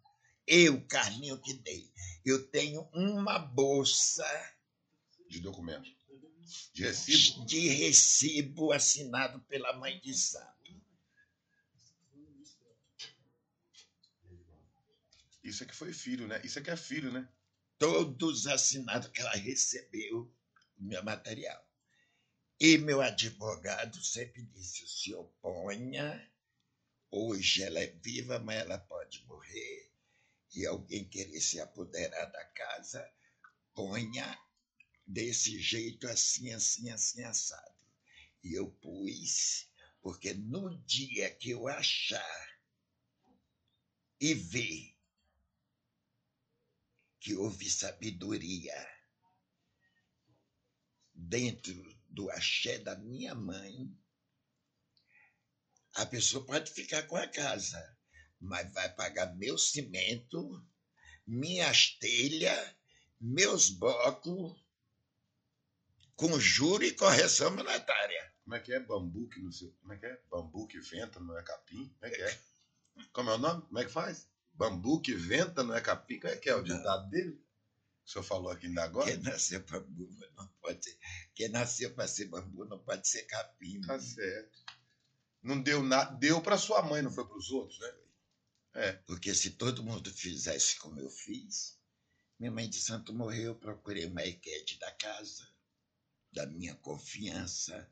eu, 0.46 0.86
Carlinho, 0.88 1.42
que 1.42 1.54
dei. 1.54 1.92
Eu 2.26 2.48
tenho 2.50 2.82
uma 2.94 3.40
bolsa 3.40 4.26
De 5.28 5.40
documento. 5.40 5.92
De 6.74 6.84
recibo. 6.84 7.46
de 7.46 7.68
recibo 7.70 8.72
assinado 8.72 9.40
pela 9.42 9.74
mãe 9.74 10.00
de 10.02 10.14
santo. 10.14 10.53
Isso 15.44 15.64
aqui 15.64 15.76
foi 15.76 15.94
filho, 15.94 16.28
né? 16.28 16.42
Isso 16.44 16.58
aqui 16.58 16.70
é 16.70 16.78
filho, 16.78 17.12
né? 17.12 17.28
Todos 17.78 18.48
assinados 18.48 19.10
que 19.10 19.20
ela 19.20 19.36
recebeu 19.36 20.34
o 20.78 20.84
meu 20.84 21.04
material. 21.04 21.68
E 22.60 22.78
meu 22.78 23.02
advogado 23.02 24.02
sempre 24.02 24.44
disse: 24.44 24.86
o 24.86 24.88
senhor 24.88 25.26
ponha, 25.42 26.32
hoje 27.12 27.62
ela 27.62 27.80
é 27.80 27.88
viva, 27.88 28.40
mas 28.40 28.62
ela 28.62 28.80
pode 28.80 29.26
morrer, 29.26 29.92
e 30.56 30.66
alguém 30.66 31.10
querer 31.10 31.42
se 31.42 31.60
apoderar 31.60 32.32
da 32.32 32.46
casa, 32.46 33.06
ponha 33.74 34.40
desse 35.06 35.60
jeito, 35.60 36.08
assim, 36.08 36.54
assim, 36.54 36.90
assim, 36.90 37.24
assado. 37.24 37.84
E 38.42 38.54
eu 38.54 38.72
pus, 38.72 39.70
porque 40.02 40.34
no 40.34 40.78
dia 40.86 41.30
que 41.36 41.50
eu 41.50 41.68
achar 41.68 42.60
e 44.22 44.34
ver 44.34 44.93
que 47.24 47.34
houve 47.36 47.70
sabedoria 47.70 48.76
dentro 51.16 51.74
do 52.10 52.30
axé 52.30 52.80
da 52.80 52.98
minha 52.98 53.34
mãe, 53.34 53.90
a 55.96 56.06
pessoa 56.06 56.46
pode 56.46 56.70
ficar 56.72 57.04
com 57.04 57.16
a 57.16 57.26
casa, 57.26 57.98
mas 58.42 58.70
vai 58.74 58.94
pagar 58.94 59.34
meu 59.38 59.58
cimento, 59.58 60.68
minhas 61.26 61.92
telhas, 61.92 62.76
meus 63.22 63.70
blocos, 63.70 64.62
com 66.18 66.38
juro 66.38 66.84
e 66.84 66.92
correção 66.92 67.56
monetária. 67.56 68.34
Como 68.44 68.56
é 68.56 68.60
que 68.60 68.74
é? 68.74 68.82
Bambu 68.82 69.30
que 69.30 69.40
não 69.40 69.52
sei. 69.52 69.72
Como 69.80 69.94
é 69.94 69.98
que 69.98 70.06
é? 70.06 70.22
Bambu 70.30 70.68
que 70.68 70.82
venta, 70.82 71.22
não 71.22 71.38
é 71.38 71.44
capim? 71.44 71.88
Como 71.88 72.06
é 72.06 72.10
que 72.10 72.22
é? 72.22 72.42
Como 73.14 73.30
é 73.30 73.36
o 73.36 73.38
nome? 73.38 73.62
Como 73.62 73.80
é 73.80 73.86
que 73.86 73.92
faz? 73.92 74.28
Bambu 74.54 75.02
que 75.02 75.14
venta, 75.16 75.64
não 75.64 75.76
é 75.76 75.82
capim? 75.82 76.20
Como 76.20 76.34
é 76.34 76.38
que 76.38 76.50
é 76.50 76.56
o 76.56 76.64
ditado 76.64 77.10
dele? 77.10 77.44
O 78.06 78.10
senhor 78.10 78.24
falou 78.24 78.52
aqui 78.52 78.68
ainda 78.68 78.84
agora? 78.84 79.10
Quem 79.10 79.22
nasceu 79.22 79.64
para 79.64 79.80
bambu 79.80 80.10
não 80.36 80.48
pode 80.62 80.84
ser. 80.84 80.98
Quem 81.34 81.50
nasceu 81.50 81.94
para 81.94 82.08
ser 82.08 82.26
bambu 82.26 82.66
não 82.66 82.80
pode 82.80 83.08
ser 83.08 83.24
capim. 83.24 83.82
Tá 83.82 84.00
certo. 84.00 84.64
Não 85.42 85.62
deu 85.62 85.82
nada. 85.82 86.16
Deu 86.18 86.42
para 86.42 86.58
sua 86.58 86.82
mãe, 86.82 87.02
não 87.02 87.12
foi 87.12 87.26
para 87.26 87.38
os 87.38 87.50
outros, 87.50 87.80
né? 87.80 87.94
É. 88.76 88.92
Porque 88.94 89.34
se 89.34 89.52
todo 89.52 89.84
mundo 89.84 90.12
fizesse 90.12 90.78
como 90.80 91.00
eu 91.00 91.10
fiz, 91.10 91.80
minha 92.40 92.52
mãe 92.52 92.70
de 92.70 92.80
santo 92.80 93.14
morreu, 93.14 93.52
eu 93.52 93.56
procurei 93.56 94.06
uma 94.06 94.24
equete 94.24 94.78
da 94.80 94.92
casa, 94.92 95.48
da 96.32 96.46
minha 96.46 96.76
confiança. 96.76 97.90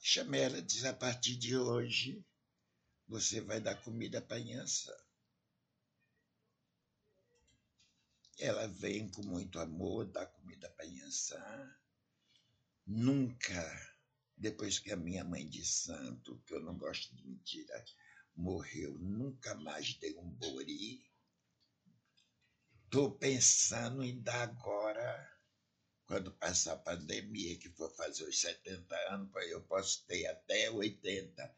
Chamei 0.00 0.42
ela 0.42 0.58
e 0.58 0.62
disse, 0.62 0.86
a 0.86 0.94
partir 0.94 1.36
de 1.36 1.56
hoje, 1.56 2.24
você 3.08 3.40
vai 3.40 3.60
dar 3.60 3.82
comida 3.82 4.20
para 4.20 4.38
Inhansã. 4.38 4.94
Ela 8.38 8.68
vem 8.68 9.08
com 9.08 9.22
muito 9.22 9.58
amor, 9.58 10.04
dá 10.06 10.26
comida 10.26 10.70
para 10.70 10.86
Inhansã. 10.86 11.42
Nunca 12.86 13.98
depois 14.36 14.78
que 14.78 14.92
a 14.92 14.96
minha 14.96 15.24
mãe 15.24 15.48
de 15.48 15.64
santo, 15.64 16.40
que 16.46 16.54
eu 16.54 16.60
não 16.60 16.78
gosto 16.78 17.14
de 17.16 17.26
mentira, 17.26 17.84
morreu, 18.36 18.96
nunca 18.98 19.54
mais 19.56 19.94
dei 19.94 20.16
um 20.16 20.30
bori. 20.30 21.04
Estou 22.84 23.18
pensando 23.18 24.04
em 24.04 24.22
dar 24.22 24.42
agora, 24.42 25.38
quando 26.06 26.32
passar 26.32 26.74
a 26.74 26.78
pandemia, 26.78 27.58
que 27.58 27.68
for 27.70 27.90
fazer 27.96 28.24
os 28.24 28.40
70 28.40 28.94
anos, 29.10 29.30
eu 29.48 29.60
posso 29.62 30.06
ter 30.06 30.26
até 30.26 30.70
80 30.70 31.56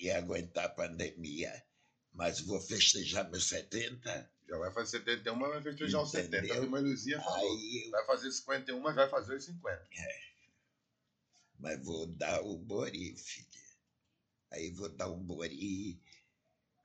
e 0.00 0.10
aguentar 0.10 0.66
a 0.66 0.70
pandemia. 0.70 1.64
Mas 2.12 2.40
vou 2.40 2.60
festejar 2.60 3.30
meus 3.30 3.48
70. 3.48 4.30
Já 4.48 4.56
vai 4.56 4.72
fazer 4.72 4.98
71, 4.98 5.36
mas 5.36 5.50
vai 5.50 5.62
festejar 5.62 6.02
os 6.02 6.10
70. 6.10 6.36
Entendeu? 6.38 6.54
A 6.54 6.64
irmã 6.64 6.80
Luizinha 6.80 7.20
falou. 7.20 7.58
Eu 7.84 7.90
Vai 7.90 8.06
fazer 8.06 8.30
51, 8.32 8.80
mas 8.80 8.94
vai 8.94 9.08
fazer 9.08 9.36
os 9.36 9.44
50. 9.44 9.88
mas 11.58 11.84
vou 11.84 12.06
dar 12.06 12.40
o 12.42 12.56
bori, 12.56 13.16
filha. 13.16 13.46
Aí 14.50 14.70
vou 14.70 14.88
dar 14.88 15.10
um 15.10 15.22
bori. 15.22 16.00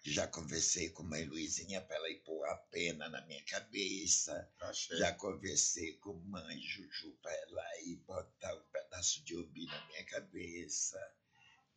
Já 0.05 0.27
conversei 0.27 0.89
com 0.89 1.03
a 1.03 1.05
mãe 1.05 1.23
Luizinha 1.23 1.79
para 1.81 1.95
ela 1.95 2.09
ir 2.09 2.19
pôr 2.25 2.45
a 2.45 2.57
pena 2.57 3.07
na 3.07 3.25
minha 3.25 3.41
cabeça. 3.45 4.51
Achei. 4.59 4.97
Já 4.97 5.13
conversei 5.13 5.93
com 5.93 6.13
mãe 6.25 6.59
Juju 6.59 7.17
para 7.21 7.33
ela 7.33 7.81
ir 7.83 7.95
botar 8.05 8.53
um 8.53 8.63
pedaço 8.63 9.23
de 9.23 9.37
obi 9.37 9.65
na 9.67 9.85
minha 9.87 10.03
cabeça. 10.05 10.99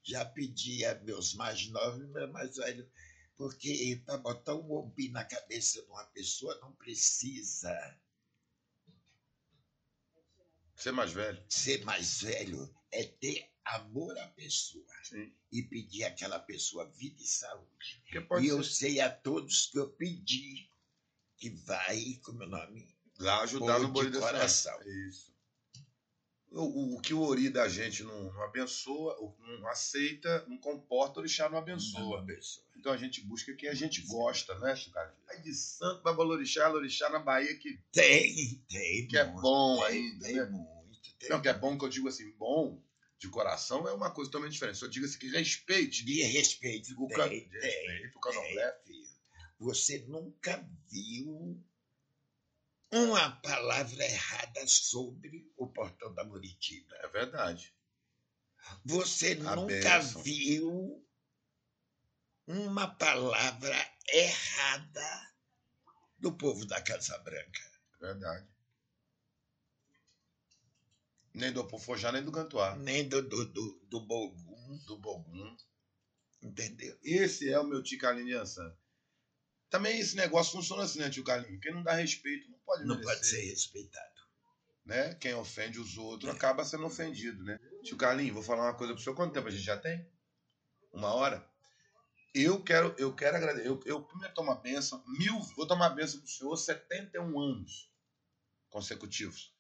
Já 0.07 0.25
pedi 0.25 0.85
a 0.85 0.95
meus 1.03 1.35
mais 1.35 1.67
novos 1.69 2.01
e 2.05 2.07
meus 2.07 2.31
mais 2.31 2.57
velhos, 2.57 2.87
porque 3.37 4.01
para 4.07 4.19
botar 4.19 4.55
um 4.55 4.71
obi 4.73 5.09
na 5.11 5.25
cabeça 5.25 5.83
de 5.83 5.89
uma 5.89 6.05
pessoa 6.07 6.57
não 6.61 6.73
precisa 6.73 7.99
Ser 10.77 10.93
mais 10.93 11.13
velho. 11.13 11.43
ser 11.49 11.85
mais 11.85 12.23
velho, 12.23 12.73
é 12.93 13.03
ter 13.05 13.51
amor 13.65 14.17
à 14.19 14.29
pessoa 14.29 14.87
Sim. 15.03 15.35
e 15.51 15.63
pedir 15.63 16.05
àquela 16.05 16.39
pessoa 16.39 16.89
vida 16.93 17.21
e 17.21 17.27
saúde. 17.27 18.05
E 18.41 18.47
eu 18.47 18.63
ser. 18.63 18.71
sei 18.71 19.01
a 19.01 19.11
todos 19.11 19.67
que 19.67 19.79
eu 19.79 19.89
pedi 19.91 20.71
que 21.37 21.51
vai, 21.51 22.21
como 22.23 22.43
é 22.45 22.47
o 22.47 22.51
nome? 22.51 22.95
Lá 23.19 23.43
ajudar 23.43 23.81
no 23.81 23.93
de 23.93 24.19
coração. 24.19 24.79
Isso. 25.09 25.36
O, 26.53 26.97
o, 26.97 27.01
que 27.01 27.13
o 27.13 27.21
Ori 27.23 27.51
da 27.51 27.69
gente 27.69 28.03
não, 28.03 28.33
não 28.33 28.43
abençoa, 28.43 29.17
não 29.61 29.69
aceita, 29.69 30.45
não 30.49 30.57
comporta, 30.59 31.19
o 31.19 31.23
orixá 31.23 31.49
não 31.49 31.59
abençoa. 31.59 32.19
Uma 32.19 32.27
pessoa. 32.27 32.65
Então 32.77 32.93
a 32.93 32.97
gente 32.97 33.21
busca 33.23 33.53
quem 33.55 33.69
a 33.69 33.75
gente 33.75 34.01
gosta, 34.03 34.57
né, 34.61 34.75
Chicago? 34.77 35.13
Aí 35.29 35.43
de 35.43 35.53
santo 35.53 36.03
vai 36.03 36.15
valorixá, 36.15 36.71
orixá 36.73 37.11
na 37.11 37.19
Bahia 37.19 37.55
que, 37.59 37.79
Tem, 37.93 38.63
tem. 38.69 39.07
que 39.09 39.19
é 39.19 39.25
muito, 39.25 39.43
bom 39.43 39.77
tem, 39.87 39.87
ainda, 39.87 40.25
Tem 40.27 40.37
né? 40.37 40.45
muito. 40.47 41.17
Tem 41.19 41.31
Não, 41.31 41.43
que 41.43 41.49
é 41.49 41.55
bom 41.55 41.77
que 41.77 41.85
eu 41.85 41.89
digo 41.89 42.09
assim, 42.09 42.31
bom 42.33 42.81
de 43.19 43.29
coração 43.29 43.89
é 43.89 43.93
uma 43.93 44.11
coisa 44.11 44.31
totalmente 44.31 44.53
diferente. 44.53 44.79
Se 44.79 44.85
eu 44.85 44.91
digo 44.91 45.05
assim, 45.07 45.19
que 45.19 45.29
respeite 45.29 46.05
De 46.05 46.23
respeito, 46.23 46.93
o 47.03 47.09
tem, 47.09 47.17
can- 47.17 47.29
tem, 47.29 47.49
de 47.49 47.59
respeito 47.59 48.17
o 48.17 48.21
candomblé. 48.21 48.79
Você 49.59 50.05
nunca 50.07 50.65
viu 50.91 51.59
uma 52.93 53.31
palavra 53.41 54.05
errada 54.05 54.67
sobre 54.67 55.53
o 55.57 55.67
portão 55.69 56.13
da 56.15 56.25
Muritiba. 56.25 56.95
É 56.97 57.09
verdade. 57.09 57.75
Você 58.85 59.33
A 59.45 59.57
nunca 59.57 59.67
bênção. 59.99 60.23
viu 60.23 61.07
uma 62.47 62.87
palavra 62.95 63.77
errada 64.09 65.35
do 66.19 66.33
povo 66.37 66.65
da 66.67 66.81
Casa 66.83 67.19
Branca. 67.19 67.61
É 67.95 68.07
verdade. 68.07 68.49
Nem 71.35 71.53
do 71.53 71.67
Pofojá, 71.67 72.11
nem 72.13 72.25
do 72.25 72.33
Cantuá. 72.33 72.77
Nem 72.77 73.07
do, 73.09 73.21
do, 73.23 73.45
do, 73.53 73.81
do 73.89 74.01
Bogum, 74.01 74.79
Do 74.87 74.97
Bogum. 74.99 75.57
entendeu? 76.43 76.99
Esse 77.03 77.51
é 77.51 77.59
o 77.61 77.65
meu 77.65 77.83
de 78.25 78.33
Ansan. 78.33 78.75
Também 79.77 79.99
esse 80.01 80.17
negócio 80.17 80.53
funciona 80.53 80.85
assim, 80.85 81.01
né, 81.01 81.11
tio 81.11 81.23
Carlinho? 81.23 81.61
Quem 81.61 81.75
não 81.75 81.83
dá 81.83 81.93
respeito 81.93 82.51
não 82.51 82.59
pode 82.61 82.85
Não 82.87 82.97
merecer, 82.97 83.15
pode 83.15 83.27
ser 83.27 83.41
respeitado. 83.43 84.15
né? 84.87 85.15
Quem 85.17 85.35
ofende 85.35 85.79
os 85.79 85.99
outros 85.99 86.35
acaba 86.35 86.65
sendo 86.65 86.87
ofendido, 86.87 87.45
né? 87.45 87.59
Tio 87.85 87.99
Carlinho, 87.99 88.33
vou 88.33 88.43
falar 88.43 88.63
uma 88.63 88.75
coisa 88.75 88.95
pro 88.95 89.03
senhor. 89.03 89.15
Quanto 89.15 89.35
tempo 89.35 89.49
a 89.49 89.51
gente 89.51 89.63
já 89.63 89.77
tem? 89.77 90.11
Uma 90.95 91.13
hora? 91.13 91.47
Eu 92.35 92.63
quero, 92.65 92.95
eu 92.97 93.15
quero 93.15 93.37
agradecer. 93.37 93.69
Eu, 93.69 93.79
eu 93.85 94.03
primeiro 94.03 94.33
tomo 94.35 94.51
a 94.51 94.55
benção, 94.55 95.05
mil, 95.19 95.39
vou 95.55 95.67
tomar 95.67 95.87
a 95.87 95.91
benção 95.91 96.21
pro 96.21 96.29
senhor 96.31 96.57
71 96.57 97.39
anos 97.39 97.91
consecutivos. 98.71 99.55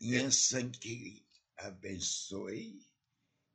Inhansã 0.00 0.68
que 0.70 1.24
abençoe. 1.56 2.84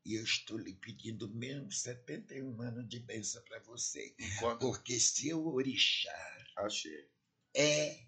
E 0.03 0.15
eu 0.15 0.23
estou 0.23 0.57
lhe 0.57 0.73
pedindo 0.73 1.29
mesmo 1.29 1.71
71 1.71 2.61
anos 2.61 2.89
de 2.89 2.99
bênção 2.99 3.41
para 3.43 3.59
você. 3.59 4.15
Enquanto. 4.19 4.59
Porque 4.59 4.99
seu 4.99 5.45
orixá 5.47 6.45
Achei. 6.57 7.07
é 7.55 8.05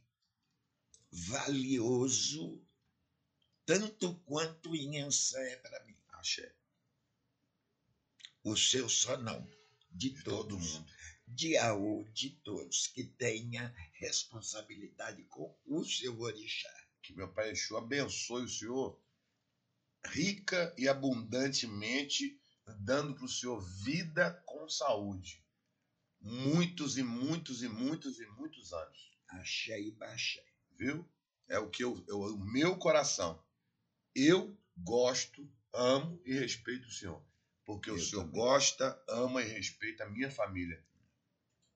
valioso 1.11 2.65
tanto 3.65 4.15
quanto 4.25 4.75
Inhansã 4.75 5.39
é 5.39 5.55
para 5.57 5.83
mim. 5.85 5.93
O 8.43 8.57
seu 8.57 8.89
só 8.89 9.17
não. 9.17 9.47
De 9.91 10.09
De 10.09 10.23
todo 10.23 10.49
todos. 10.49 10.73
mundo. 10.73 10.91
De 11.27 11.57
Aú, 11.57 12.03
de 12.11 12.31
todos. 12.31 12.87
Que 12.87 13.03
tenha 13.05 13.73
responsabilidade 13.93 15.23
com 15.25 15.55
o 15.65 15.83
seu 15.85 16.19
orixá. 16.19 16.73
Que 17.01 17.13
meu 17.13 17.31
pai 17.33 17.51
Exu 17.51 17.77
abençoe 17.77 18.43
o 18.43 18.49
senhor 18.49 19.01
rica 20.07 20.73
e 20.77 20.87
abundantemente 20.87 22.39
dando 22.79 23.13
para 23.15 23.25
o 23.25 23.29
senhor 23.29 23.59
vida 23.83 24.41
com 24.45 24.67
saúde. 24.69 25.43
Muitos 26.19 26.97
e 26.97 27.03
muitos 27.03 27.61
e 27.63 27.67
muitos 27.67 28.19
e 28.19 28.25
muitos 28.27 28.71
anos. 28.73 29.11
Achei 29.29 29.87
e 29.87 29.91
baixei. 29.91 30.45
Viu? 30.77 31.07
É 31.49 31.59
o 31.59 31.69
que 31.69 31.83
eu, 31.83 32.03
eu 32.07 32.19
o 32.19 32.45
meu 32.45 32.77
coração. 32.77 33.43
Eu 34.15 34.57
gosto, 34.77 35.51
amo 35.73 36.21
e 36.25 36.33
respeito 36.33 36.87
o 36.87 36.91
senhor. 36.91 37.21
Porque 37.65 37.89
Eu 37.89 37.95
o 37.95 37.99
senhor 37.99 38.23
também. 38.23 38.39
gosta, 38.39 39.03
ama 39.09 39.41
e 39.41 39.47
respeita 39.47 40.03
a 40.03 40.09
minha 40.09 40.31
família. 40.31 40.83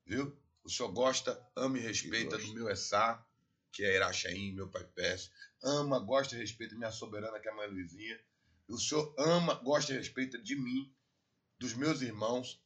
Viu? 0.05 0.37
O 0.63 0.69
senhor 0.69 0.91
gosta, 0.91 1.45
ama 1.55 1.77
e 1.77 1.81
respeita 1.81 2.37
do 2.37 2.53
meu 2.53 2.69
Essá, 2.69 3.25
que 3.71 3.83
é 3.83 3.95
Irachaim, 3.95 4.53
meu 4.53 4.69
pai 4.69 4.83
Pércio. 4.95 5.31
Ama, 5.63 5.99
gosta 5.99 6.35
e 6.35 6.39
respeita 6.39 6.75
minha 6.75 6.91
soberana, 6.91 7.39
que 7.39 7.47
é 7.47 7.51
a 7.51 7.55
mãe 7.55 7.67
Luizinha. 7.67 8.19
O 8.67 8.77
senhor 8.77 9.15
ama, 9.17 9.53
gosta 9.55 9.93
e 9.93 9.97
respeita 9.97 10.37
de 10.37 10.55
mim, 10.55 10.93
dos 11.57 11.73
meus 11.73 12.01
irmãos. 12.01 12.61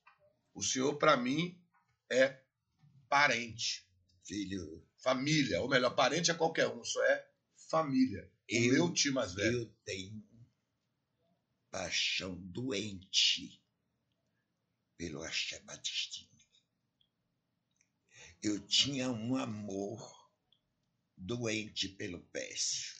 O 0.53 0.63
senhor, 0.63 0.97
para 0.97 1.15
mim, 1.15 1.61
é 2.09 2.41
parente, 3.07 3.87
Filho, 4.23 4.87
família. 4.97 5.61
Ou 5.61 5.67
melhor, 5.69 5.95
parente 5.95 6.31
é 6.31 6.33
qualquer 6.33 6.67
um, 6.67 6.83
só 6.83 7.03
é 7.03 7.29
família. 7.69 8.31
Eu- 8.47 8.73
meu 8.73 8.93
tio 8.93 9.13
mais 9.13 9.33
velho. 9.33 9.61
eu 9.63 9.75
tenho 9.83 10.23
paixão 11.69 12.35
doente 12.35 13.61
pelo 14.97 15.21
Axé 15.23 15.59
Batistini. 15.61 16.29
Eu 18.43 18.59
tinha 18.67 19.09
um 19.09 19.35
amor 19.37 20.20
doente 21.21 21.87
pelo 21.89 22.19
Pécio. 22.27 22.99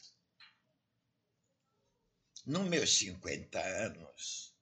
Nos 2.45 2.67
meus 2.67 2.97
50 2.97 3.59
anos, 3.59 4.55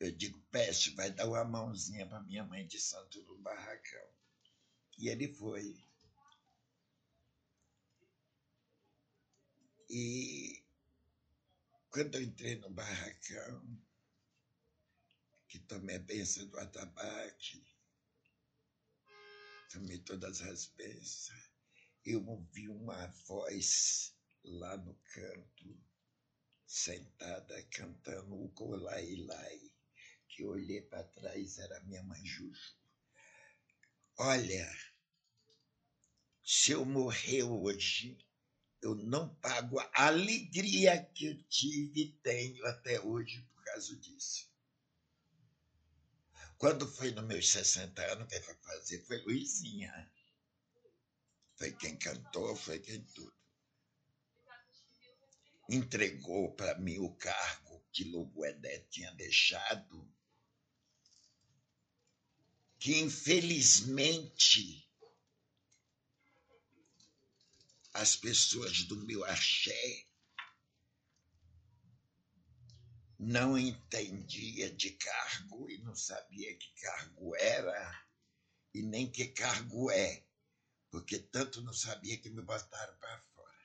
eu 0.00 0.10
digo, 0.12 0.40
Pécio, 0.50 0.94
vai 0.94 1.10
dar 1.10 1.26
uma 1.26 1.44
mãozinha 1.44 2.06
para 2.06 2.22
minha 2.22 2.44
mãe 2.44 2.66
de 2.66 2.80
santo 2.80 3.22
no 3.22 3.38
barracão. 3.38 4.08
E 4.98 5.08
ele 5.08 5.32
foi. 5.34 5.76
E 9.88 10.64
quando 11.90 12.16
eu 12.16 12.22
entrei 12.22 12.56
no 12.56 12.70
barracão, 12.70 13.84
que 15.48 15.58
tomei 15.60 15.96
a 15.96 16.00
bênção 16.00 16.46
do 16.48 16.58
atabaque, 16.58 17.64
tomei 19.70 19.98
todas 20.00 20.40
as 20.42 20.66
bênçãos, 20.66 21.43
eu 22.04 22.24
ouvi 22.26 22.68
uma 22.68 23.06
voz 23.26 24.14
lá 24.44 24.76
no 24.76 24.94
canto, 25.12 25.82
sentada, 26.66 27.62
cantando 27.70 28.34
o 28.34 28.50
Colai 28.50 29.16
Lai, 29.16 29.60
que 30.28 30.44
olhei 30.44 30.82
para 30.82 31.04
trás, 31.04 31.58
era 31.58 31.80
minha 31.84 32.02
mãe 32.02 32.24
Juju. 32.24 32.76
Olha, 34.18 34.70
se 36.44 36.72
eu 36.72 36.84
morrer 36.84 37.42
hoje, 37.42 38.18
eu 38.82 38.94
não 38.94 39.34
pago 39.36 39.80
a 39.80 40.06
alegria 40.08 41.02
que 41.14 41.26
eu 41.26 41.42
tive 41.44 42.02
e 42.02 42.12
tenho 42.22 42.66
até 42.66 43.00
hoje 43.00 43.40
por 43.54 43.64
causa 43.64 43.96
disso. 43.96 44.52
Quando 46.58 46.86
foi 46.86 47.10
nos 47.12 47.24
meus 47.24 47.50
60 47.50 48.02
anos, 48.12 48.28
quem 48.28 48.42
foi 48.42 48.54
fazer 48.56 49.04
foi 49.06 49.18
Luizinha. 49.22 50.12
Foi 51.64 51.72
quem 51.72 51.96
cantou, 51.96 52.54
foi 52.54 52.78
quem 52.78 53.02
tudo. 53.14 53.34
Entregou 55.70 56.54
para 56.54 56.78
mim 56.78 56.98
o 56.98 57.14
cargo 57.14 57.82
que 57.90 58.04
Loguedé 58.04 58.80
tinha 58.90 59.10
deixado, 59.12 60.14
que 62.78 62.98
infelizmente 62.98 64.86
as 67.94 68.14
pessoas 68.14 68.82
do 68.82 68.96
meu 69.06 69.24
axé 69.24 70.06
não 73.18 73.56
entendia 73.56 74.70
de 74.70 74.90
cargo 74.90 75.70
e 75.70 75.78
não 75.78 75.96
sabia 75.96 76.54
que 76.58 76.74
cargo 76.82 77.34
era 77.36 78.06
e 78.74 78.82
nem 78.82 79.10
que 79.10 79.28
cargo 79.28 79.90
é, 79.90 80.26
porque 80.94 81.18
tanto 81.18 81.60
não 81.60 81.72
sabia 81.72 82.16
que 82.18 82.30
me 82.30 82.40
botaram 82.40 82.96
para 82.98 83.20
fora. 83.34 83.58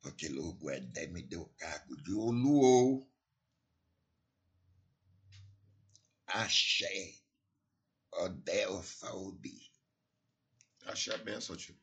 Porque 0.00 0.30
Loguedé 0.30 1.08
me 1.08 1.22
deu 1.22 1.46
cargo 1.58 1.94
de 1.98 2.14
Oluou, 2.14 3.06
Axé, 6.26 7.20
Odel 8.12 8.82
Faudi. 8.82 9.70
Achei 10.86 11.12
a 11.12 11.18
benção, 11.18 11.54
tio. 11.54 11.78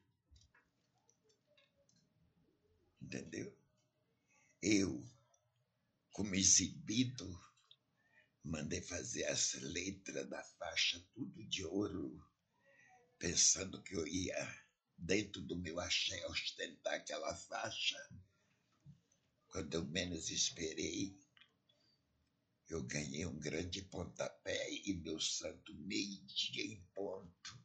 entendeu? 3.00 3.56
Eu, 4.64 5.06
como 6.10 6.34
exibido, 6.34 7.53
mandei 8.44 8.82
fazer 8.82 9.26
as 9.26 9.54
letras 9.54 10.30
da 10.30 10.44
faixa 10.44 11.00
tudo 11.14 11.44
de 11.46 11.66
ouro, 11.66 12.22
pensando 13.18 13.82
que 13.82 13.96
eu 13.96 14.06
ia, 14.06 14.66
dentro 14.98 15.42
do 15.42 15.58
meu 15.58 15.80
axé, 15.80 16.26
ostentar 16.28 16.96
aquela 16.96 17.34
faixa. 17.36 17.98
Quando 19.48 19.74
eu 19.76 19.86
menos 19.86 20.30
esperei, 20.30 21.18
eu 22.68 22.84
ganhei 22.84 23.26
um 23.26 23.40
grande 23.40 23.82
pontapé 23.84 24.72
e 24.72 24.94
meu 24.94 25.20
santo 25.20 25.74
meio-dia 25.76 26.66
em 26.66 26.82
ponto, 26.94 27.60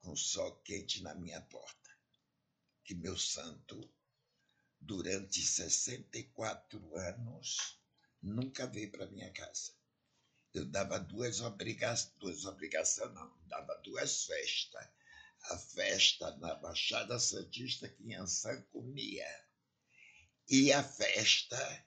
com 0.00 0.16
sol 0.16 0.62
quente 0.62 1.02
na 1.02 1.14
minha 1.14 1.40
porta. 1.42 1.90
Que 2.84 2.94
meu 2.94 3.18
santo 3.18 3.92
durante 4.80 5.40
64 5.40 6.96
anos, 6.96 7.78
nunca 8.20 8.66
veio 8.66 8.90
para 8.90 9.10
minha 9.10 9.30
casa. 9.32 9.72
Eu 10.54 10.66
dava 10.66 10.98
duas 10.98 11.40
obrigações, 11.40 12.14
duas 12.18 12.44
obrigações 12.44 13.14
não, 13.14 13.38
dava 13.46 13.74
duas 13.82 14.24
festas. 14.24 14.86
A 15.44 15.58
festa 15.58 16.36
na 16.36 16.54
Baixada 16.56 17.18
Santista 17.18 17.88
que 17.88 18.12
Yansan 18.12 18.60
comia. 18.70 19.26
E 20.48 20.70
a 20.70 20.84
festa, 20.84 21.86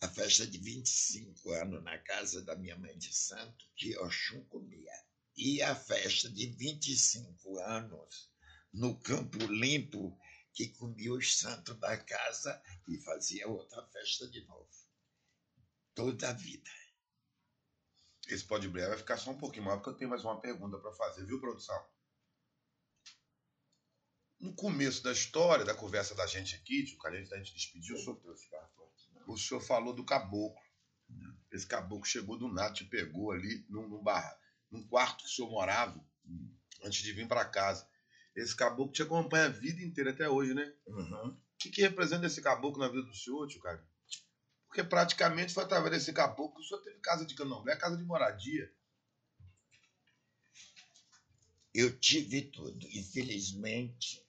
a 0.00 0.08
festa 0.08 0.44
de 0.44 0.58
25 0.58 1.52
anos 1.52 1.84
na 1.84 1.98
casa 1.98 2.42
da 2.42 2.56
minha 2.56 2.76
mãe 2.76 2.98
de 2.98 3.14
santo, 3.14 3.64
que 3.76 3.96
Oxum 3.98 4.44
comia. 4.46 4.92
E 5.36 5.62
a 5.62 5.76
festa 5.76 6.28
de 6.28 6.46
25 6.46 7.58
anos 7.60 8.28
no 8.72 8.98
Campo 9.00 9.38
Limpo, 9.46 10.18
que 10.52 10.68
comia 10.70 11.12
os 11.12 11.38
santos 11.38 11.78
da 11.78 11.96
casa 11.96 12.60
e 12.88 12.98
fazia 12.98 13.46
outra 13.46 13.86
festa 13.86 14.28
de 14.28 14.44
novo. 14.46 14.68
Toda 15.94 16.30
a 16.30 16.32
vida. 16.32 16.87
Esse 18.28 18.44
pode 18.44 18.68
brilhar 18.68 18.90
vai 18.90 18.98
ficar 18.98 19.16
só 19.16 19.30
um 19.30 19.38
pouquinho 19.38 19.64
maior, 19.64 19.78
porque 19.78 19.90
eu 19.90 19.96
tenho 19.96 20.10
mais 20.10 20.22
uma 20.22 20.40
pergunta 20.40 20.78
para 20.78 20.92
fazer, 20.92 21.24
viu, 21.24 21.40
produção? 21.40 21.82
No 24.38 24.54
começo 24.54 25.02
da 25.02 25.10
história, 25.10 25.64
da 25.64 25.74
conversa 25.74 26.14
da 26.14 26.26
gente 26.26 26.54
aqui, 26.54 26.84
que 26.84 27.06
a 27.06 27.10
gente, 27.16 27.34
a 27.34 27.38
gente 27.38 27.54
despediu, 27.54 27.96
o 27.96 27.98
senhor, 27.98 28.20
o 29.26 29.36
senhor 29.36 29.60
falou 29.60 29.94
do 29.94 30.04
caboclo. 30.04 30.62
Esse 31.50 31.66
caboclo 31.66 32.04
chegou 32.04 32.38
do 32.38 32.48
nada, 32.48 32.74
te 32.74 32.84
pegou 32.84 33.32
ali 33.32 33.64
num, 33.68 33.88
num, 33.88 34.02
bar, 34.02 34.38
num 34.70 34.86
quarto 34.86 35.24
que 35.24 35.30
o 35.30 35.32
senhor 35.32 35.50
morava, 35.50 35.98
antes 36.84 37.02
de 37.02 37.12
vir 37.12 37.26
para 37.26 37.44
casa. 37.46 37.88
Esse 38.36 38.54
caboclo 38.54 38.92
te 38.92 39.02
acompanha 39.02 39.46
a 39.46 39.48
vida 39.48 39.82
inteira 39.82 40.10
até 40.10 40.28
hoje, 40.28 40.54
né? 40.54 40.72
Uhum. 40.86 41.30
O 41.30 41.40
que, 41.58 41.70
que 41.70 41.80
representa 41.80 42.26
esse 42.26 42.42
caboclo 42.42 42.80
na 42.80 42.88
vida 42.88 43.02
do 43.02 43.14
senhor, 43.14 43.48
tio, 43.48 43.60
cara? 43.60 43.84
Porque 44.68 44.84
praticamente 44.84 45.54
foi 45.54 45.64
através 45.64 45.92
desse 45.92 46.12
caboclo 46.12 46.54
que 46.54 46.60
o 46.60 46.64
senhor 46.64 46.82
teve 46.82 47.00
casa 47.00 47.24
de 47.24 47.34
candomblé, 47.34 47.74
casa 47.74 47.96
de 47.96 48.04
moradia. 48.04 48.70
Eu 51.74 51.98
tive 51.98 52.42
tudo. 52.42 52.86
Infelizmente, 52.88 54.22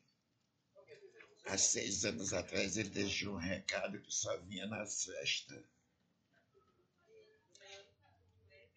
há 1.46 1.58
seis 1.58 2.06
anos 2.06 2.34
atrás, 2.34 2.78
ele 2.78 2.90
deixou 2.90 3.36
um 3.36 3.38
recado 3.38 4.02
que 4.02 4.12
só 4.12 4.38
vinha 4.42 4.66
nas 4.66 5.04
festas. 5.04 5.64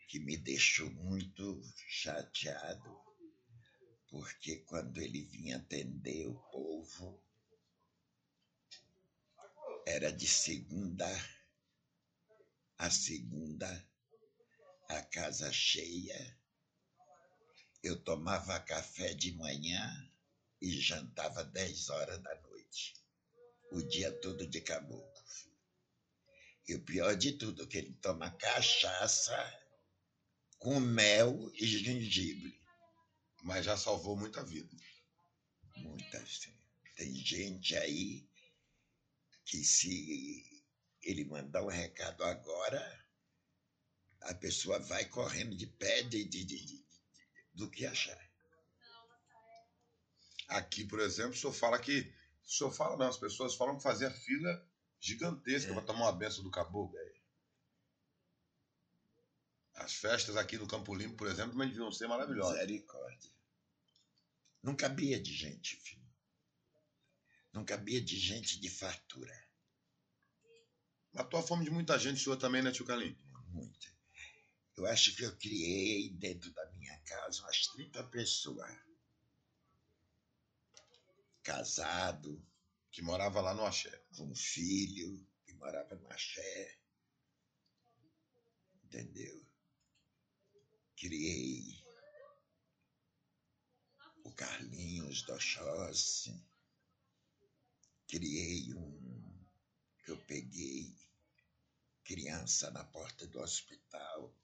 Que 0.08 0.18
me 0.18 0.36
deixou 0.36 0.90
muito 0.90 1.62
chateado, 1.88 3.00
porque 4.08 4.56
quando 4.66 5.00
ele 5.00 5.22
vinha 5.22 5.56
atender 5.56 6.26
o 6.26 6.34
povo, 6.50 7.22
era 9.86 10.12
de 10.12 10.26
segunda 10.26 11.06
a 12.82 12.90
segunda, 12.90 13.88
a 14.88 15.02
casa 15.02 15.52
cheia. 15.52 16.36
Eu 17.80 18.02
tomava 18.02 18.58
café 18.58 19.14
de 19.14 19.32
manhã 19.36 20.12
e 20.60 20.80
jantava 20.80 21.44
10 21.44 21.90
horas 21.90 22.20
da 22.20 22.34
noite. 22.40 22.94
o 23.70 23.82
dia 23.82 24.10
todo 24.20 24.48
de 24.48 24.60
caboclo. 24.60 25.22
E 26.66 26.74
o 26.74 26.84
pior 26.84 27.16
de 27.16 27.32
tudo, 27.34 27.68
que 27.68 27.78
ele 27.78 27.94
toma 28.02 28.32
cachaça 28.32 29.36
com 30.58 30.80
mel 30.80 31.52
e 31.54 31.64
gengibre. 31.64 32.60
Mas 33.44 33.64
já 33.64 33.76
salvou 33.76 34.16
muita 34.16 34.44
vida. 34.44 34.76
Muitas. 35.76 36.48
Tem 36.96 37.14
gente 37.14 37.76
aí 37.76 38.28
que 39.44 39.58
se 39.64 40.51
ele 41.02 41.24
mandar 41.24 41.62
um 41.62 41.68
recado 41.68 42.22
agora, 42.24 43.06
a 44.22 44.34
pessoa 44.34 44.78
vai 44.78 45.04
correndo 45.06 45.56
de 45.56 45.66
pé 45.66 46.02
de, 46.02 46.24
de, 46.24 46.44
de, 46.44 46.86
do 47.52 47.70
que 47.70 47.84
achar. 47.86 48.18
Aqui, 50.48 50.84
por 50.84 51.00
exemplo, 51.00 51.32
o 51.32 51.36
senhor 51.36 51.52
fala 51.52 51.78
que. 51.78 52.12
O 52.44 52.50
senhor 52.50 52.72
fala, 52.72 52.96
não, 52.96 53.08
as 53.08 53.16
pessoas 53.16 53.54
falam 53.54 53.76
que 53.76 53.82
fazia 53.82 54.10
fila 54.10 54.68
gigantesca 55.00 55.70
É. 55.70 55.74
para 55.74 55.84
tomar 55.84 56.06
uma 56.06 56.12
benção 56.12 56.44
do 56.44 56.50
caboclo. 56.50 56.98
As 59.74 59.94
festas 59.94 60.36
aqui 60.36 60.58
no 60.58 60.66
Campo 60.68 60.94
Limpo, 60.94 61.16
por 61.16 61.26
exemplo, 61.28 61.52
também 61.52 61.68
deviam 61.68 61.90
ser 61.90 62.06
maravilhosas. 62.06 62.52
Misericórdia. 62.52 63.30
Não 64.62 64.76
cabia 64.76 65.20
de 65.20 65.32
gente, 65.32 65.76
filho. 65.76 66.02
Não 67.52 67.64
cabia 67.64 68.00
de 68.00 68.18
gente 68.18 68.60
de 68.60 68.68
fartura. 68.68 69.41
Matou 71.12 71.40
a 71.40 71.42
fome 71.42 71.64
de 71.64 71.70
muita 71.70 71.98
gente, 71.98 72.20
senhor 72.20 72.36
também, 72.36 72.62
né, 72.62 72.72
tio 72.72 72.86
Calim? 72.86 73.16
Muita. 73.48 73.86
Eu 74.76 74.86
acho 74.86 75.14
que 75.14 75.22
eu 75.24 75.36
criei 75.36 76.10
dentro 76.14 76.50
da 76.52 76.64
minha 76.72 76.98
casa 77.00 77.42
umas 77.42 77.66
30 77.68 78.02
pessoas. 78.04 78.70
Casado, 81.42 82.42
Que 82.90 83.02
morava 83.02 83.40
lá 83.40 83.54
no 83.54 83.64
Axé. 83.64 83.90
com 84.16 84.30
um 84.30 84.34
filho, 84.34 85.26
que 85.44 85.52
morava 85.54 85.94
no 85.96 86.10
Axé. 86.10 86.78
Entendeu? 88.84 89.44
Criei 90.96 91.82
o 94.24 94.30
Carlinhos 94.32 95.22
do 95.22 95.32
Oxóssi. 95.34 96.38
Criei 98.06 98.74
um 98.74 99.01
que 100.02 100.10
eu 100.10 100.18
peguei 100.26 100.94
criança 102.04 102.70
na 102.70 102.84
porta 102.84 103.26
do 103.26 103.40
hospital, 103.40 104.34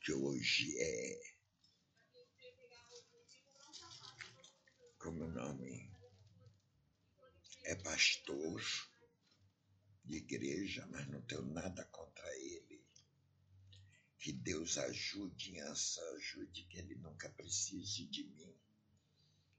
que 0.00 0.12
hoje 0.12 0.76
é. 0.78 1.36
Como 4.98 5.24
o 5.24 5.30
nome? 5.30 5.94
É 7.64 7.74
pastor 7.76 8.62
de 10.04 10.16
igreja, 10.16 10.86
mas 10.86 11.06
não 11.08 11.20
tenho 11.22 11.44
nada 11.46 11.84
contra 11.86 12.36
ele. 12.38 12.84
Que 14.18 14.32
Deus 14.32 14.78
ajude, 14.78 15.60
Ansa, 15.60 16.02
ajude, 16.16 16.64
que 16.64 16.78
ele 16.78 16.96
nunca 16.96 17.28
precise 17.30 18.06
de 18.06 18.24
mim, 18.24 18.56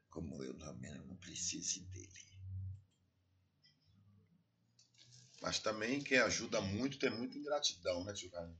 como 0.10 0.44
eu 0.44 0.58
também 0.58 0.94
não 1.06 1.16
precise 1.18 1.82
dele. 1.82 2.27
Mas 5.42 5.60
também 5.60 6.04
quem 6.04 6.18
ajuda 6.18 6.60
muito 6.62 6.98
tem 6.98 7.10
muita 7.10 7.38
ingratidão, 7.38 8.04
né, 8.04 8.14
tio 8.14 8.32
Calim? 8.32 8.58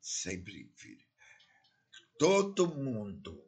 Sempre, 0.00 0.72
filho. 0.76 1.06
Todo 2.18 2.74
mundo 2.74 3.46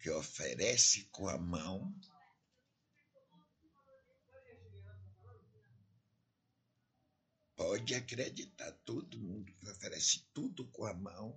que 0.00 0.10
oferece 0.10 1.04
com 1.10 1.28
a 1.28 1.38
mão 1.38 1.94
pode 7.56 7.94
acreditar, 7.94 8.70
todo 8.84 9.18
mundo 9.18 9.52
que 9.54 9.68
oferece 9.68 10.28
tudo 10.32 10.68
com 10.70 10.84
a 10.84 10.94
mão 10.94 11.36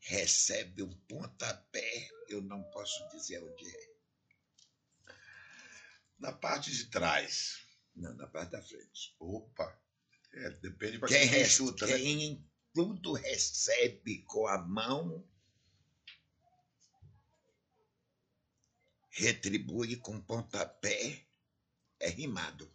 recebe 0.00 0.82
um 0.82 0.96
pontapé, 1.08 2.08
eu 2.28 2.42
não 2.42 2.62
posso 2.70 3.08
dizer 3.10 3.42
onde 3.42 3.68
é, 3.68 3.95
Na 6.18 6.32
parte 6.32 6.70
de 6.70 6.86
trás. 6.86 7.58
não, 7.94 8.14
na 8.14 8.26
parte 8.26 8.52
da 8.52 8.62
frente. 8.62 9.14
Opa. 9.18 9.80
É, 10.32 10.50
depende 10.50 10.98
pra 10.98 11.08
Quem, 11.08 11.28
quem, 11.28 11.44
chuta, 11.44 11.86
né? 11.86 11.96
quem 11.96 12.46
tudo 12.74 13.14
recebe 13.14 14.22
com 14.24 14.46
a 14.46 14.58
mão, 14.58 15.26
retribui 19.10 19.96
com 19.96 20.20
pontapé, 20.20 21.26
é 21.98 22.08
rimado. 22.08 22.70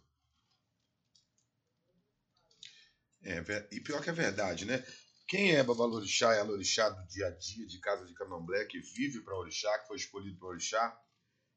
É, 3.22 3.68
e 3.70 3.80
pior 3.80 4.02
que 4.02 4.10
é 4.10 4.12
verdade, 4.12 4.64
né? 4.64 4.84
Quem 5.28 5.54
é 5.54 5.62
Babalorixá 5.62 6.34
é 6.34 6.40
a 6.40 6.44
Lorixá 6.44 6.90
do 6.90 7.06
dia 7.06 7.28
a 7.28 7.30
dia, 7.30 7.66
de 7.66 7.78
casa 7.78 8.04
de 8.04 8.12
candomblé, 8.12 8.64
que 8.64 8.80
vive 8.80 9.20
para 9.20 9.38
Orixá, 9.38 9.78
que 9.78 9.86
foi 9.86 9.96
escolhido 9.96 10.36
para 10.38 10.48
Orixá 10.48 11.00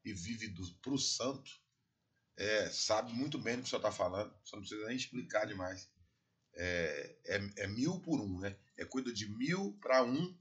e 0.04 0.12
vive 0.12 0.54
para 0.80 0.92
o 0.92 0.98
santo, 0.98 1.50
é, 2.36 2.68
sabe 2.70 3.12
muito 3.12 3.38
bem 3.38 3.56
do 3.56 3.62
que 3.62 3.66
o 3.66 3.70
senhor 3.70 3.80
está 3.80 3.92
falando, 3.92 4.32
só 4.44 4.56
não 4.56 4.62
precisa 4.62 4.86
nem 4.86 4.96
explicar 4.96 5.46
demais. 5.46 5.88
É, 6.54 7.16
é, 7.26 7.64
é 7.64 7.66
mil 7.66 8.00
por 8.00 8.20
um, 8.20 8.40
né? 8.40 8.56
É 8.76 8.84
cuida 8.84 9.12
de 9.12 9.28
mil 9.28 9.76
para 9.80 10.02
um, 10.02 10.36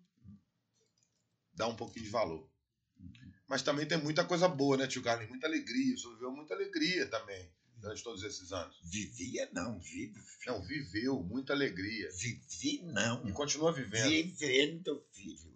dá 1.54 1.68
um 1.68 1.76
pouquinho 1.76 2.06
de 2.06 2.12
valor. 2.12 2.50
Mas 3.48 3.62
também 3.62 3.88
tem 3.88 3.98
muita 3.98 4.26
coisa 4.26 4.48
boa, 4.48 4.78
né, 4.78 4.88
tio 4.88 5.04
Carlinhos? 5.04 5.30
Muita 5.30 5.48
alegria, 5.48 5.96
o 5.96 5.98
senhor 5.98 6.14
viveu 6.14 6.32
muita 6.32 6.54
alegria 6.54 7.08
também 7.08 7.52
durante 7.78 8.04
todos 8.04 8.24
esses 8.24 8.52
anos. 8.52 8.78
Vivia 8.84 9.50
não, 9.54 9.80
vive. 9.80 10.20
Não, 10.48 10.62
viveu 10.64 11.22
muita 11.22 11.54
alegria. 11.54 12.10
Vivi 12.14 12.82
não. 12.84 13.28
E 13.28 13.32
continua 13.32 13.72
vivendo. 13.72 14.10
Vivendo, 14.10 15.06
filho. 15.14 15.56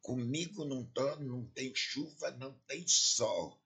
Comigo 0.00 0.64
não, 0.64 0.84
tô, 0.84 1.16
não 1.16 1.46
tem 1.46 1.72
chuva, 1.74 2.30
não 2.32 2.52
tem 2.66 2.86
sol. 2.86 3.58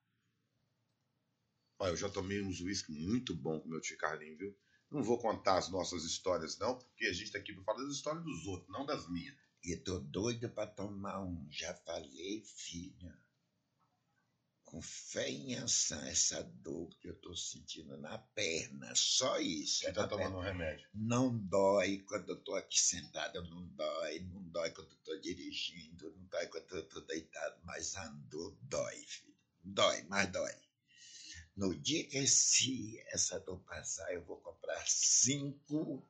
Olha, 1.79 1.91
eu 1.91 1.97
já 1.97 2.09
tomei 2.09 2.41
uns 2.41 2.59
uísque 2.59 2.91
muito 2.91 3.33
bom 3.33 3.57
com 3.57 3.67
o 3.67 3.71
meu 3.71 3.79
tio 3.79 3.97
Carlinho, 3.97 4.37
viu? 4.37 4.55
Não 4.91 5.01
vou 5.01 5.17
contar 5.17 5.57
as 5.57 5.69
nossas 5.69 6.03
histórias, 6.03 6.57
não, 6.57 6.77
porque 6.77 7.05
a 7.05 7.13
gente 7.13 7.31
tá 7.31 7.39
aqui 7.39 7.53
para 7.53 7.63
falar 7.63 7.83
das 7.83 7.95
histórias 7.95 8.23
dos 8.23 8.45
outros, 8.47 8.69
não 8.69 8.85
das 8.85 9.09
minhas. 9.09 9.33
E 9.63 9.77
tô 9.77 9.99
doido 9.99 10.49
para 10.49 10.67
tomar 10.67 11.21
um. 11.21 11.47
Já 11.49 11.73
falei, 11.73 12.43
filha. 12.43 13.17
Com 14.63 14.81
fé 14.81 15.29
em 15.29 15.55
ação, 15.55 15.99
essa 16.05 16.43
dor 16.43 16.89
que 16.99 17.07
eu 17.07 17.15
tô 17.15 17.33
sentindo 17.35 17.97
na 17.97 18.17
perna. 18.17 18.93
Só 18.93 19.39
isso. 19.39 19.79
Você 19.79 19.87
é 19.87 19.93
tá 19.93 20.01
na 20.01 20.07
perna. 20.07 20.23
tomando 20.25 20.41
um 20.41 20.43
remédio. 20.43 20.87
Não 20.93 21.37
dói 21.37 21.99
quando 21.99 22.29
eu 22.29 22.43
tô 22.43 22.55
aqui 22.55 22.79
sentado, 22.79 23.41
não 23.49 23.65
dói. 23.67 24.19
Não 24.19 24.43
dói 24.43 24.71
quando 24.71 24.91
eu 24.91 24.97
tô 24.97 25.15
dirigindo, 25.17 26.11
não 26.11 26.25
dói 26.25 26.47
quando 26.47 26.75
eu 26.75 26.87
tô 26.89 26.99
deitado. 27.01 27.59
Mas 27.63 27.95
a 27.95 28.05
dor 28.07 28.57
dói, 28.63 28.97
filho. 28.97 29.35
Dói, 29.63 30.03
mas 30.03 30.29
dói. 30.31 30.68
No 31.59 31.75
dia 31.75 32.05
que 32.05 32.17
esse, 32.17 33.03
essa 33.07 33.37
dor 33.37 33.59
passar, 33.65 34.13
eu 34.13 34.23
vou 34.23 34.37
comprar 34.37 34.81
cinco 34.87 36.01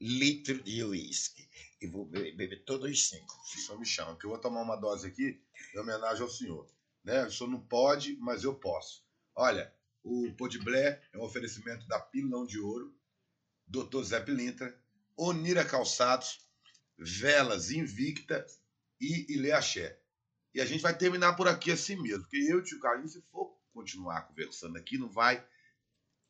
litros 0.00 0.64
de 0.64 0.82
uísque. 0.82 1.46
E 1.82 1.86
vou 1.86 2.06
beber, 2.06 2.64
todos 2.64 2.90
os 2.90 3.10
cinco. 3.10 3.38
Só 3.44 3.76
me 3.76 3.84
chama, 3.84 4.16
que 4.16 4.24
eu 4.24 4.30
vou 4.30 4.38
tomar 4.38 4.62
uma 4.62 4.76
dose 4.76 5.06
aqui 5.06 5.38
em 5.74 5.78
homenagem 5.78 6.22
ao 6.22 6.30
senhor. 6.30 6.66
Né? 7.04 7.26
O 7.26 7.30
senhor 7.30 7.50
não 7.50 7.60
pode, 7.60 8.16
mas 8.16 8.42
eu 8.42 8.54
posso. 8.54 9.04
Olha, 9.34 9.70
o 10.02 10.32
Podblé 10.32 10.98
é 11.12 11.18
um 11.18 11.24
oferecimento 11.24 11.86
da 11.86 12.00
Pilão 12.00 12.46
de 12.46 12.58
Ouro, 12.58 12.98
Dr. 13.66 14.02
Zé 14.02 14.18
Pilintra, 14.18 14.82
Onira 15.14 15.62
Calçados, 15.62 16.40
Velas 16.96 17.70
Invicta 17.70 18.46
e 18.98 19.30
Ilê 19.30 19.52
Axé. 19.52 20.00
E 20.54 20.60
a 20.62 20.64
gente 20.64 20.80
vai 20.80 20.96
terminar 20.96 21.34
por 21.34 21.48
aqui 21.48 21.70
assim 21.70 22.00
mesmo, 22.00 22.22
porque 22.22 22.38
eu 22.38 22.56
e 22.56 22.60
o 22.60 22.64
tio 22.64 22.80
Carlinhos, 22.80 23.12
se 23.12 23.20
for 23.30 23.57
continuar 23.78 24.22
conversando 24.22 24.76
aqui, 24.76 24.98
não 24.98 25.08
vai. 25.08 25.44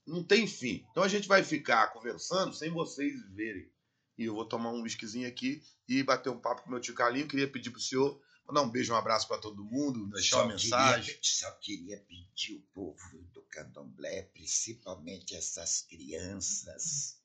Não 0.06 0.22
tem 0.22 0.46
fim. 0.46 0.86
Então 0.90 1.02
a 1.02 1.08
gente 1.08 1.28
vai 1.28 1.42
ficar 1.42 1.88
conversando 1.88 2.54
sem 2.54 2.70
vocês 2.70 3.14
verem. 3.30 3.70
E 4.16 4.24
eu 4.24 4.34
vou 4.34 4.44
tomar 4.44 4.70
um 4.70 4.82
whiskyzinho 4.82 5.28
aqui 5.28 5.62
e 5.88 6.02
bater 6.02 6.30
um 6.30 6.40
papo 6.40 6.62
com 6.62 6.70
meu 6.70 6.80
tio 6.80 6.94
Carlinho. 6.94 7.28
Queria 7.28 7.48
pedir 7.48 7.70
pro 7.70 7.80
senhor 7.80 8.20
mandar 8.48 8.62
um 8.62 8.70
beijo, 8.70 8.94
um 8.94 8.96
abraço 8.96 9.28
para 9.28 9.38
todo 9.38 9.62
mundo, 9.62 10.06
deixar 10.06 10.38
uma 10.38 10.54
mensagem. 10.54 11.14
Queria, 11.16 11.20
só 11.22 11.50
queria 11.52 11.98
pedir 12.00 12.54
o 12.54 12.62
povo 12.72 13.22
do 13.32 13.42
candomblé, 13.42 14.22
principalmente 14.22 15.36
essas 15.36 15.82
crianças 15.82 17.18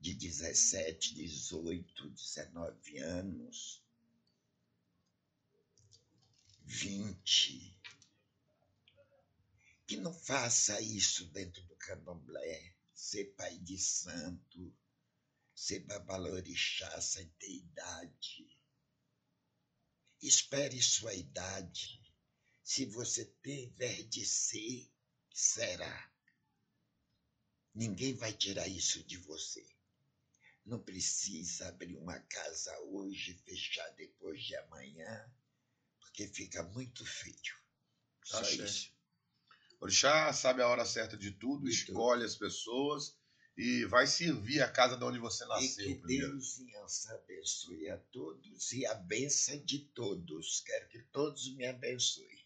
de 0.00 0.12
17, 0.12 1.14
18, 1.14 2.10
19 2.10 2.98
anos, 2.98 3.80
20, 6.64 7.79
que 9.90 9.96
não 9.96 10.14
faça 10.14 10.80
isso 10.80 11.26
dentro 11.32 11.60
do 11.64 11.74
candomblé, 11.74 12.76
ser 12.94 13.24
pai 13.34 13.58
de 13.58 13.76
santo, 13.76 14.72
ser 15.52 15.80
babalorixá 15.80 17.00
sem 17.00 17.28
ter 17.30 17.50
idade. 17.50 18.56
Espere 20.22 20.80
sua 20.80 21.12
idade. 21.12 22.00
Se 22.62 22.86
você 22.86 23.24
tiver 23.42 24.04
de 24.04 24.24
ser, 24.24 24.88
será. 25.34 26.12
Ninguém 27.74 28.14
vai 28.14 28.32
tirar 28.32 28.68
isso 28.68 29.02
de 29.02 29.16
você. 29.16 29.68
Não 30.64 30.80
precisa 30.80 31.66
abrir 31.66 31.96
uma 31.96 32.20
casa 32.20 32.78
hoje, 32.82 33.34
fechar 33.44 33.88
depois 33.96 34.40
de 34.44 34.54
amanhã, 34.54 35.34
porque 35.98 36.28
fica 36.28 36.62
muito 36.62 37.04
feio. 37.04 37.58
Só 38.22 38.38
Axé. 38.38 38.54
isso. 38.54 38.99
Orixá 39.80 40.32
sabe 40.32 40.62
a 40.62 40.68
hora 40.68 40.84
certa 40.84 41.16
de 41.16 41.30
tudo, 41.32 41.64
De 41.64 41.70
escolhe 41.70 42.24
as 42.24 42.36
pessoas 42.36 43.18
e 43.56 43.84
vai 43.86 44.06
servir 44.06 44.62
a 44.62 44.70
casa 44.70 44.96
de 44.96 45.04
onde 45.04 45.18
você 45.18 45.44
E 45.44 45.48
nasceu 45.48 45.86
que 45.86 45.94
primeiro. 45.96 46.32
Deus 46.32 46.60
em 46.60 46.76
Ança 46.76 47.14
abençoe 47.14 47.90
a 47.90 47.98
todos 48.10 48.72
e 48.72 48.86
a 48.86 48.94
benção 48.94 49.58
de 49.64 49.80
todos. 49.94 50.62
Quero 50.64 50.88
que 50.88 51.02
todos 51.12 51.54
me 51.56 51.66
abençoem. 51.66 52.40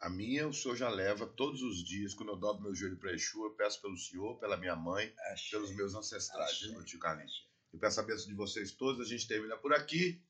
A 0.00 0.10
minha, 0.10 0.46
o 0.46 0.52
senhor 0.52 0.76
já 0.76 0.88
leva 0.88 1.26
todos 1.26 1.62
os 1.62 1.82
dias, 1.82 2.12
quando 2.12 2.30
eu 2.30 2.36
dobro 2.36 2.64
meu 2.64 2.74
joelho 2.74 2.98
para 2.98 3.12
Exu, 3.12 3.44
eu 3.44 3.54
peço 3.54 3.80
pelo 3.80 3.96
senhor, 3.96 4.38
pela 4.38 4.56
minha 4.56 4.76
mãe, 4.76 5.12
Axé. 5.32 5.50
pelos 5.50 5.74
meus 5.74 5.94
ancestrais, 5.94 6.60
viu, 6.60 6.72
meu 6.72 6.84
tio 6.84 6.98
Carlinhos? 6.98 7.48
Eu 7.72 7.78
peço 7.78 8.00
a 8.00 8.02
bênção 8.02 8.26
de 8.26 8.34
vocês 8.34 8.72
todos, 8.72 9.00
a 9.00 9.08
gente 9.08 9.26
termina 9.26 9.56
por 9.56 9.72
aqui. 9.72 10.22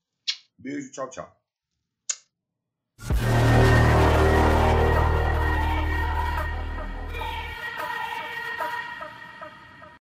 Beijo, 0.56 0.92
tchau, 0.92 1.10
tchau. 1.10 1.45